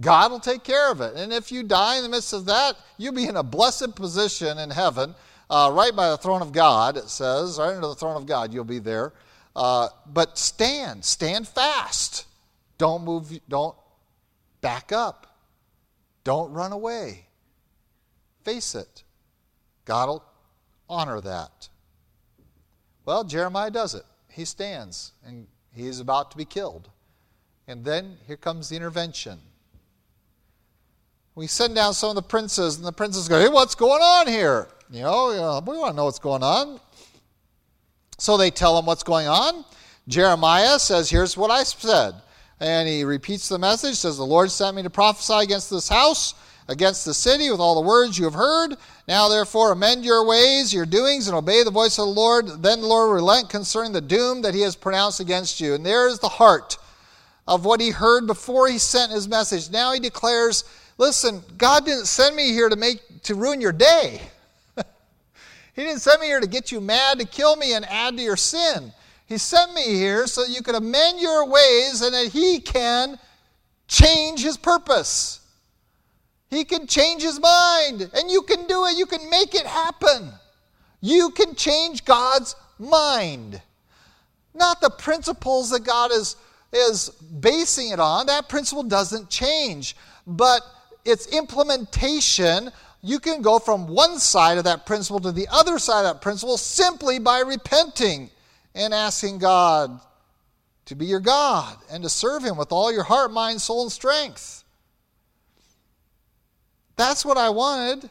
God 0.00 0.30
will 0.30 0.40
take 0.40 0.64
care 0.64 0.90
of 0.90 1.00
it. 1.00 1.14
And 1.16 1.32
if 1.32 1.52
you 1.52 1.62
die 1.62 1.96
in 1.96 2.02
the 2.02 2.08
midst 2.08 2.32
of 2.32 2.46
that, 2.46 2.76
you'll 2.96 3.12
be 3.12 3.26
in 3.26 3.36
a 3.36 3.42
blessed 3.42 3.94
position 3.94 4.58
in 4.58 4.70
heaven 4.70 5.14
uh, 5.50 5.68
right 5.74 5.94
by 5.94 6.10
the 6.10 6.16
throne 6.16 6.42
of 6.42 6.52
God, 6.52 6.96
it 6.96 7.08
says, 7.08 7.58
right 7.58 7.74
under 7.74 7.88
the 7.88 7.94
throne 7.96 8.16
of 8.16 8.24
God, 8.24 8.54
you'll 8.54 8.62
be 8.62 8.78
there. 8.78 9.12
Uh, 9.56 9.88
but 10.06 10.38
stand, 10.38 11.04
stand 11.04 11.48
fast. 11.48 12.26
Don't 12.78 13.04
move, 13.04 13.32
don't 13.48 13.76
back 14.60 14.92
up. 14.92 15.26
Don't 16.22 16.52
run 16.52 16.70
away. 16.70 17.26
Face 18.44 18.76
it. 18.76 19.02
God 19.84 20.08
will 20.08 20.24
honor 20.88 21.20
that. 21.20 21.68
Well, 23.04 23.24
Jeremiah 23.24 23.72
does 23.72 23.96
it. 23.96 24.04
He 24.28 24.44
stands 24.44 25.12
and 25.26 25.48
he's 25.74 26.00
about 26.00 26.30
to 26.32 26.36
be 26.36 26.44
killed. 26.44 26.88
And 27.66 27.84
then 27.84 28.16
here 28.26 28.36
comes 28.36 28.68
the 28.68 28.76
intervention. 28.76 29.38
We 31.34 31.46
send 31.46 31.74
down 31.74 31.94
some 31.94 32.10
of 32.10 32.16
the 32.16 32.22
princes, 32.22 32.76
and 32.76 32.84
the 32.84 32.92
princes 32.92 33.28
go, 33.28 33.38
Hey, 33.40 33.48
what's 33.48 33.74
going 33.74 34.02
on 34.02 34.26
here? 34.26 34.68
You 34.90 35.02
know, 35.02 35.62
we 35.66 35.78
want 35.78 35.92
to 35.92 35.96
know 35.96 36.06
what's 36.06 36.18
going 36.18 36.42
on. 36.42 36.80
So 38.18 38.36
they 38.36 38.50
tell 38.50 38.78
him 38.78 38.86
what's 38.86 39.04
going 39.04 39.28
on. 39.28 39.64
Jeremiah 40.08 40.78
says, 40.78 41.08
Here's 41.08 41.36
what 41.36 41.50
I 41.50 41.62
said. 41.62 42.14
And 42.58 42.88
he 42.88 43.04
repeats 43.04 43.48
the 43.48 43.58
message, 43.58 43.96
says, 43.96 44.18
The 44.18 44.26
Lord 44.26 44.50
sent 44.50 44.76
me 44.76 44.82
to 44.82 44.90
prophesy 44.90 45.38
against 45.44 45.70
this 45.70 45.88
house, 45.88 46.34
against 46.68 47.04
the 47.04 47.14
city, 47.14 47.50
with 47.50 47.60
all 47.60 47.80
the 47.80 47.88
words 47.88 48.18
you 48.18 48.24
have 48.24 48.34
heard. 48.34 48.76
Now, 49.10 49.28
therefore, 49.28 49.72
amend 49.72 50.04
your 50.04 50.24
ways, 50.24 50.72
your 50.72 50.86
doings, 50.86 51.26
and 51.26 51.36
obey 51.36 51.64
the 51.64 51.70
voice 51.72 51.98
of 51.98 52.06
the 52.06 52.12
Lord. 52.12 52.62
Then 52.62 52.80
the 52.80 52.86
Lord 52.86 53.12
relent 53.12 53.50
concerning 53.50 53.90
the 53.90 54.00
doom 54.00 54.42
that 54.42 54.54
he 54.54 54.60
has 54.60 54.76
pronounced 54.76 55.18
against 55.18 55.60
you. 55.60 55.74
And 55.74 55.84
there 55.84 56.06
is 56.06 56.20
the 56.20 56.28
heart 56.28 56.78
of 57.48 57.64
what 57.64 57.80
he 57.80 57.90
heard 57.90 58.28
before 58.28 58.68
he 58.68 58.78
sent 58.78 59.10
his 59.10 59.26
message. 59.26 59.68
Now 59.68 59.92
he 59.92 59.98
declares, 59.98 60.62
Listen, 60.96 61.42
God 61.58 61.84
didn't 61.84 62.06
send 62.06 62.36
me 62.36 62.52
here 62.52 62.68
to 62.68 62.76
make 62.76 63.00
to 63.24 63.34
ruin 63.34 63.60
your 63.60 63.72
day. 63.72 64.20
He 65.74 65.82
didn't 65.82 66.02
send 66.02 66.20
me 66.20 66.28
here 66.28 66.38
to 66.38 66.46
get 66.46 66.70
you 66.70 66.80
mad, 66.80 67.18
to 67.18 67.24
kill 67.24 67.56
me, 67.56 67.74
and 67.74 67.84
add 67.86 68.16
to 68.16 68.22
your 68.22 68.36
sin. 68.36 68.92
He 69.26 69.38
sent 69.38 69.74
me 69.74 69.86
here 69.86 70.28
so 70.28 70.44
you 70.44 70.62
could 70.62 70.76
amend 70.76 71.20
your 71.20 71.48
ways 71.48 72.00
and 72.00 72.14
that 72.14 72.28
He 72.28 72.60
can 72.60 73.18
change 73.88 74.44
His 74.44 74.56
purpose. 74.56 75.39
He 76.50 76.64
can 76.64 76.86
change 76.86 77.22
His 77.22 77.40
mind, 77.40 78.10
and 78.12 78.30
you 78.30 78.42
can 78.42 78.66
do 78.66 78.84
it. 78.86 78.98
You 78.98 79.06
can 79.06 79.30
make 79.30 79.54
it 79.54 79.66
happen. 79.66 80.32
You 81.00 81.30
can 81.30 81.54
change 81.54 82.04
God's 82.04 82.56
mind. 82.78 83.62
Not 84.52 84.80
the 84.80 84.90
principles 84.90 85.70
that 85.70 85.84
God 85.84 86.10
is, 86.12 86.36
is 86.72 87.08
basing 87.08 87.90
it 87.90 88.00
on. 88.00 88.26
That 88.26 88.48
principle 88.48 88.82
doesn't 88.82 89.30
change. 89.30 89.96
But 90.26 90.62
its 91.04 91.26
implementation, 91.28 92.70
you 93.00 93.20
can 93.20 93.42
go 93.42 93.58
from 93.58 93.86
one 93.86 94.18
side 94.18 94.58
of 94.58 94.64
that 94.64 94.86
principle 94.86 95.20
to 95.20 95.32
the 95.32 95.48
other 95.50 95.78
side 95.78 96.04
of 96.04 96.14
that 96.14 96.22
principle 96.22 96.58
simply 96.58 97.18
by 97.20 97.40
repenting 97.40 98.28
and 98.74 98.92
asking 98.92 99.38
God 99.38 100.00
to 100.86 100.94
be 100.96 101.06
your 101.06 101.20
God 101.20 101.76
and 101.90 102.02
to 102.02 102.08
serve 102.08 102.42
Him 102.42 102.56
with 102.56 102.72
all 102.72 102.92
your 102.92 103.04
heart, 103.04 103.32
mind, 103.32 103.60
soul, 103.62 103.82
and 103.82 103.92
strength. 103.92 104.59
That's 107.00 107.24
what 107.24 107.38
I 107.38 107.48
wanted. 107.48 108.10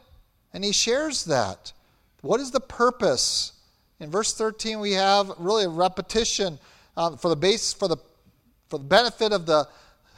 And 0.51 0.63
He 0.63 0.71
shares 0.71 1.25
that. 1.25 1.73
What 2.21 2.39
is 2.39 2.49
the 2.49 2.59
purpose? 2.59 3.53
In 3.99 4.09
verse 4.09 4.33
13, 4.33 4.79
we 4.79 4.93
have 4.93 5.31
really 5.37 5.65
a 5.65 5.69
repetition 5.69 6.57
um, 6.97 7.15
for 7.15 7.29
the 7.29 7.35
base 7.35 7.71
for 7.71 7.87
the 7.87 7.97
for 8.67 8.79
the 8.79 8.85
benefit 8.85 9.31
of 9.31 9.45
the 9.45 9.67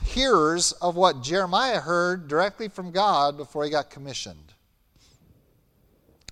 hearers 0.05 0.71
of 0.71 0.95
what 0.95 1.21
Jeremiah 1.21 1.81
heard 1.81 2.29
directly 2.29 2.69
from 2.69 2.91
God 2.91 3.35
before 3.35 3.65
he 3.65 3.69
got 3.69 3.89
commissioned. 3.89 4.53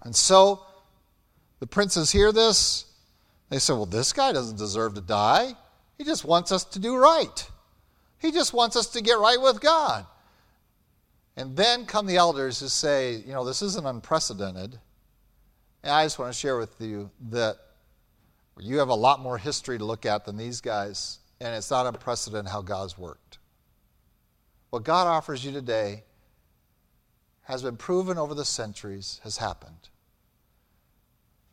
And 0.03 0.15
so 0.15 0.61
the 1.59 1.67
princes 1.67 2.09
hear 2.09 2.31
this. 2.31 2.85
They 3.49 3.59
say, 3.59 3.73
Well, 3.73 3.85
this 3.85 4.13
guy 4.13 4.31
doesn't 4.31 4.57
deserve 4.57 4.93
to 4.93 5.01
die. 5.01 5.55
He 5.97 6.05
just 6.05 6.23
wants 6.23 6.53
us 6.53 6.63
to 6.63 6.79
do 6.79 6.95
right. 6.95 7.49
He 8.17 8.31
just 8.31 8.53
wants 8.53 8.77
us 8.77 8.87
to 8.91 9.01
get 9.01 9.19
right 9.19 9.41
with 9.41 9.59
God. 9.59 10.05
And 11.39 11.55
then 11.55 11.85
come 11.85 12.05
the 12.05 12.17
elders 12.17 12.59
who 12.59 12.67
say, 12.67 13.23
You 13.25 13.31
know, 13.31 13.45
this 13.45 13.61
isn't 13.61 13.87
unprecedented. 13.87 14.77
And 15.83 15.93
I 15.93 16.03
just 16.03 16.19
want 16.19 16.33
to 16.33 16.37
share 16.37 16.57
with 16.57 16.75
you 16.81 17.09
that 17.29 17.55
you 18.59 18.79
have 18.79 18.89
a 18.89 18.95
lot 18.95 19.21
more 19.21 19.37
history 19.37 19.77
to 19.77 19.85
look 19.85 20.05
at 20.05 20.25
than 20.25 20.35
these 20.35 20.59
guys, 20.59 21.19
and 21.39 21.55
it's 21.55 21.71
not 21.71 21.85
unprecedented 21.85 22.51
how 22.51 22.61
God's 22.61 22.97
worked. 22.97 23.37
What 24.69 24.83
God 24.83 25.07
offers 25.07 25.45
you 25.45 25.53
today 25.53 26.03
has 27.43 27.63
been 27.63 27.77
proven 27.77 28.17
over 28.17 28.35
the 28.35 28.43
centuries, 28.43 29.21
has 29.23 29.37
happened. 29.37 29.87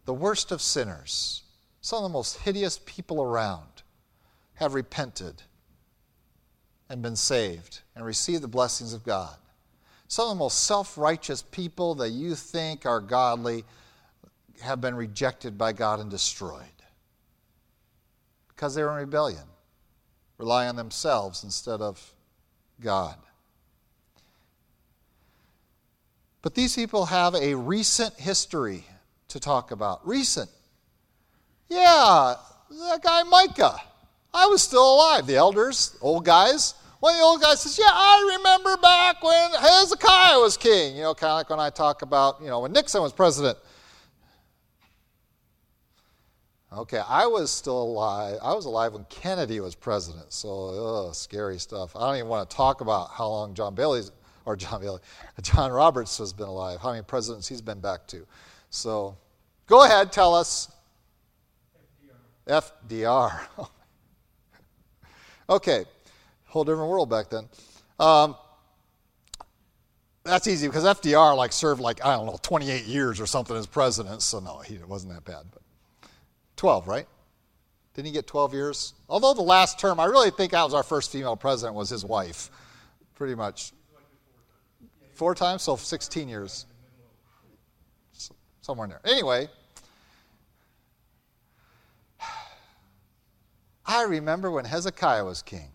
The 0.05 0.15
worst 0.15 0.51
of 0.51 0.61
sinners, 0.61 1.45
some 1.81 1.99
of 1.99 2.03
the 2.03 2.13
most 2.13 2.39
hideous 2.39 2.81
people 2.87 3.23
around, 3.23 3.85
have 4.55 4.75
repented 4.75 5.45
and 6.89 7.03
been 7.03 7.15
saved 7.15 7.83
and 7.95 8.05
received 8.05 8.43
the 8.43 8.49
blessings 8.49 8.93
of 8.93 9.05
God. 9.05 9.37
Some 10.09 10.29
of 10.29 10.37
the 10.37 10.39
most 10.39 10.65
self 10.65 10.97
righteous 10.97 11.43
people 11.43 11.97
that 11.97 12.11
you 12.11 12.35
think 12.35 12.87
are 12.87 13.01
godly 13.01 13.65
have 14.63 14.81
been 14.81 14.95
rejected 14.95 15.59
by 15.59 15.73
God 15.73 16.01
and 16.01 16.11
destroyed 16.11 16.63
because 18.49 18.75
they 18.75 18.83
were 18.83 18.93
in 18.93 18.97
rebellion, 18.97 19.43
rely 20.39 20.67
on 20.67 20.77
themselves 20.77 21.45
instead 21.45 21.81
of 21.81 22.15
God. 22.81 23.17
But 26.41 26.55
these 26.55 26.75
people 26.75 27.07
have 27.07 27.35
a 27.35 27.55
recent 27.55 28.15
history 28.15 28.87
to 29.29 29.41
talk 29.41 29.73
about. 29.73 30.07
Recent. 30.07 30.49
Yeah, 31.69 32.37
that 32.71 33.03
guy 33.03 33.25
Micah. 33.25 33.77
I 34.33 34.47
was 34.47 34.63
still 34.63 34.95
alive. 34.95 35.27
The 35.27 35.37
elders, 35.37 35.97
old 36.01 36.25
guys. 36.25 36.75
One 37.07 37.15
of 37.15 37.21
the 37.21 37.25
old 37.25 37.41
guys 37.41 37.61
says, 37.61 37.79
Yeah, 37.79 37.85
I 37.89 38.37
remember 38.37 38.77
back 38.79 39.23
when 39.23 39.53
Hezekiah 39.53 40.41
was 40.41 40.57
king. 40.57 40.97
You 40.97 41.03
know, 41.03 41.15
kind 41.15 41.31
of 41.31 41.37
like 41.37 41.51
when 41.51 41.61
I 41.61 41.71
talk 41.71 42.03
about, 42.03 42.41
you 42.41 42.49
know, 42.49 42.59
when 42.59 42.73
Nixon 42.73 43.01
was 43.01 43.13
president. 43.13 43.57
Okay, 46.73 47.01
I 47.09 47.27
was 47.27 47.53
still 47.53 47.81
alive. 47.81 48.39
I 48.43 48.53
was 48.55 48.65
alive 48.65 48.95
when 48.95 49.05
Kennedy 49.05 49.61
was 49.61 49.77
president, 49.77 50.33
so 50.33 51.07
ugh, 51.07 51.15
scary 51.15 51.61
stuff. 51.61 51.95
I 51.95 52.09
don't 52.09 52.17
even 52.17 52.29
want 52.29 52.51
to 52.51 52.57
talk 52.57 52.81
about 52.81 53.11
how 53.13 53.29
long 53.29 53.55
John 53.55 53.77
Bailey's 53.77 54.11
or 54.45 54.57
John 54.57 54.81
Bailey, 54.81 54.99
John 55.43 55.71
Roberts 55.71 56.19
has 56.19 56.33
been 56.33 56.49
alive, 56.49 56.81
how 56.81 56.91
many 56.91 57.05
presidents 57.05 57.47
he's 57.47 57.63
been 57.63 57.79
back 57.79 58.09
to. 58.09 58.27
So, 58.71 59.17
go 59.69 59.85
ahead, 59.85 60.11
tell 60.11 60.35
us. 60.35 60.73
FDR. 62.49 62.67
FDR. 62.89 63.69
okay, 65.51 65.85
whole 66.57 66.65
different 66.65 66.89
world 66.89 67.11
back 67.11 67.29
then. 67.29 67.49
Um, 68.01 68.35
that's 70.25 70.49
easy 70.49 70.67
because 70.67 70.85
FDR 70.85 71.37
like 71.37 71.53
served 71.53 71.81
like 71.81 72.05
I 72.05 72.17
don't 72.17 72.27
know 72.27 72.39
28 72.43 72.85
years 72.85 73.21
or 73.21 73.27
something 73.27 73.57
as 73.57 73.67
president, 73.67 74.23
so 74.23 74.41
no, 74.41 74.59
he 74.59 74.79
wasn't 74.79 75.13
that 75.13 75.25
bad. 75.25 75.45
But 75.53 75.63
12, 76.57 76.89
right? 76.89 77.07
Didn't 77.95 78.07
he 78.07 78.13
get 78.13 78.27
12 78.27 78.55
years? 78.55 78.95
Although 79.09 79.35
the 79.35 79.43
last 79.43 79.79
term, 79.79 80.01
I 80.01 80.07
really 80.07 80.31
think 80.31 80.53
that 80.53 80.65
was 80.65 80.75
our 80.75 80.83
first 80.83 81.13
female 81.13 81.37
president 81.37 81.77
was 81.77 81.91
his 81.91 82.05
wife, 82.05 82.51
pretty 83.15 83.35
much. 83.35 83.73
Four 85.15 85.35
times, 85.35 85.63
so 85.63 85.77
16 85.77 86.29
years. 86.29 86.67
Somewhere 88.61 88.85
in 88.85 88.91
there. 88.91 89.01
Anyway, 89.05 89.49
I 93.87 94.03
remember 94.05 94.51
when 94.51 94.65
Hezekiah 94.65 95.25
was 95.25 95.43
king. 95.43 95.71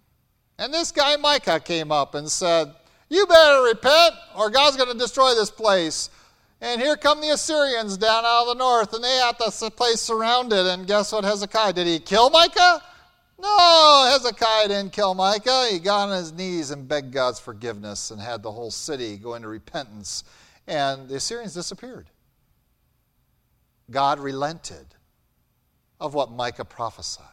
And 0.61 0.71
this 0.71 0.91
guy 0.91 1.15
Micah 1.15 1.59
came 1.59 1.91
up 1.91 2.13
and 2.13 2.29
said, 2.29 2.71
You 3.09 3.25
better 3.25 3.63
repent, 3.63 4.13
or 4.37 4.51
God's 4.51 4.77
going 4.77 4.91
to 4.91 4.97
destroy 4.97 5.33
this 5.33 5.49
place. 5.49 6.11
And 6.61 6.79
here 6.79 6.95
come 6.95 7.19
the 7.19 7.31
Assyrians 7.31 7.97
down 7.97 8.23
out 8.23 8.43
of 8.43 8.49
the 8.49 8.63
north, 8.63 8.93
and 8.93 9.03
they 9.03 9.15
have 9.17 9.39
the 9.39 9.71
place 9.71 9.99
surrounded. 9.99 10.67
And 10.67 10.85
guess 10.85 11.13
what, 11.13 11.23
Hezekiah? 11.23 11.73
Did 11.73 11.87
he 11.87 11.97
kill 11.97 12.29
Micah? 12.29 12.79
No, 13.39 14.07
Hezekiah 14.11 14.67
didn't 14.67 14.93
kill 14.93 15.15
Micah. 15.15 15.67
He 15.71 15.79
got 15.79 16.09
on 16.09 16.15
his 16.15 16.31
knees 16.31 16.69
and 16.69 16.87
begged 16.87 17.11
God's 17.11 17.39
forgiveness 17.39 18.11
and 18.11 18.21
had 18.21 18.43
the 18.43 18.51
whole 18.51 18.69
city 18.69 19.17
go 19.17 19.33
into 19.33 19.47
repentance. 19.47 20.23
And 20.67 21.09
the 21.09 21.15
Assyrians 21.15 21.55
disappeared. 21.55 22.05
God 23.89 24.19
relented 24.19 24.85
of 25.99 26.13
what 26.13 26.31
Micah 26.31 26.65
prophesied. 26.65 27.30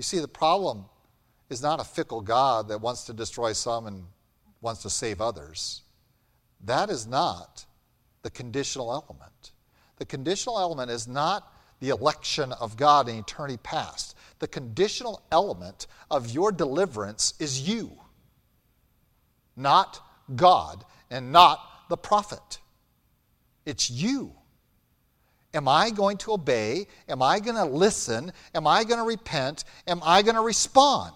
You 0.00 0.02
see, 0.02 0.18
the 0.18 0.28
problem 0.28 0.86
is 1.50 1.60
not 1.60 1.78
a 1.78 1.84
fickle 1.84 2.22
God 2.22 2.68
that 2.68 2.80
wants 2.80 3.04
to 3.04 3.12
destroy 3.12 3.52
some 3.52 3.86
and 3.86 4.06
wants 4.62 4.80
to 4.80 4.88
save 4.88 5.20
others. 5.20 5.82
That 6.64 6.88
is 6.88 7.06
not 7.06 7.66
the 8.22 8.30
conditional 8.30 8.90
element. 8.94 9.52
The 9.98 10.06
conditional 10.06 10.58
element 10.58 10.90
is 10.90 11.06
not 11.06 11.52
the 11.80 11.90
election 11.90 12.52
of 12.52 12.78
God 12.78 13.10
in 13.10 13.18
eternity 13.18 13.58
past. 13.58 14.16
The 14.38 14.48
conditional 14.48 15.20
element 15.30 15.86
of 16.10 16.30
your 16.30 16.50
deliverance 16.50 17.34
is 17.38 17.68
you, 17.68 17.92
not 19.54 20.00
God 20.34 20.82
and 21.10 21.30
not 21.30 21.60
the 21.90 21.98
prophet. 21.98 22.58
It's 23.66 23.90
you. 23.90 24.32
Am 25.52 25.66
I 25.66 25.90
going 25.90 26.16
to 26.18 26.32
obey? 26.32 26.86
Am 27.08 27.22
I 27.22 27.40
going 27.40 27.56
to 27.56 27.64
listen? 27.64 28.32
Am 28.54 28.66
I 28.66 28.84
going 28.84 28.98
to 28.98 29.04
repent? 29.04 29.64
Am 29.86 30.00
I 30.04 30.22
going 30.22 30.36
to 30.36 30.42
respond? 30.42 31.14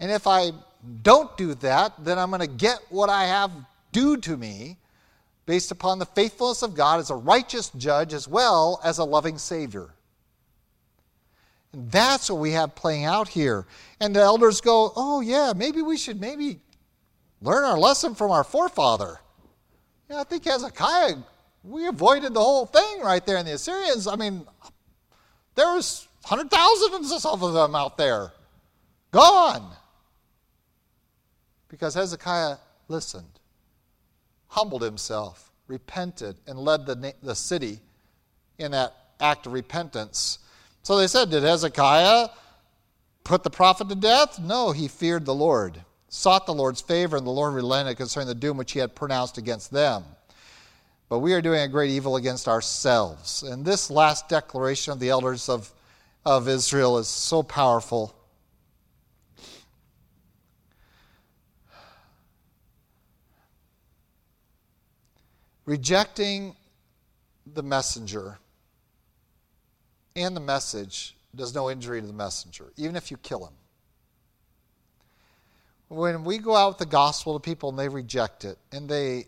And 0.00 0.10
if 0.10 0.26
I 0.26 0.50
don't 1.02 1.36
do 1.36 1.54
that, 1.56 2.04
then 2.04 2.18
I'm 2.18 2.30
going 2.30 2.40
to 2.40 2.46
get 2.46 2.80
what 2.88 3.08
I 3.10 3.26
have 3.26 3.52
due 3.92 4.16
to 4.16 4.36
me 4.36 4.78
based 5.46 5.70
upon 5.70 5.98
the 5.98 6.06
faithfulness 6.06 6.62
of 6.62 6.74
God 6.74 7.00
as 7.00 7.10
a 7.10 7.14
righteous 7.14 7.70
judge 7.70 8.14
as 8.14 8.26
well 8.26 8.80
as 8.82 8.98
a 8.98 9.04
loving 9.04 9.38
Savior. 9.38 9.90
And 11.72 11.90
that's 11.90 12.30
what 12.30 12.40
we 12.40 12.52
have 12.52 12.74
playing 12.74 13.04
out 13.04 13.28
here. 13.28 13.66
And 14.00 14.14
the 14.14 14.20
elders 14.20 14.60
go, 14.60 14.92
oh, 14.96 15.20
yeah, 15.20 15.52
maybe 15.54 15.82
we 15.82 15.96
should 15.96 16.20
maybe 16.20 16.60
learn 17.40 17.64
our 17.64 17.78
lesson 17.78 18.14
from 18.14 18.30
our 18.30 18.44
forefather. 18.44 19.20
Yeah, 20.08 20.20
I 20.20 20.24
think 20.24 20.44
Hezekiah, 20.44 21.16
we 21.62 21.86
avoided 21.86 22.34
the 22.34 22.40
whole 22.40 22.66
thing 22.66 23.00
right 23.00 23.24
there 23.24 23.36
in 23.36 23.46
the 23.46 23.52
Assyrians. 23.52 24.06
I 24.06 24.16
mean, 24.16 24.46
there 25.54 25.74
was 25.74 26.08
100,000 26.28 27.24
of 27.24 27.52
them 27.52 27.74
out 27.74 27.96
there. 27.96 28.32
Gone 29.10 29.76
because 31.70 31.94
Hezekiah 31.94 32.56
listened, 32.88 33.38
humbled 34.48 34.82
himself, 34.82 35.52
repented, 35.68 36.36
and 36.46 36.58
led 36.58 36.84
the, 36.84 37.14
the 37.22 37.34
city 37.34 37.80
in 38.58 38.72
that 38.72 38.94
act 39.20 39.46
of 39.46 39.52
repentance. 39.52 40.40
So 40.82 40.98
they 40.98 41.06
said, 41.06 41.30
Did 41.30 41.44
Hezekiah 41.44 42.28
put 43.24 43.44
the 43.44 43.50
prophet 43.50 43.88
to 43.88 43.94
death? 43.94 44.38
No, 44.38 44.72
he 44.72 44.88
feared 44.88 45.24
the 45.24 45.34
Lord, 45.34 45.80
sought 46.08 46.46
the 46.46 46.54
Lord's 46.54 46.80
favor, 46.80 47.16
and 47.16 47.26
the 47.26 47.30
Lord 47.30 47.54
relented 47.54 47.96
concerning 47.96 48.28
the 48.28 48.34
doom 48.34 48.56
which 48.56 48.72
he 48.72 48.80
had 48.80 48.94
pronounced 48.94 49.38
against 49.38 49.70
them. 49.70 50.04
But 51.10 51.18
we 51.18 51.34
are 51.34 51.42
doing 51.42 51.60
a 51.60 51.68
great 51.68 51.90
evil 51.90 52.14
against 52.14 52.46
ourselves. 52.46 53.42
And 53.42 53.64
this 53.64 53.90
last 53.90 54.28
declaration 54.28 54.92
of 54.92 55.00
the 55.00 55.10
elders 55.10 55.48
of, 55.48 55.72
of 56.24 56.48
Israel 56.48 56.98
is 56.98 57.08
so 57.08 57.42
powerful. 57.42 58.14
Rejecting 65.66 66.54
the 67.44 67.62
messenger 67.64 68.38
and 70.14 70.36
the 70.36 70.40
message 70.40 71.16
does 71.34 71.52
no 71.52 71.70
injury 71.70 72.00
to 72.00 72.06
the 72.06 72.12
messenger, 72.12 72.72
even 72.76 72.94
if 72.94 73.10
you 73.10 73.16
kill 73.16 73.46
him. 73.46 73.54
When 75.88 76.22
we 76.22 76.38
go 76.38 76.54
out 76.54 76.68
with 76.68 76.78
the 76.78 76.86
gospel 76.86 77.34
to 77.34 77.40
people 77.40 77.70
and 77.70 77.78
they 77.78 77.88
reject 77.88 78.44
it, 78.44 78.58
and 78.70 78.88
they, 78.88 79.26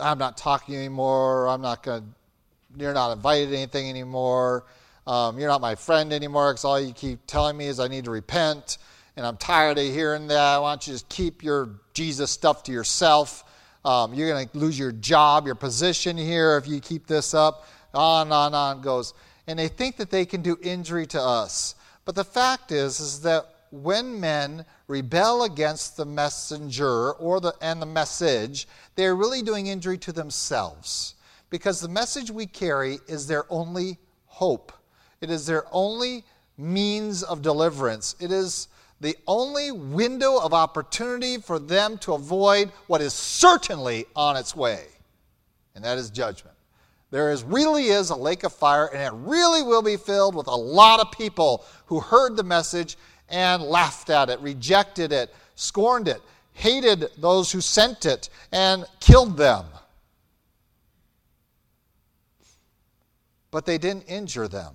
I'm 0.00 0.18
not 0.18 0.36
talking 0.36 0.76
anymore, 0.76 1.48
I'm 1.48 1.60
not 1.60 1.82
going 1.82 2.02
to, 2.02 2.82
you're 2.82 2.94
not 2.94 3.12
invited 3.12 3.50
to 3.50 3.56
anything 3.56 3.88
anymore, 3.88 4.64
um, 5.06 5.38
you're 5.38 5.48
not 5.48 5.60
my 5.60 5.74
friend 5.74 6.12
anymore 6.12 6.52
because 6.52 6.64
all 6.64 6.80
you 6.80 6.92
keep 6.92 7.26
telling 7.26 7.56
me 7.56 7.66
is 7.66 7.80
I 7.80 7.88
need 7.88 8.04
to 8.04 8.10
repent, 8.10 8.78
and 9.16 9.26
I'm 9.26 9.36
tired 9.36 9.78
of 9.78 9.84
hearing 9.84 10.28
that. 10.28 10.58
Why 10.62 10.70
don't 10.72 10.86
you 10.86 10.92
just 10.92 11.08
keep 11.08 11.42
your 11.42 11.70
Jesus 11.94 12.30
stuff 12.30 12.62
to 12.64 12.72
yourself? 12.72 13.44
Um, 13.84 14.12
you're 14.12 14.28
going 14.28 14.48
to 14.48 14.58
lose 14.58 14.78
your 14.78 14.92
job, 14.92 15.46
your 15.46 15.54
position 15.54 16.16
here 16.16 16.56
if 16.56 16.68
you 16.68 16.80
keep 16.80 17.06
this 17.06 17.34
up. 17.34 17.66
On 17.94 18.30
on 18.32 18.54
on 18.54 18.82
goes. 18.82 19.14
And 19.46 19.58
they 19.58 19.68
think 19.68 19.96
that 19.96 20.10
they 20.10 20.26
can 20.26 20.42
do 20.42 20.58
injury 20.60 21.06
to 21.06 21.20
us. 21.20 21.74
But 22.04 22.14
the 22.14 22.24
fact 22.24 22.70
is, 22.70 23.00
is 23.00 23.22
that 23.22 23.46
when 23.70 24.20
men 24.20 24.64
rebel 24.86 25.44
against 25.44 25.96
the 25.96 26.04
messenger 26.04 27.12
or 27.12 27.40
the, 27.40 27.54
and 27.60 27.80
the 27.80 27.86
message, 27.86 28.68
they 28.94 29.06
are 29.06 29.16
really 29.16 29.42
doing 29.42 29.66
injury 29.66 29.98
to 29.98 30.12
themselves. 30.12 31.14
Because 31.50 31.80
the 31.80 31.88
message 31.88 32.30
we 32.30 32.46
carry 32.46 32.98
is 33.06 33.26
their 33.26 33.44
only 33.50 33.98
hope. 34.26 34.72
It 35.20 35.30
is 35.30 35.46
their 35.46 35.64
only 35.72 36.24
means 36.56 37.22
of 37.22 37.42
deliverance. 37.42 38.16
It 38.20 38.32
is 38.32 38.68
the 39.00 39.16
only 39.26 39.70
window 39.70 40.38
of 40.38 40.52
opportunity 40.52 41.38
for 41.38 41.58
them 41.58 41.98
to 41.98 42.14
avoid 42.14 42.72
what 42.88 43.00
is 43.00 43.14
certainly 43.14 44.04
on 44.16 44.36
its 44.36 44.56
way, 44.56 44.86
and 45.74 45.84
that 45.84 45.98
is 45.98 46.10
judgment. 46.10 46.56
There 47.10 47.30
is, 47.30 47.42
really 47.42 47.86
is 47.86 48.10
a 48.10 48.16
lake 48.16 48.44
of 48.44 48.52
fire, 48.52 48.86
and 48.92 49.02
it 49.02 49.12
really 49.14 49.62
will 49.62 49.82
be 49.82 49.96
filled 49.96 50.34
with 50.34 50.46
a 50.46 50.54
lot 50.54 51.00
of 51.00 51.10
people 51.12 51.64
who 51.86 52.00
heard 52.00 52.36
the 52.36 52.42
message 52.42 52.98
and 53.28 53.62
laughed 53.62 54.10
at 54.10 54.30
it, 54.30 54.40
rejected 54.40 55.12
it, 55.12 55.34
scorned 55.54 56.08
it, 56.08 56.22
hated 56.52 57.08
those 57.18 57.52
who 57.52 57.60
sent 57.60 58.06
it, 58.06 58.28
and 58.52 58.84
killed 59.00 59.36
them. 59.36 59.64
But 63.50 63.66
they 63.66 63.78
didn't 63.78 64.04
injure 64.04 64.48
them. 64.48 64.74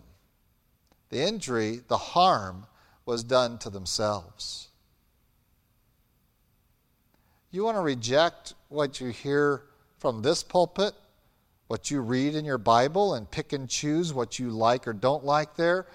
The 1.09 1.21
injury, 1.21 1.81
the 1.87 1.97
harm, 1.97 2.65
was 3.05 3.23
done 3.23 3.57
to 3.59 3.69
themselves. 3.69 4.69
You 7.51 7.63
want 7.63 7.77
to 7.77 7.81
reject 7.81 8.55
what 8.69 8.99
you 8.99 9.09
hear 9.09 9.61
from 9.99 10.21
this 10.23 10.41
pulpit, 10.41 10.93
what 11.67 11.91
you 11.91 12.01
read 12.01 12.33
in 12.33 12.45
your 12.45 12.57
Bible, 12.57 13.13
and 13.13 13.29
pick 13.29 13.53
and 13.53 13.69
choose 13.69 14.11
what 14.11 14.39
you 14.39 14.49
like 14.49 14.87
or 14.87 14.93
don't 14.93 15.23
like 15.23 15.55
there? 15.55 15.85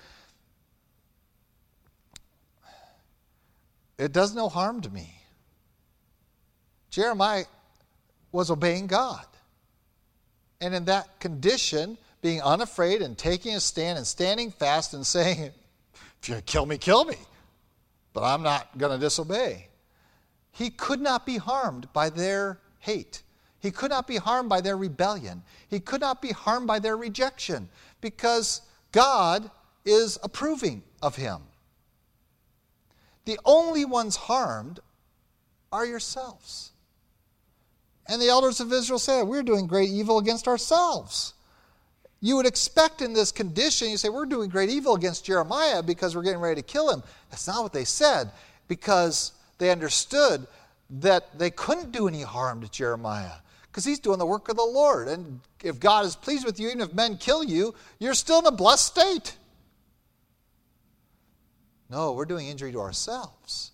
It 3.99 4.13
does 4.13 4.35
no 4.35 4.49
harm 4.49 4.81
to 4.83 4.91
me. 4.91 5.15
Jeremiah 6.91 7.45
was 8.33 8.51
obeying 8.51 8.87
God. 8.87 9.27
And 10.61 10.75
in 10.75 10.85
that 10.87 11.21
condition, 11.21 11.99
being 12.21 12.41
unafraid 12.43 13.03
and 13.03 13.17
taking 13.17 13.55
a 13.55 13.61
stand 13.61 13.99
and 13.99 14.07
standing 14.07 14.51
fast 14.51 14.95
and 14.95 15.07
saying, 15.07 15.51
If 16.23 16.29
you're 16.29 16.37
going 16.37 16.43
to 16.43 16.53
kill 16.53 16.67
me, 16.67 16.79
kill 16.79 17.05
me. 17.05 17.17
But 18.13 18.25
I'm 18.25 18.43
not 18.43 18.77
going 18.79 18.93
to 18.93 18.99
disobey. 18.99 19.69
He 20.51 20.71
could 20.71 21.01
not 21.01 21.25
be 21.25 21.37
harmed 21.37 21.93
by 21.93 22.11
their 22.11 22.59
hate. 22.81 23.23
He 23.61 23.71
could 23.71 23.91
not 23.91 24.07
be 24.07 24.17
harmed 24.17 24.49
by 24.49 24.61
their 24.61 24.77
rebellion. 24.77 25.43
He 25.69 25.81
could 25.81 26.01
not 26.01 26.23
be 26.23 26.33
harmed 26.33 26.67
by 26.67 26.79
their 26.79 26.97
rejection 26.97 27.69
because 28.01 28.63
God 28.93 29.51
is 29.85 30.19
approving 30.23 30.83
of 31.03 31.17
him. 31.17 31.39
The 33.29 33.39
only 33.45 33.85
ones 33.85 34.17
harmed 34.17 34.81
are 35.71 35.85
yourselves. 35.85 36.73
And 38.07 38.23
the 38.23 38.29
elders 38.29 38.59
of 38.59 38.73
Israel 38.73 38.99
said, 38.99 39.25
We're 39.25 39.43
doing 39.43 39.67
great 39.67 39.91
evil 39.91 40.17
against 40.17 40.49
ourselves. 40.49 41.35
You 42.23 42.37
would 42.37 42.47
expect 42.47 43.03
in 43.03 43.13
this 43.13 43.31
condition, 43.31 43.91
you 43.91 43.99
say, 43.99 44.09
We're 44.09 44.25
doing 44.25 44.49
great 44.49 44.71
evil 44.71 44.95
against 44.95 45.27
Jeremiah 45.27 45.83
because 45.83 46.17
we're 46.17 46.23
getting 46.23 46.41
ready 46.41 46.63
to 46.63 46.67
kill 46.67 46.91
him. 46.91 47.03
That's 47.29 47.47
not 47.47 47.63
what 47.63 47.75
they 47.75 47.85
said 47.85 48.31
because 48.67 49.33
they 49.59 49.71
understood 49.71 50.47
that 50.89 51.39
they 51.39 51.51
couldn't 51.51 51.93
do 51.93 52.09
any 52.09 52.23
harm 52.23 52.63
to 52.63 52.71
Jeremiah 52.71 53.41
because 53.71 53.85
he's 53.85 53.99
doing 53.99 54.19
the 54.19 54.25
work 54.25 54.49
of 54.49 54.57
the 54.57 54.63
Lord. 54.63 55.07
And 55.07 55.41
if 55.63 55.79
God 55.79 56.07
is 56.07 56.17
pleased 56.17 56.47
with 56.47 56.59
you, 56.59 56.69
even 56.69 56.81
if 56.81 56.95
men 56.95 57.19
kill 57.19 57.45
you, 57.45 57.75
you're 57.99 58.15
still 58.15 58.39
in 58.39 58.47
a 58.47 58.53
blessed 58.53 58.87
state. 58.87 59.37
No, 61.91 62.13
we're 62.13 62.27
doing 62.27 62.49
injury 62.49 62.73
to 62.73 62.81
ourselves 62.81 63.73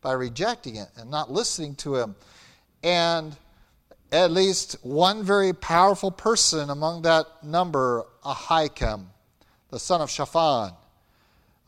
by 0.00 0.12
rejecting 0.12 0.76
it 0.76 0.88
and 0.96 1.10
not 1.10 1.30
listening 1.30 1.74
to 1.76 1.96
him. 1.96 2.16
And 2.82 3.36
at 4.12 4.30
least 4.30 4.76
one 4.82 5.22
very 5.22 5.52
powerful 5.52 6.10
person 6.10 6.70
among 6.70 7.02
that 7.02 7.26
number, 7.42 8.06
Ahikam, 8.24 9.06
the 9.70 9.78
son 9.78 10.00
of 10.00 10.10
Shaphan. 10.10 10.72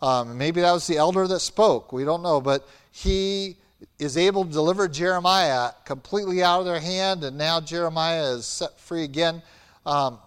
Um, 0.01 0.39
maybe 0.39 0.61
that 0.61 0.73
was 0.73 0.87
the 0.87 0.97
elder 0.97 1.27
that 1.27 1.41
spoke. 1.41 1.93
We 1.93 2.05
don't 2.05 2.23
know. 2.23 2.41
But 2.41 2.67
he 2.93 3.57
is 3.99 4.17
able 4.17 4.45
to 4.45 4.51
deliver 4.51 4.89
Jeremiah 4.89 5.71
completely 5.85 6.43
out 6.43 6.61
of 6.61 6.67
their 6.67 6.81
hand, 6.81 7.25
and 7.25 7.37
now 7.37 7.61
Jeremiah 7.61 8.33
is 8.35 8.47
set 8.47 8.79
free 8.79 9.05
again. 9.05 9.43
Um, 9.85 10.19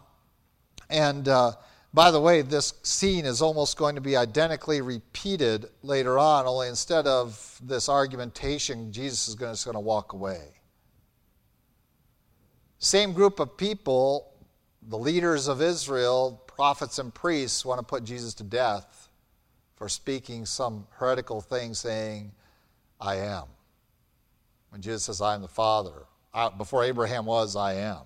and 0.90 1.28
uh, 1.28 1.54
by 1.94 2.10
the 2.10 2.22
way, 2.22 2.42
this 2.42 2.74
scene 2.84 3.26
is 3.26 3.42
almost 3.42 3.78
going 3.78 3.96
to 3.96 4.02
be 4.02 4.16
identically 4.16 4.82
repeated 4.82 5.66
later 5.84 6.18
on, 6.18 6.46
only 6.46 6.70
instead 6.70 7.06
of 7.06 7.60
this 7.62 7.90
argumentation, 7.90 8.94
Jesus 8.94 9.28
is 9.28 9.36
going 9.36 9.56
to 9.56 9.80
walk 9.80 10.14
away. 10.14 10.42
Same 12.80 13.12
group 13.12 13.40
of 13.40 13.58
people, 13.58 14.34
the 14.88 14.98
leaders 14.98 15.48
of 15.48 15.62
Israel, 15.62 16.42
prophets 16.48 16.98
and 16.98 17.14
priests, 17.14 17.66
want 17.66 17.80
to 17.80 17.86
put 17.86 18.04
Jesus 18.06 18.34
to 18.36 18.44
death 18.44 19.10
for 19.76 19.90
speaking 19.90 20.46
some 20.46 20.88
heretical 20.92 21.42
thing 21.42 21.74
saying, 21.74 22.32
I 23.00 23.16
am. 23.16 23.46
When 24.70 24.82
Jesus 24.82 25.04
says, 25.04 25.22
I 25.22 25.36
am 25.36 25.42
the 25.42 25.48
Father, 25.50 26.06
I, 26.34 26.50
before 26.50 26.86
Abraham 26.86 27.26
was, 27.26 27.58
I 27.58 27.74
am. 27.74 28.04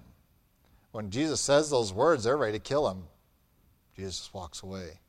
When 0.92 1.12
Jesus 1.12 1.40
says 1.40 1.70
those 1.70 1.94
words, 1.94 2.24
they're 2.24 2.38
ready 2.38 2.58
to 2.58 2.64
kill 2.64 2.90
him. 2.90 3.04
Jesus 3.96 4.30
walks 4.34 4.64
away. 4.64 5.00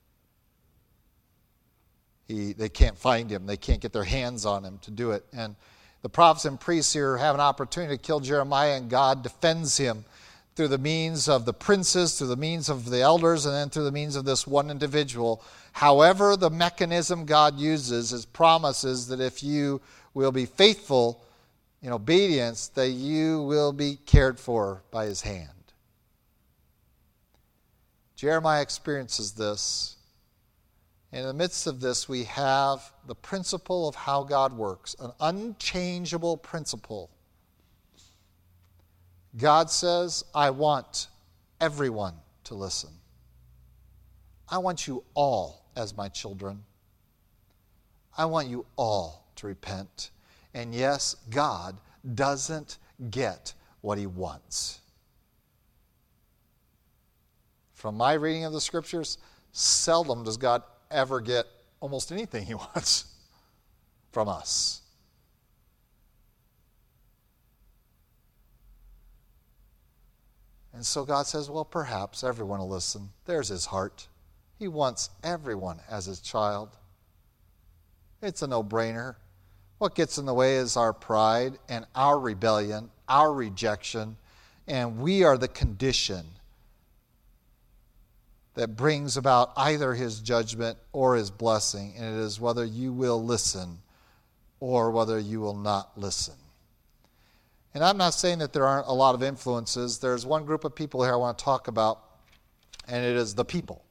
He, 2.28 2.52
they 2.52 2.68
can't 2.68 2.98
find 2.98 3.30
him. 3.30 3.46
They 3.46 3.56
can't 3.56 3.80
get 3.80 3.92
their 3.92 4.04
hands 4.04 4.46
on 4.46 4.64
him 4.64 4.78
to 4.82 4.90
do 4.90 5.12
it. 5.12 5.24
And 5.32 5.56
the 6.02 6.08
prophets 6.08 6.44
and 6.44 6.58
priests 6.58 6.92
here 6.92 7.16
have 7.16 7.34
an 7.34 7.40
opportunity 7.40 7.96
to 7.96 8.02
kill 8.02 8.20
Jeremiah, 8.20 8.76
and 8.76 8.90
God 8.90 9.22
defends 9.22 9.76
him 9.76 10.04
through 10.54 10.68
the 10.68 10.78
means 10.78 11.28
of 11.28 11.44
the 11.44 11.52
princes, 11.52 12.18
through 12.18 12.28
the 12.28 12.36
means 12.36 12.68
of 12.68 12.88
the 12.88 13.00
elders, 13.00 13.44
and 13.44 13.54
then 13.54 13.68
through 13.68 13.84
the 13.84 13.92
means 13.92 14.16
of 14.16 14.24
this 14.24 14.46
one 14.46 14.70
individual. 14.70 15.42
However, 15.72 16.36
the 16.36 16.50
mechanism 16.50 17.26
God 17.26 17.58
uses 17.58 18.12
is 18.12 18.24
promises 18.24 19.08
that 19.08 19.20
if 19.20 19.42
you 19.42 19.80
will 20.14 20.32
be 20.32 20.46
faithful 20.46 21.22
in 21.82 21.92
obedience, 21.92 22.68
that 22.68 22.88
you 22.88 23.42
will 23.42 23.72
be 23.72 23.96
cared 24.06 24.40
for 24.40 24.82
by 24.90 25.04
his 25.04 25.20
hand. 25.20 25.55
Jeremiah 28.16 28.62
experiences 28.62 29.32
this 29.32 29.96
in 31.12 31.24
the 31.24 31.32
midst 31.32 31.66
of 31.66 31.80
this, 31.80 32.08
we 32.08 32.24
have 32.24 32.92
the 33.06 33.14
principle 33.14 33.88
of 33.88 33.94
how 33.94 34.22
God 34.24 34.52
works, 34.52 34.96
an 35.00 35.12
unchangeable 35.20 36.36
principle. 36.36 37.10
God 39.36 39.70
says, 39.70 40.24
I 40.34 40.50
want 40.50 41.08
everyone 41.60 42.14
to 42.44 42.54
listen. 42.54 42.90
I 44.48 44.58
want 44.58 44.86
you 44.86 45.04
all 45.14 45.64
as 45.76 45.96
my 45.96 46.08
children. 46.08 46.62
I 48.18 48.24
want 48.24 48.48
you 48.48 48.66
all 48.76 49.26
to 49.36 49.46
repent. 49.46 50.10
And 50.54 50.74
yes, 50.74 51.16
God 51.30 51.78
doesn't 52.14 52.78
get 53.10 53.52
what 53.80 53.98
he 53.98 54.06
wants. 54.06 54.80
From 57.76 57.94
my 57.98 58.14
reading 58.14 58.44
of 58.46 58.54
the 58.54 58.60
scriptures, 58.60 59.18
seldom 59.52 60.24
does 60.24 60.38
God 60.38 60.62
ever 60.90 61.20
get 61.20 61.44
almost 61.78 62.10
anything 62.10 62.46
he 62.46 62.54
wants 62.74 63.04
from 64.12 64.28
us. 64.28 64.80
And 70.72 70.84
so 70.84 71.04
God 71.04 71.26
says, 71.26 71.50
well, 71.50 71.66
perhaps 71.66 72.24
everyone 72.24 72.60
will 72.60 72.68
listen. 72.68 73.10
There's 73.26 73.48
his 73.48 73.66
heart. 73.66 74.08
He 74.58 74.68
wants 74.68 75.10
everyone 75.22 75.80
as 75.90 76.06
his 76.06 76.20
child. 76.20 76.70
It's 78.22 78.40
a 78.40 78.46
no 78.46 78.64
brainer. 78.64 79.16
What 79.76 79.94
gets 79.94 80.16
in 80.16 80.24
the 80.24 80.32
way 80.32 80.56
is 80.56 80.78
our 80.78 80.94
pride 80.94 81.58
and 81.68 81.84
our 81.94 82.18
rebellion, 82.18 82.90
our 83.06 83.34
rejection. 83.34 84.16
And 84.66 84.98
we 84.98 85.24
are 85.24 85.36
the 85.36 85.48
condition 85.48 86.24
that 88.56 88.74
brings 88.74 89.16
about 89.16 89.52
either 89.56 89.94
his 89.94 90.20
judgment 90.20 90.78
or 90.92 91.14
his 91.14 91.30
blessing, 91.30 91.94
and 91.96 92.18
it 92.18 92.20
is 92.20 92.40
whether 92.40 92.64
you 92.64 92.92
will 92.92 93.22
listen 93.22 93.78
or 94.60 94.90
whether 94.90 95.18
you 95.18 95.40
will 95.40 95.56
not 95.56 95.96
listen. 95.96 96.34
And 97.74 97.84
I'm 97.84 97.98
not 97.98 98.14
saying 98.14 98.38
that 98.38 98.54
there 98.54 98.66
aren't 98.66 98.86
a 98.86 98.92
lot 98.92 99.14
of 99.14 99.22
influences. 99.22 99.98
There's 99.98 100.24
one 100.24 100.46
group 100.46 100.64
of 100.64 100.74
people 100.74 101.04
here 101.04 101.12
I 101.12 101.16
want 101.16 101.36
to 101.36 101.44
talk 101.44 101.68
about, 101.68 102.00
and 102.88 103.04
it 103.04 103.14
is 103.16 103.34
the 103.34 103.44
people. 103.44 103.84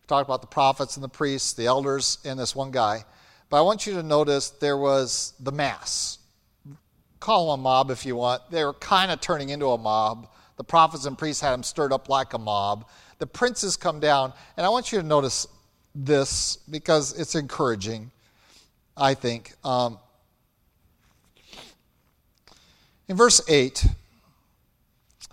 We 0.00 0.06
talked 0.06 0.26
about 0.26 0.40
the 0.40 0.46
prophets 0.46 0.96
and 0.96 1.04
the 1.04 1.10
priests, 1.10 1.52
the 1.52 1.66
elders, 1.66 2.16
and 2.24 2.38
this 2.38 2.56
one 2.56 2.70
guy. 2.70 3.04
But 3.50 3.58
I 3.58 3.60
want 3.60 3.86
you 3.86 3.92
to 3.94 4.02
notice 4.02 4.48
there 4.48 4.78
was 4.78 5.34
the 5.38 5.52
mass. 5.52 6.18
Call 7.20 7.50
them 7.50 7.60
a 7.60 7.62
mob 7.62 7.90
if 7.90 8.06
you 8.06 8.16
want. 8.16 8.50
They 8.50 8.64
were 8.64 8.72
kind 8.72 9.10
of 9.10 9.20
turning 9.20 9.50
into 9.50 9.66
a 9.66 9.78
mob. 9.78 10.28
The 10.56 10.64
prophets 10.64 11.04
and 11.04 11.18
priests 11.18 11.42
had 11.42 11.52
them 11.52 11.62
stirred 11.62 11.92
up 11.92 12.08
like 12.08 12.32
a 12.32 12.38
mob. 12.38 12.88
The 13.22 13.28
princes 13.28 13.76
come 13.76 14.00
down, 14.00 14.32
and 14.56 14.66
I 14.66 14.68
want 14.68 14.90
you 14.90 15.00
to 15.00 15.06
notice 15.06 15.46
this 15.94 16.56
because 16.68 17.16
it's 17.16 17.36
encouraging, 17.36 18.10
I 18.96 19.14
think. 19.14 19.52
Um, 19.62 20.00
in 23.06 23.16
verse 23.16 23.40
8, 23.48 23.86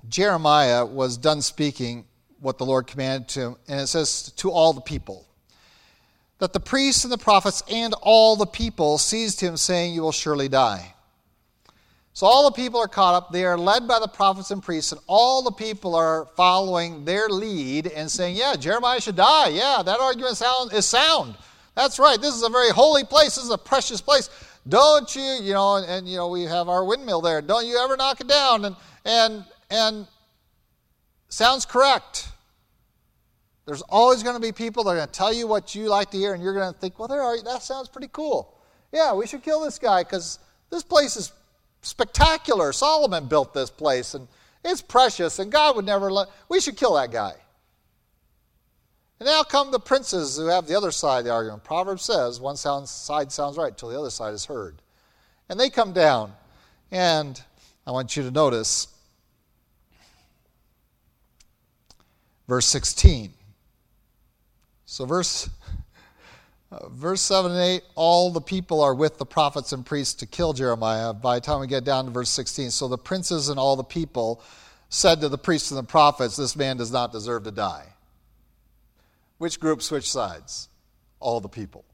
Jeremiah 0.07 0.85
was 0.85 1.17
done 1.17 1.41
speaking 1.41 2.05
what 2.39 2.59
the 2.59 2.65
Lord 2.67 2.85
commanded 2.85 3.27
to 3.29 3.39
him, 3.39 3.55
and 3.67 3.81
it 3.81 3.87
says, 3.87 4.33
To 4.35 4.51
all 4.51 4.71
the 4.71 4.81
people, 4.81 5.25
that 6.37 6.53
the 6.53 6.59
priests 6.59 7.05
and 7.05 7.11
the 7.11 7.17
prophets 7.17 7.63
and 7.71 7.95
all 8.03 8.35
the 8.35 8.45
people 8.45 8.99
seized 8.99 9.41
him, 9.41 9.57
saying, 9.57 9.95
You 9.95 10.03
will 10.03 10.11
surely 10.11 10.47
die. 10.47 10.93
So 12.19 12.27
all 12.27 12.43
the 12.43 12.51
people 12.51 12.81
are 12.81 12.87
caught 12.89 13.15
up. 13.15 13.31
They 13.31 13.45
are 13.45 13.57
led 13.57 13.87
by 13.87 13.97
the 13.97 14.07
prophets 14.09 14.51
and 14.51 14.61
priests, 14.61 14.91
and 14.91 14.99
all 15.07 15.41
the 15.41 15.53
people 15.53 15.95
are 15.95 16.25
following 16.35 17.05
their 17.05 17.29
lead 17.29 17.87
and 17.87 18.11
saying, 18.11 18.35
Yeah, 18.35 18.57
Jeremiah 18.57 18.99
should 18.99 19.15
die. 19.15 19.47
Yeah, 19.47 19.81
that 19.85 20.01
argument 20.01 20.35
sound, 20.35 20.73
is 20.73 20.85
sound. 20.85 21.37
That's 21.75 21.97
right. 21.97 22.19
This 22.19 22.35
is 22.35 22.43
a 22.43 22.49
very 22.49 22.71
holy 22.71 23.05
place. 23.05 23.35
This 23.35 23.45
is 23.45 23.51
a 23.51 23.57
precious 23.57 24.01
place. 24.01 24.29
Don't 24.67 25.15
you, 25.15 25.21
you 25.41 25.53
know, 25.53 25.77
and, 25.77 25.85
and, 25.89 26.09
you 26.09 26.17
know, 26.17 26.27
we 26.27 26.43
have 26.43 26.67
our 26.67 26.83
windmill 26.83 27.21
there. 27.21 27.41
Don't 27.41 27.65
you 27.65 27.77
ever 27.77 27.95
knock 27.95 28.19
it 28.19 28.27
down. 28.27 28.65
And 28.65 28.75
and 29.05 29.45
and 29.69 30.05
sounds 31.29 31.65
correct. 31.65 32.27
There's 33.65 33.83
always 33.83 34.23
going 34.23 34.35
to 34.35 34.41
be 34.41 34.51
people 34.51 34.83
that 34.83 34.89
are 34.89 34.95
going 34.97 35.07
to 35.07 35.13
tell 35.13 35.31
you 35.31 35.47
what 35.47 35.73
you 35.73 35.87
like 35.87 36.11
to 36.11 36.17
hear, 36.17 36.33
and 36.33 36.43
you're 36.43 36.53
going 36.53 36.73
to 36.73 36.77
think, 36.81 36.99
well, 36.99 37.07
there 37.07 37.21
are, 37.21 37.41
that 37.43 37.63
sounds 37.63 37.87
pretty 37.87 38.09
cool. 38.11 38.59
Yeah, 38.91 39.13
we 39.13 39.25
should 39.25 39.41
kill 39.41 39.61
this 39.61 39.79
guy 39.79 40.03
because 40.03 40.39
this 40.69 40.83
place 40.83 41.15
is 41.15 41.31
spectacular. 41.81 42.73
Solomon 42.73 43.27
built 43.27 43.53
this 43.53 43.69
place, 43.69 44.13
and 44.13 44.27
it's 44.63 44.81
precious, 44.81 45.39
and 45.39 45.51
God 45.51 45.75
would 45.75 45.85
never 45.85 46.11
let. 46.11 46.27
We 46.49 46.59
should 46.59 46.77
kill 46.77 46.95
that 46.95 47.11
guy. 47.11 47.33
And 49.19 49.27
now 49.27 49.43
come 49.43 49.71
the 49.71 49.79
princes 49.79 50.37
who 50.37 50.47
have 50.47 50.67
the 50.67 50.75
other 50.75 50.91
side 50.91 51.19
of 51.19 51.25
the 51.25 51.31
argument. 51.31 51.63
Proverbs 51.63 52.03
says 52.03 52.39
one 52.39 52.55
side 52.55 53.31
sounds 53.31 53.57
right 53.57 53.77
till 53.77 53.89
the 53.89 53.99
other 53.99 54.09
side 54.09 54.33
is 54.33 54.45
heard. 54.45 54.81
And 55.49 55.59
they 55.59 55.69
come 55.69 55.91
down. 55.91 56.33
And 56.91 57.41
I 57.85 57.91
want 57.91 58.15
you 58.15 58.23
to 58.23 58.31
notice 58.31 58.87
verse 62.47 62.65
16. 62.67 63.33
So, 64.85 65.05
verse, 65.05 65.49
verse 66.89 67.21
7 67.21 67.51
and 67.51 67.59
8 67.59 67.83
all 67.95 68.31
the 68.31 68.41
people 68.41 68.81
are 68.81 68.93
with 68.93 69.17
the 69.17 69.25
prophets 69.25 69.71
and 69.73 69.85
priests 69.85 70.15
to 70.15 70.25
kill 70.25 70.53
Jeremiah. 70.53 71.13
By 71.13 71.35
the 71.35 71.41
time 71.41 71.59
we 71.59 71.67
get 71.67 71.83
down 71.83 72.05
to 72.05 72.11
verse 72.11 72.29
16, 72.29 72.71
so 72.71 72.87
the 72.87 72.97
princes 72.97 73.49
and 73.49 73.59
all 73.59 73.75
the 73.75 73.83
people 73.83 74.43
said 74.89 75.21
to 75.21 75.29
the 75.29 75.37
priests 75.37 75.71
and 75.71 75.77
the 75.77 75.83
prophets, 75.83 76.35
This 76.35 76.55
man 76.55 76.77
does 76.77 76.91
not 76.91 77.11
deserve 77.11 77.43
to 77.43 77.51
die. 77.51 77.85
Which 79.37 79.59
group 79.59 79.81
switched 79.81 80.11
sides? 80.11 80.69
All 81.19 81.39
the 81.39 81.49
people. 81.49 81.85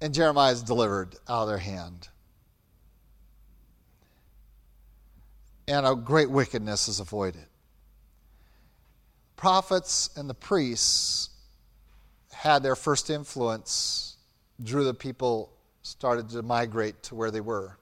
And 0.00 0.12
Jeremiah 0.12 0.52
is 0.52 0.62
delivered 0.62 1.14
out 1.28 1.42
of 1.42 1.48
their 1.48 1.58
hand. 1.58 2.08
And 5.66 5.86
a 5.86 5.94
great 5.94 6.30
wickedness 6.30 6.88
is 6.88 7.00
avoided. 7.00 7.46
Prophets 9.36 10.10
and 10.16 10.28
the 10.28 10.34
priests 10.34 11.30
had 12.32 12.62
their 12.62 12.76
first 12.76 13.10
influence, 13.10 14.16
drew 14.62 14.84
the 14.84 14.94
people, 14.94 15.52
started 15.82 16.28
to 16.30 16.42
migrate 16.42 17.02
to 17.04 17.14
where 17.14 17.30
they 17.30 17.40
were. 17.40 17.78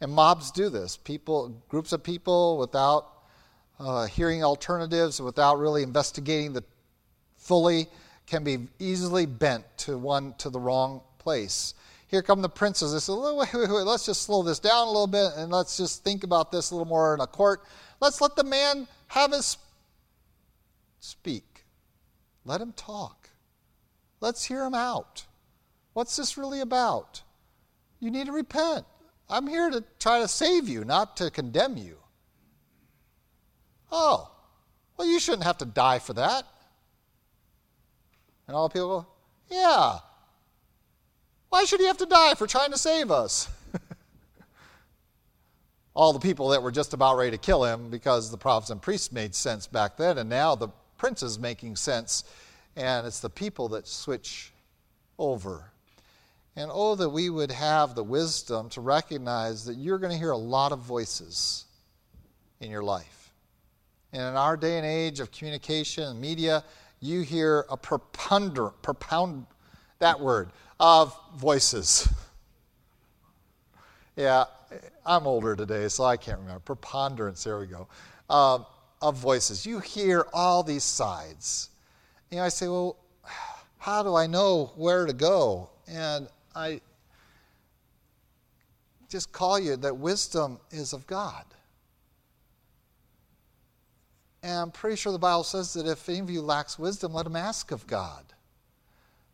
And 0.00 0.12
mobs 0.12 0.50
do 0.50 0.68
this. 0.68 0.96
People, 0.96 1.62
groups 1.68 1.92
of 1.92 2.02
people 2.02 2.58
without 2.58 3.10
uh, 3.78 4.06
hearing 4.06 4.44
alternatives, 4.44 5.20
without 5.20 5.58
really 5.58 5.82
investigating 5.82 6.52
the 6.52 6.64
fully, 7.36 7.88
can 8.26 8.44
be 8.44 8.68
easily 8.78 9.26
bent 9.26 9.64
to 9.78 9.98
one 9.98 10.34
to 10.38 10.50
the 10.50 10.58
wrong 10.58 11.00
place. 11.18 11.74
Here 12.08 12.22
come 12.22 12.42
the 12.42 12.48
princes. 12.48 12.92
They 12.92 12.98
say, 12.98 13.12
wait, 13.12 13.52
wait, 13.54 13.70
wait, 13.70 13.82
let's 13.82 14.06
just 14.06 14.22
slow 14.22 14.42
this 14.42 14.58
down 14.58 14.86
a 14.86 14.90
little 14.90 15.06
bit 15.06 15.32
and 15.36 15.50
let's 15.50 15.76
just 15.76 16.04
think 16.04 16.24
about 16.24 16.52
this 16.52 16.70
a 16.70 16.74
little 16.74 16.86
more 16.86 17.14
in 17.14 17.20
a 17.20 17.26
court. 17.26 17.64
Let's 18.00 18.20
let 18.20 18.36
the 18.36 18.44
man 18.44 18.86
have 19.08 19.32
his 19.32 19.56
speak. 21.04 21.64
Let 22.44 22.60
him 22.60 22.72
talk. 22.72 23.30
Let's 24.20 24.44
hear 24.44 24.64
him 24.64 24.74
out. 24.74 25.24
What's 25.92 26.16
this 26.16 26.36
really 26.36 26.60
about? 26.60 27.22
You 28.00 28.10
need 28.10 28.26
to 28.26 28.32
repent. 28.32 28.84
I'm 29.28 29.46
here 29.46 29.70
to 29.70 29.84
try 29.98 30.20
to 30.20 30.28
save 30.28 30.68
you, 30.68 30.84
not 30.84 31.16
to 31.18 31.30
condemn 31.30 31.76
you. 31.76 31.96
Oh, 33.92 34.30
well, 34.96 35.06
you 35.06 35.20
shouldn't 35.20 35.44
have 35.44 35.58
to 35.58 35.64
die 35.64 35.98
for 35.98 36.14
that. 36.14 36.44
And 38.46 38.56
all 38.56 38.68
people 38.68 38.88
go, 38.88 39.06
Yeah. 39.54 39.98
Why 41.48 41.64
should 41.64 41.80
he 41.80 41.86
have 41.86 41.98
to 41.98 42.06
die 42.06 42.34
for 42.34 42.46
trying 42.46 42.72
to 42.72 42.78
save 42.78 43.10
us? 43.10 43.48
all 45.94 46.12
the 46.12 46.18
people 46.18 46.48
that 46.48 46.62
were 46.62 46.72
just 46.72 46.92
about 46.92 47.16
ready 47.16 47.30
to 47.30 47.38
kill 47.38 47.64
him 47.64 47.90
because 47.90 48.30
the 48.30 48.36
prophets 48.36 48.70
and 48.70 48.82
priests 48.82 49.12
made 49.12 49.34
sense 49.34 49.66
back 49.66 49.96
then, 49.96 50.18
and 50.18 50.28
now 50.28 50.54
the 50.54 50.68
prince 50.96 51.22
is 51.22 51.38
making 51.38 51.76
sense, 51.76 52.24
and 52.76 53.06
it's 53.06 53.20
the 53.20 53.30
people 53.30 53.68
that 53.70 53.86
switch 53.86 54.52
over. 55.18 55.70
And 56.56 56.70
oh, 56.72 56.94
that 56.94 57.08
we 57.08 57.30
would 57.30 57.50
have 57.50 57.94
the 57.94 58.04
wisdom 58.04 58.68
to 58.70 58.80
recognize 58.80 59.64
that 59.64 59.76
you're 59.76 59.98
going 59.98 60.12
to 60.12 60.18
hear 60.18 60.30
a 60.30 60.36
lot 60.36 60.70
of 60.70 60.78
voices 60.80 61.64
in 62.60 62.70
your 62.70 62.82
life. 62.82 63.32
And 64.12 64.22
in 64.22 64.36
our 64.36 64.56
day 64.56 64.76
and 64.76 64.86
age 64.86 65.18
of 65.18 65.32
communication 65.32 66.04
and 66.04 66.20
media, 66.20 66.62
you 67.00 67.22
hear 67.22 67.66
a 67.68 67.76
preponderant, 67.76 68.80
propound, 68.82 69.46
that 69.98 70.20
word, 70.20 70.50
of 70.78 71.18
voices. 71.36 72.08
yeah, 74.16 74.44
I'm 75.04 75.26
older 75.26 75.56
today, 75.56 75.88
so 75.88 76.04
I 76.04 76.16
can't 76.16 76.38
remember. 76.38 76.60
Preponderance, 76.60 77.42
there 77.42 77.58
we 77.58 77.66
go, 77.66 77.88
um, 78.30 78.64
of 79.04 79.16
voices. 79.16 79.66
You 79.66 79.80
hear 79.80 80.26
all 80.32 80.62
these 80.62 80.82
sides. 80.82 81.68
You 82.30 82.38
know, 82.38 82.44
I 82.44 82.48
say, 82.48 82.68
well, 82.68 82.96
how 83.76 84.02
do 84.02 84.14
I 84.14 84.26
know 84.26 84.72
where 84.76 85.04
to 85.04 85.12
go? 85.12 85.68
And 85.86 86.26
I 86.56 86.80
just 89.10 89.30
call 89.30 89.60
you 89.60 89.76
that 89.76 89.94
wisdom 89.98 90.58
is 90.70 90.94
of 90.94 91.06
God. 91.06 91.44
And 94.42 94.52
I'm 94.52 94.70
pretty 94.70 94.96
sure 94.96 95.12
the 95.12 95.18
Bible 95.18 95.44
says 95.44 95.74
that 95.74 95.86
if 95.86 96.08
any 96.08 96.20
of 96.20 96.30
you 96.30 96.40
lacks 96.40 96.78
wisdom, 96.78 97.12
let 97.12 97.26
him 97.26 97.36
ask 97.36 97.72
of 97.72 97.86
God. 97.86 98.24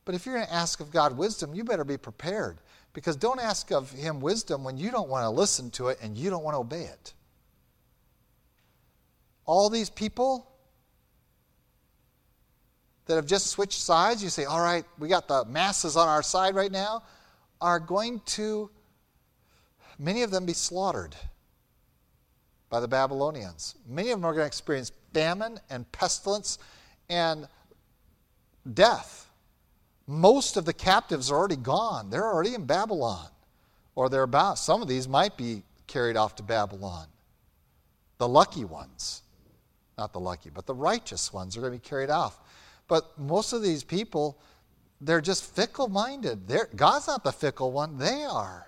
But 0.04 0.16
if 0.16 0.26
you're 0.26 0.34
going 0.34 0.46
to 0.48 0.52
ask 0.52 0.80
of 0.80 0.90
God 0.90 1.16
wisdom, 1.16 1.54
you 1.54 1.62
better 1.62 1.84
be 1.84 1.96
prepared. 1.96 2.58
Because 2.92 3.14
don't 3.14 3.40
ask 3.40 3.70
of 3.70 3.92
him 3.92 4.20
wisdom 4.20 4.64
when 4.64 4.76
you 4.76 4.90
don't 4.90 5.08
want 5.08 5.22
to 5.22 5.30
listen 5.30 5.70
to 5.72 5.88
it 5.88 5.98
and 6.02 6.18
you 6.18 6.28
don't 6.28 6.42
want 6.42 6.54
to 6.54 6.58
obey 6.58 6.82
it. 6.82 7.14
All 9.50 9.68
these 9.68 9.90
people 9.90 10.46
that 13.06 13.16
have 13.16 13.26
just 13.26 13.48
switched 13.48 13.80
sides, 13.80 14.22
you 14.22 14.28
say, 14.28 14.44
all 14.44 14.60
right, 14.60 14.84
we 14.96 15.08
got 15.08 15.26
the 15.26 15.44
masses 15.46 15.96
on 15.96 16.06
our 16.06 16.22
side 16.22 16.54
right 16.54 16.70
now, 16.70 17.02
are 17.60 17.80
going 17.80 18.20
to, 18.26 18.70
many 19.98 20.22
of 20.22 20.30
them, 20.30 20.46
be 20.46 20.52
slaughtered 20.52 21.16
by 22.68 22.78
the 22.78 22.86
Babylonians. 22.86 23.74
Many 23.88 24.10
of 24.10 24.20
them 24.20 24.24
are 24.24 24.32
going 24.32 24.44
to 24.44 24.46
experience 24.46 24.92
famine 25.12 25.58
and 25.68 25.90
pestilence 25.90 26.60
and 27.08 27.48
death. 28.72 29.28
Most 30.06 30.56
of 30.56 30.64
the 30.64 30.72
captives 30.72 31.28
are 31.28 31.36
already 31.36 31.56
gone. 31.56 32.08
They're 32.08 32.32
already 32.32 32.54
in 32.54 32.66
Babylon, 32.66 33.26
or 33.96 34.08
they're 34.08 34.22
about. 34.22 34.58
Some 34.58 34.80
of 34.80 34.86
these 34.86 35.08
might 35.08 35.36
be 35.36 35.64
carried 35.88 36.16
off 36.16 36.36
to 36.36 36.44
Babylon. 36.44 37.08
The 38.18 38.28
lucky 38.28 38.64
ones, 38.64 39.22
not 40.00 40.12
the 40.12 40.18
lucky, 40.18 40.50
but 40.50 40.66
the 40.66 40.74
righteous 40.74 41.32
ones 41.32 41.56
are 41.56 41.60
going 41.60 41.72
to 41.72 41.78
be 41.78 41.88
carried 41.88 42.10
off. 42.10 42.38
But 42.88 43.16
most 43.18 43.52
of 43.52 43.62
these 43.62 43.84
people, 43.84 44.36
they're 45.00 45.20
just 45.20 45.54
fickle 45.54 45.88
minded. 45.88 46.50
God's 46.74 47.06
not 47.06 47.22
the 47.22 47.30
fickle 47.30 47.70
one, 47.70 47.98
they 47.98 48.24
are. 48.24 48.66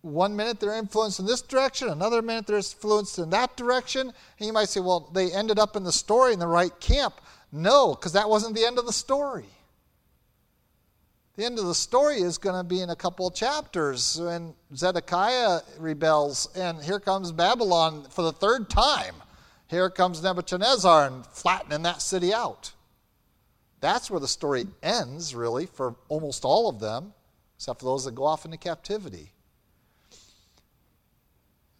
One 0.00 0.36
minute 0.36 0.60
they're 0.60 0.78
influenced 0.78 1.18
in 1.18 1.26
this 1.26 1.42
direction, 1.42 1.88
another 1.88 2.22
minute 2.22 2.46
they're 2.46 2.56
influenced 2.56 3.18
in 3.18 3.30
that 3.30 3.56
direction. 3.56 4.12
And 4.38 4.46
you 4.46 4.52
might 4.52 4.68
say, 4.68 4.78
well, 4.78 5.10
they 5.12 5.32
ended 5.32 5.58
up 5.58 5.74
in 5.74 5.82
the 5.82 5.92
story 5.92 6.32
in 6.32 6.38
the 6.38 6.46
right 6.46 6.78
camp. 6.80 7.20
No, 7.50 7.94
because 7.94 8.12
that 8.12 8.28
wasn't 8.28 8.54
the 8.54 8.64
end 8.64 8.78
of 8.78 8.86
the 8.86 8.92
story. 8.92 9.46
The 11.36 11.44
end 11.44 11.58
of 11.58 11.66
the 11.66 11.74
story 11.74 12.22
is 12.22 12.38
going 12.38 12.56
to 12.56 12.64
be 12.64 12.80
in 12.80 12.88
a 12.88 12.96
couple 12.96 13.26
of 13.26 13.34
chapters 13.34 14.18
when 14.18 14.54
Zedekiah 14.74 15.60
rebels, 15.78 16.48
and 16.56 16.82
here 16.82 16.98
comes 16.98 17.30
Babylon 17.30 18.06
for 18.08 18.22
the 18.22 18.32
third 18.32 18.70
time. 18.70 19.14
Here 19.68 19.90
comes 19.90 20.22
Nebuchadnezzar 20.22 21.06
and 21.06 21.26
flattening 21.26 21.82
that 21.82 22.00
city 22.00 22.32
out. 22.32 22.72
That's 23.80 24.10
where 24.10 24.18
the 24.20 24.26
story 24.26 24.66
ends, 24.82 25.34
really, 25.34 25.66
for 25.66 25.96
almost 26.08 26.46
all 26.46 26.70
of 26.70 26.80
them, 26.80 27.12
except 27.56 27.80
for 27.80 27.84
those 27.84 28.06
that 28.06 28.14
go 28.14 28.24
off 28.24 28.46
into 28.46 28.56
captivity. 28.56 29.32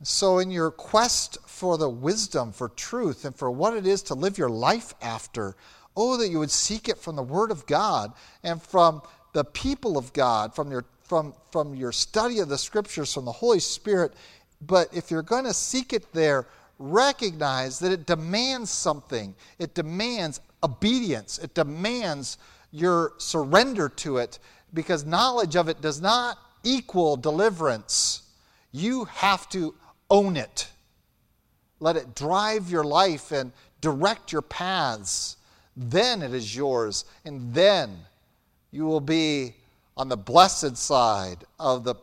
So, 0.02 0.38
in 0.38 0.50
your 0.50 0.70
quest 0.70 1.38
for 1.46 1.78
the 1.78 1.88
wisdom, 1.88 2.52
for 2.52 2.68
truth, 2.68 3.24
and 3.24 3.34
for 3.34 3.50
what 3.50 3.74
it 3.74 3.86
is 3.86 4.02
to 4.02 4.14
live 4.14 4.36
your 4.36 4.50
life 4.50 4.92
after, 5.00 5.56
oh, 5.96 6.18
that 6.18 6.28
you 6.28 6.38
would 6.38 6.50
seek 6.50 6.90
it 6.90 6.98
from 6.98 7.16
the 7.16 7.22
Word 7.22 7.50
of 7.50 7.64
God 7.64 8.12
and 8.42 8.62
from 8.62 9.00
the 9.36 9.44
people 9.44 9.98
of 9.98 10.14
God, 10.14 10.54
from 10.54 10.70
your, 10.70 10.86
from, 11.02 11.34
from 11.52 11.74
your 11.74 11.92
study 11.92 12.38
of 12.38 12.48
the 12.48 12.56
Scriptures, 12.56 13.12
from 13.12 13.26
the 13.26 13.32
Holy 13.32 13.60
Spirit. 13.60 14.14
But 14.62 14.88
if 14.94 15.10
you're 15.10 15.20
going 15.20 15.44
to 15.44 15.52
seek 15.52 15.92
it 15.92 16.10
there, 16.14 16.46
recognize 16.78 17.78
that 17.80 17.92
it 17.92 18.06
demands 18.06 18.70
something. 18.70 19.34
It 19.58 19.74
demands 19.74 20.40
obedience, 20.62 21.36
it 21.38 21.52
demands 21.52 22.38
your 22.70 23.12
surrender 23.18 23.90
to 23.90 24.16
it 24.16 24.38
because 24.72 25.04
knowledge 25.04 25.54
of 25.54 25.68
it 25.68 25.82
does 25.82 26.00
not 26.00 26.38
equal 26.64 27.18
deliverance. 27.18 28.22
You 28.72 29.04
have 29.04 29.50
to 29.50 29.74
own 30.08 30.38
it. 30.38 30.66
Let 31.78 31.96
it 31.96 32.14
drive 32.14 32.70
your 32.70 32.84
life 32.84 33.32
and 33.32 33.52
direct 33.82 34.32
your 34.32 34.40
paths. 34.40 35.36
Then 35.76 36.22
it 36.22 36.32
is 36.32 36.56
yours, 36.56 37.04
and 37.26 37.52
then 37.52 37.98
you 38.70 38.84
will 38.84 39.00
be 39.00 39.54
on 39.96 40.08
the 40.08 40.16
blessed 40.16 40.76
side 40.76 41.44
of 41.58 41.84
the 41.84 41.94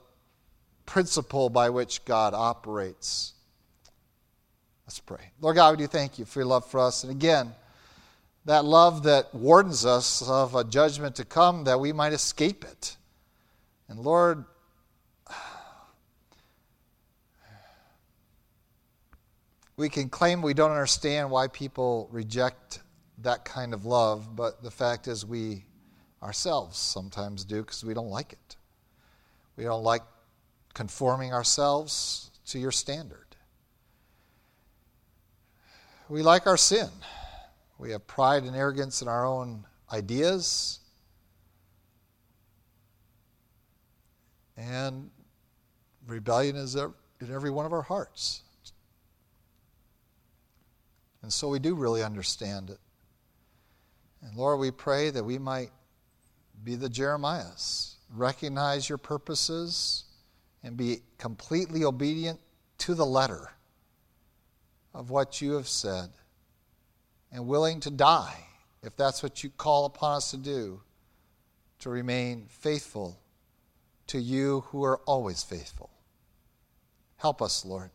principle 0.86 1.50
by 1.50 1.70
which 1.70 2.04
God 2.06 2.34
operates. 2.34 3.34
Let's 4.86 5.00
pray. 5.00 5.32
Lord 5.40 5.56
God, 5.56 5.72
we 5.72 5.84
do 5.84 5.88
thank 5.88 6.20
you 6.20 6.26
for 6.26 6.40
your 6.40 6.48
love 6.48 6.66
for 6.66 6.80
us. 6.80 7.04
And 7.04 7.12
again, 7.12 7.54
that 8.46 8.66
love 8.66 9.04
that 9.04 9.34
wardens 9.34 9.86
us 9.86 10.28
of 10.28 10.56
a 10.56 10.64
judgment 10.64 11.16
to 11.16 11.26
come 11.26 11.64
that 11.66 11.80
we 11.80 11.94
might 11.94 12.14
escape 12.14 12.66
it. 12.66 12.98
And 13.88 14.00
Lord, 14.00 14.44
we 19.78 19.90
can 19.90 20.10
claim 20.10 20.42
we 20.42 20.54
don't 20.54 20.72
understand 20.72 21.30
why 21.32 21.48
people 21.48 22.10
reject 22.12 22.80
that 23.20 23.46
kind 23.46 23.74
of 23.74 23.86
love, 23.86 24.36
but 24.36 24.62
the 24.62 24.72
fact 24.72 25.08
is 25.08 25.26
we 25.26 25.66
ourselves 26.24 26.78
sometimes 26.78 27.44
do 27.44 27.62
because 27.62 27.84
we 27.84 27.94
don't 27.94 28.10
like 28.10 28.32
it. 28.34 28.56
We 29.58 29.66
don't 29.66 29.84
like 29.84 30.02
conforming 30.74 31.34
ourselves 31.34 32.32
to 32.48 32.60
your 32.60 32.72
standard. 32.72 33.20
We 36.10 36.22
like 36.24 36.48
our 36.48 36.58
sin. 36.58 36.90
We 37.78 37.92
have 37.92 38.08
pride 38.08 38.44
and 38.44 38.56
arrogance 38.56 39.02
in 39.02 39.08
our 39.08 39.26
own 39.26 39.66
ideas. 39.92 40.80
And 44.56 45.10
rebellion 46.08 46.56
is 46.56 46.76
in 46.76 46.94
every 47.32 47.50
one 47.50 47.66
of 47.66 47.74
our 47.74 47.82
hearts. 47.82 48.42
And 51.22 51.32
so 51.32 51.48
we 51.48 51.60
do 51.60 51.76
really 51.76 52.04
understand 52.04 52.70
it. 52.70 52.80
And 54.22 54.36
Lord, 54.36 54.60
we 54.60 54.72
pray 54.72 55.10
that 55.10 55.24
we 55.24 55.38
might 55.38 55.72
be 56.64 56.76
the 56.76 56.90
Jeremiahs, 56.90 57.96
recognize 58.14 58.88
your 58.88 58.98
purposes, 58.98 60.06
and 60.64 60.78
be 60.78 61.02
completely 61.18 61.84
obedient 61.84 62.40
to 62.80 62.94
the 62.94 63.06
letter 63.06 63.52
of 64.94 65.10
what 65.10 65.42
you 65.42 65.54
have 65.54 65.68
said, 65.68 66.10
and 67.32 67.48
willing 67.48 67.80
to 67.82 67.90
die 67.90 68.38
if 68.82 68.96
that's 68.96 69.24
what 69.24 69.44
you 69.44 69.50
call 69.50 69.86
upon 69.86 70.18
us 70.18 70.32
to 70.32 70.38
do, 70.38 70.82
to 71.80 71.90
remain 71.90 72.46
faithful 72.50 73.20
to 74.08 74.20
you 74.20 74.62
who 74.68 74.84
are 74.84 74.98
always 75.06 75.44
faithful. 75.44 75.90
Help 77.18 77.42
us, 77.42 77.66
Lord, 77.66 77.90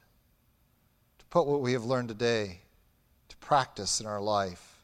to 1.19 1.25
put 1.27 1.47
what 1.47 1.61
we 1.61 1.75
have 1.75 1.85
learned 1.85 2.09
today 2.09 2.61
to 3.29 3.37
practice 3.37 4.01
in 4.01 4.07
our 4.07 4.21
life, 4.21 4.83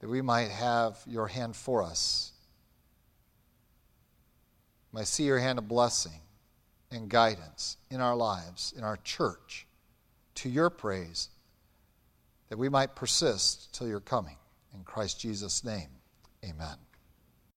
that 0.00 0.08
we 0.08 0.22
might 0.22 0.50
have 0.50 0.98
your 1.06 1.26
hand 1.26 1.56
for 1.56 1.82
us 1.82 2.32
might 4.92 5.06
see 5.06 5.24
your 5.24 5.38
hand 5.38 5.58
of 5.58 5.68
blessing 5.68 6.20
and 6.90 7.08
guidance 7.08 7.76
in 7.90 8.00
our 8.00 8.16
lives, 8.16 8.72
in 8.76 8.84
our 8.84 8.96
church, 8.98 9.66
to 10.36 10.48
your 10.48 10.70
praise, 10.70 11.28
that 12.48 12.58
we 12.58 12.68
might 12.68 12.94
persist 12.94 13.72
till 13.74 13.88
your 13.88 14.00
coming. 14.00 14.36
In 14.74 14.84
Christ 14.84 15.20
Jesus' 15.20 15.64
name, 15.64 15.88
amen. 16.44 16.87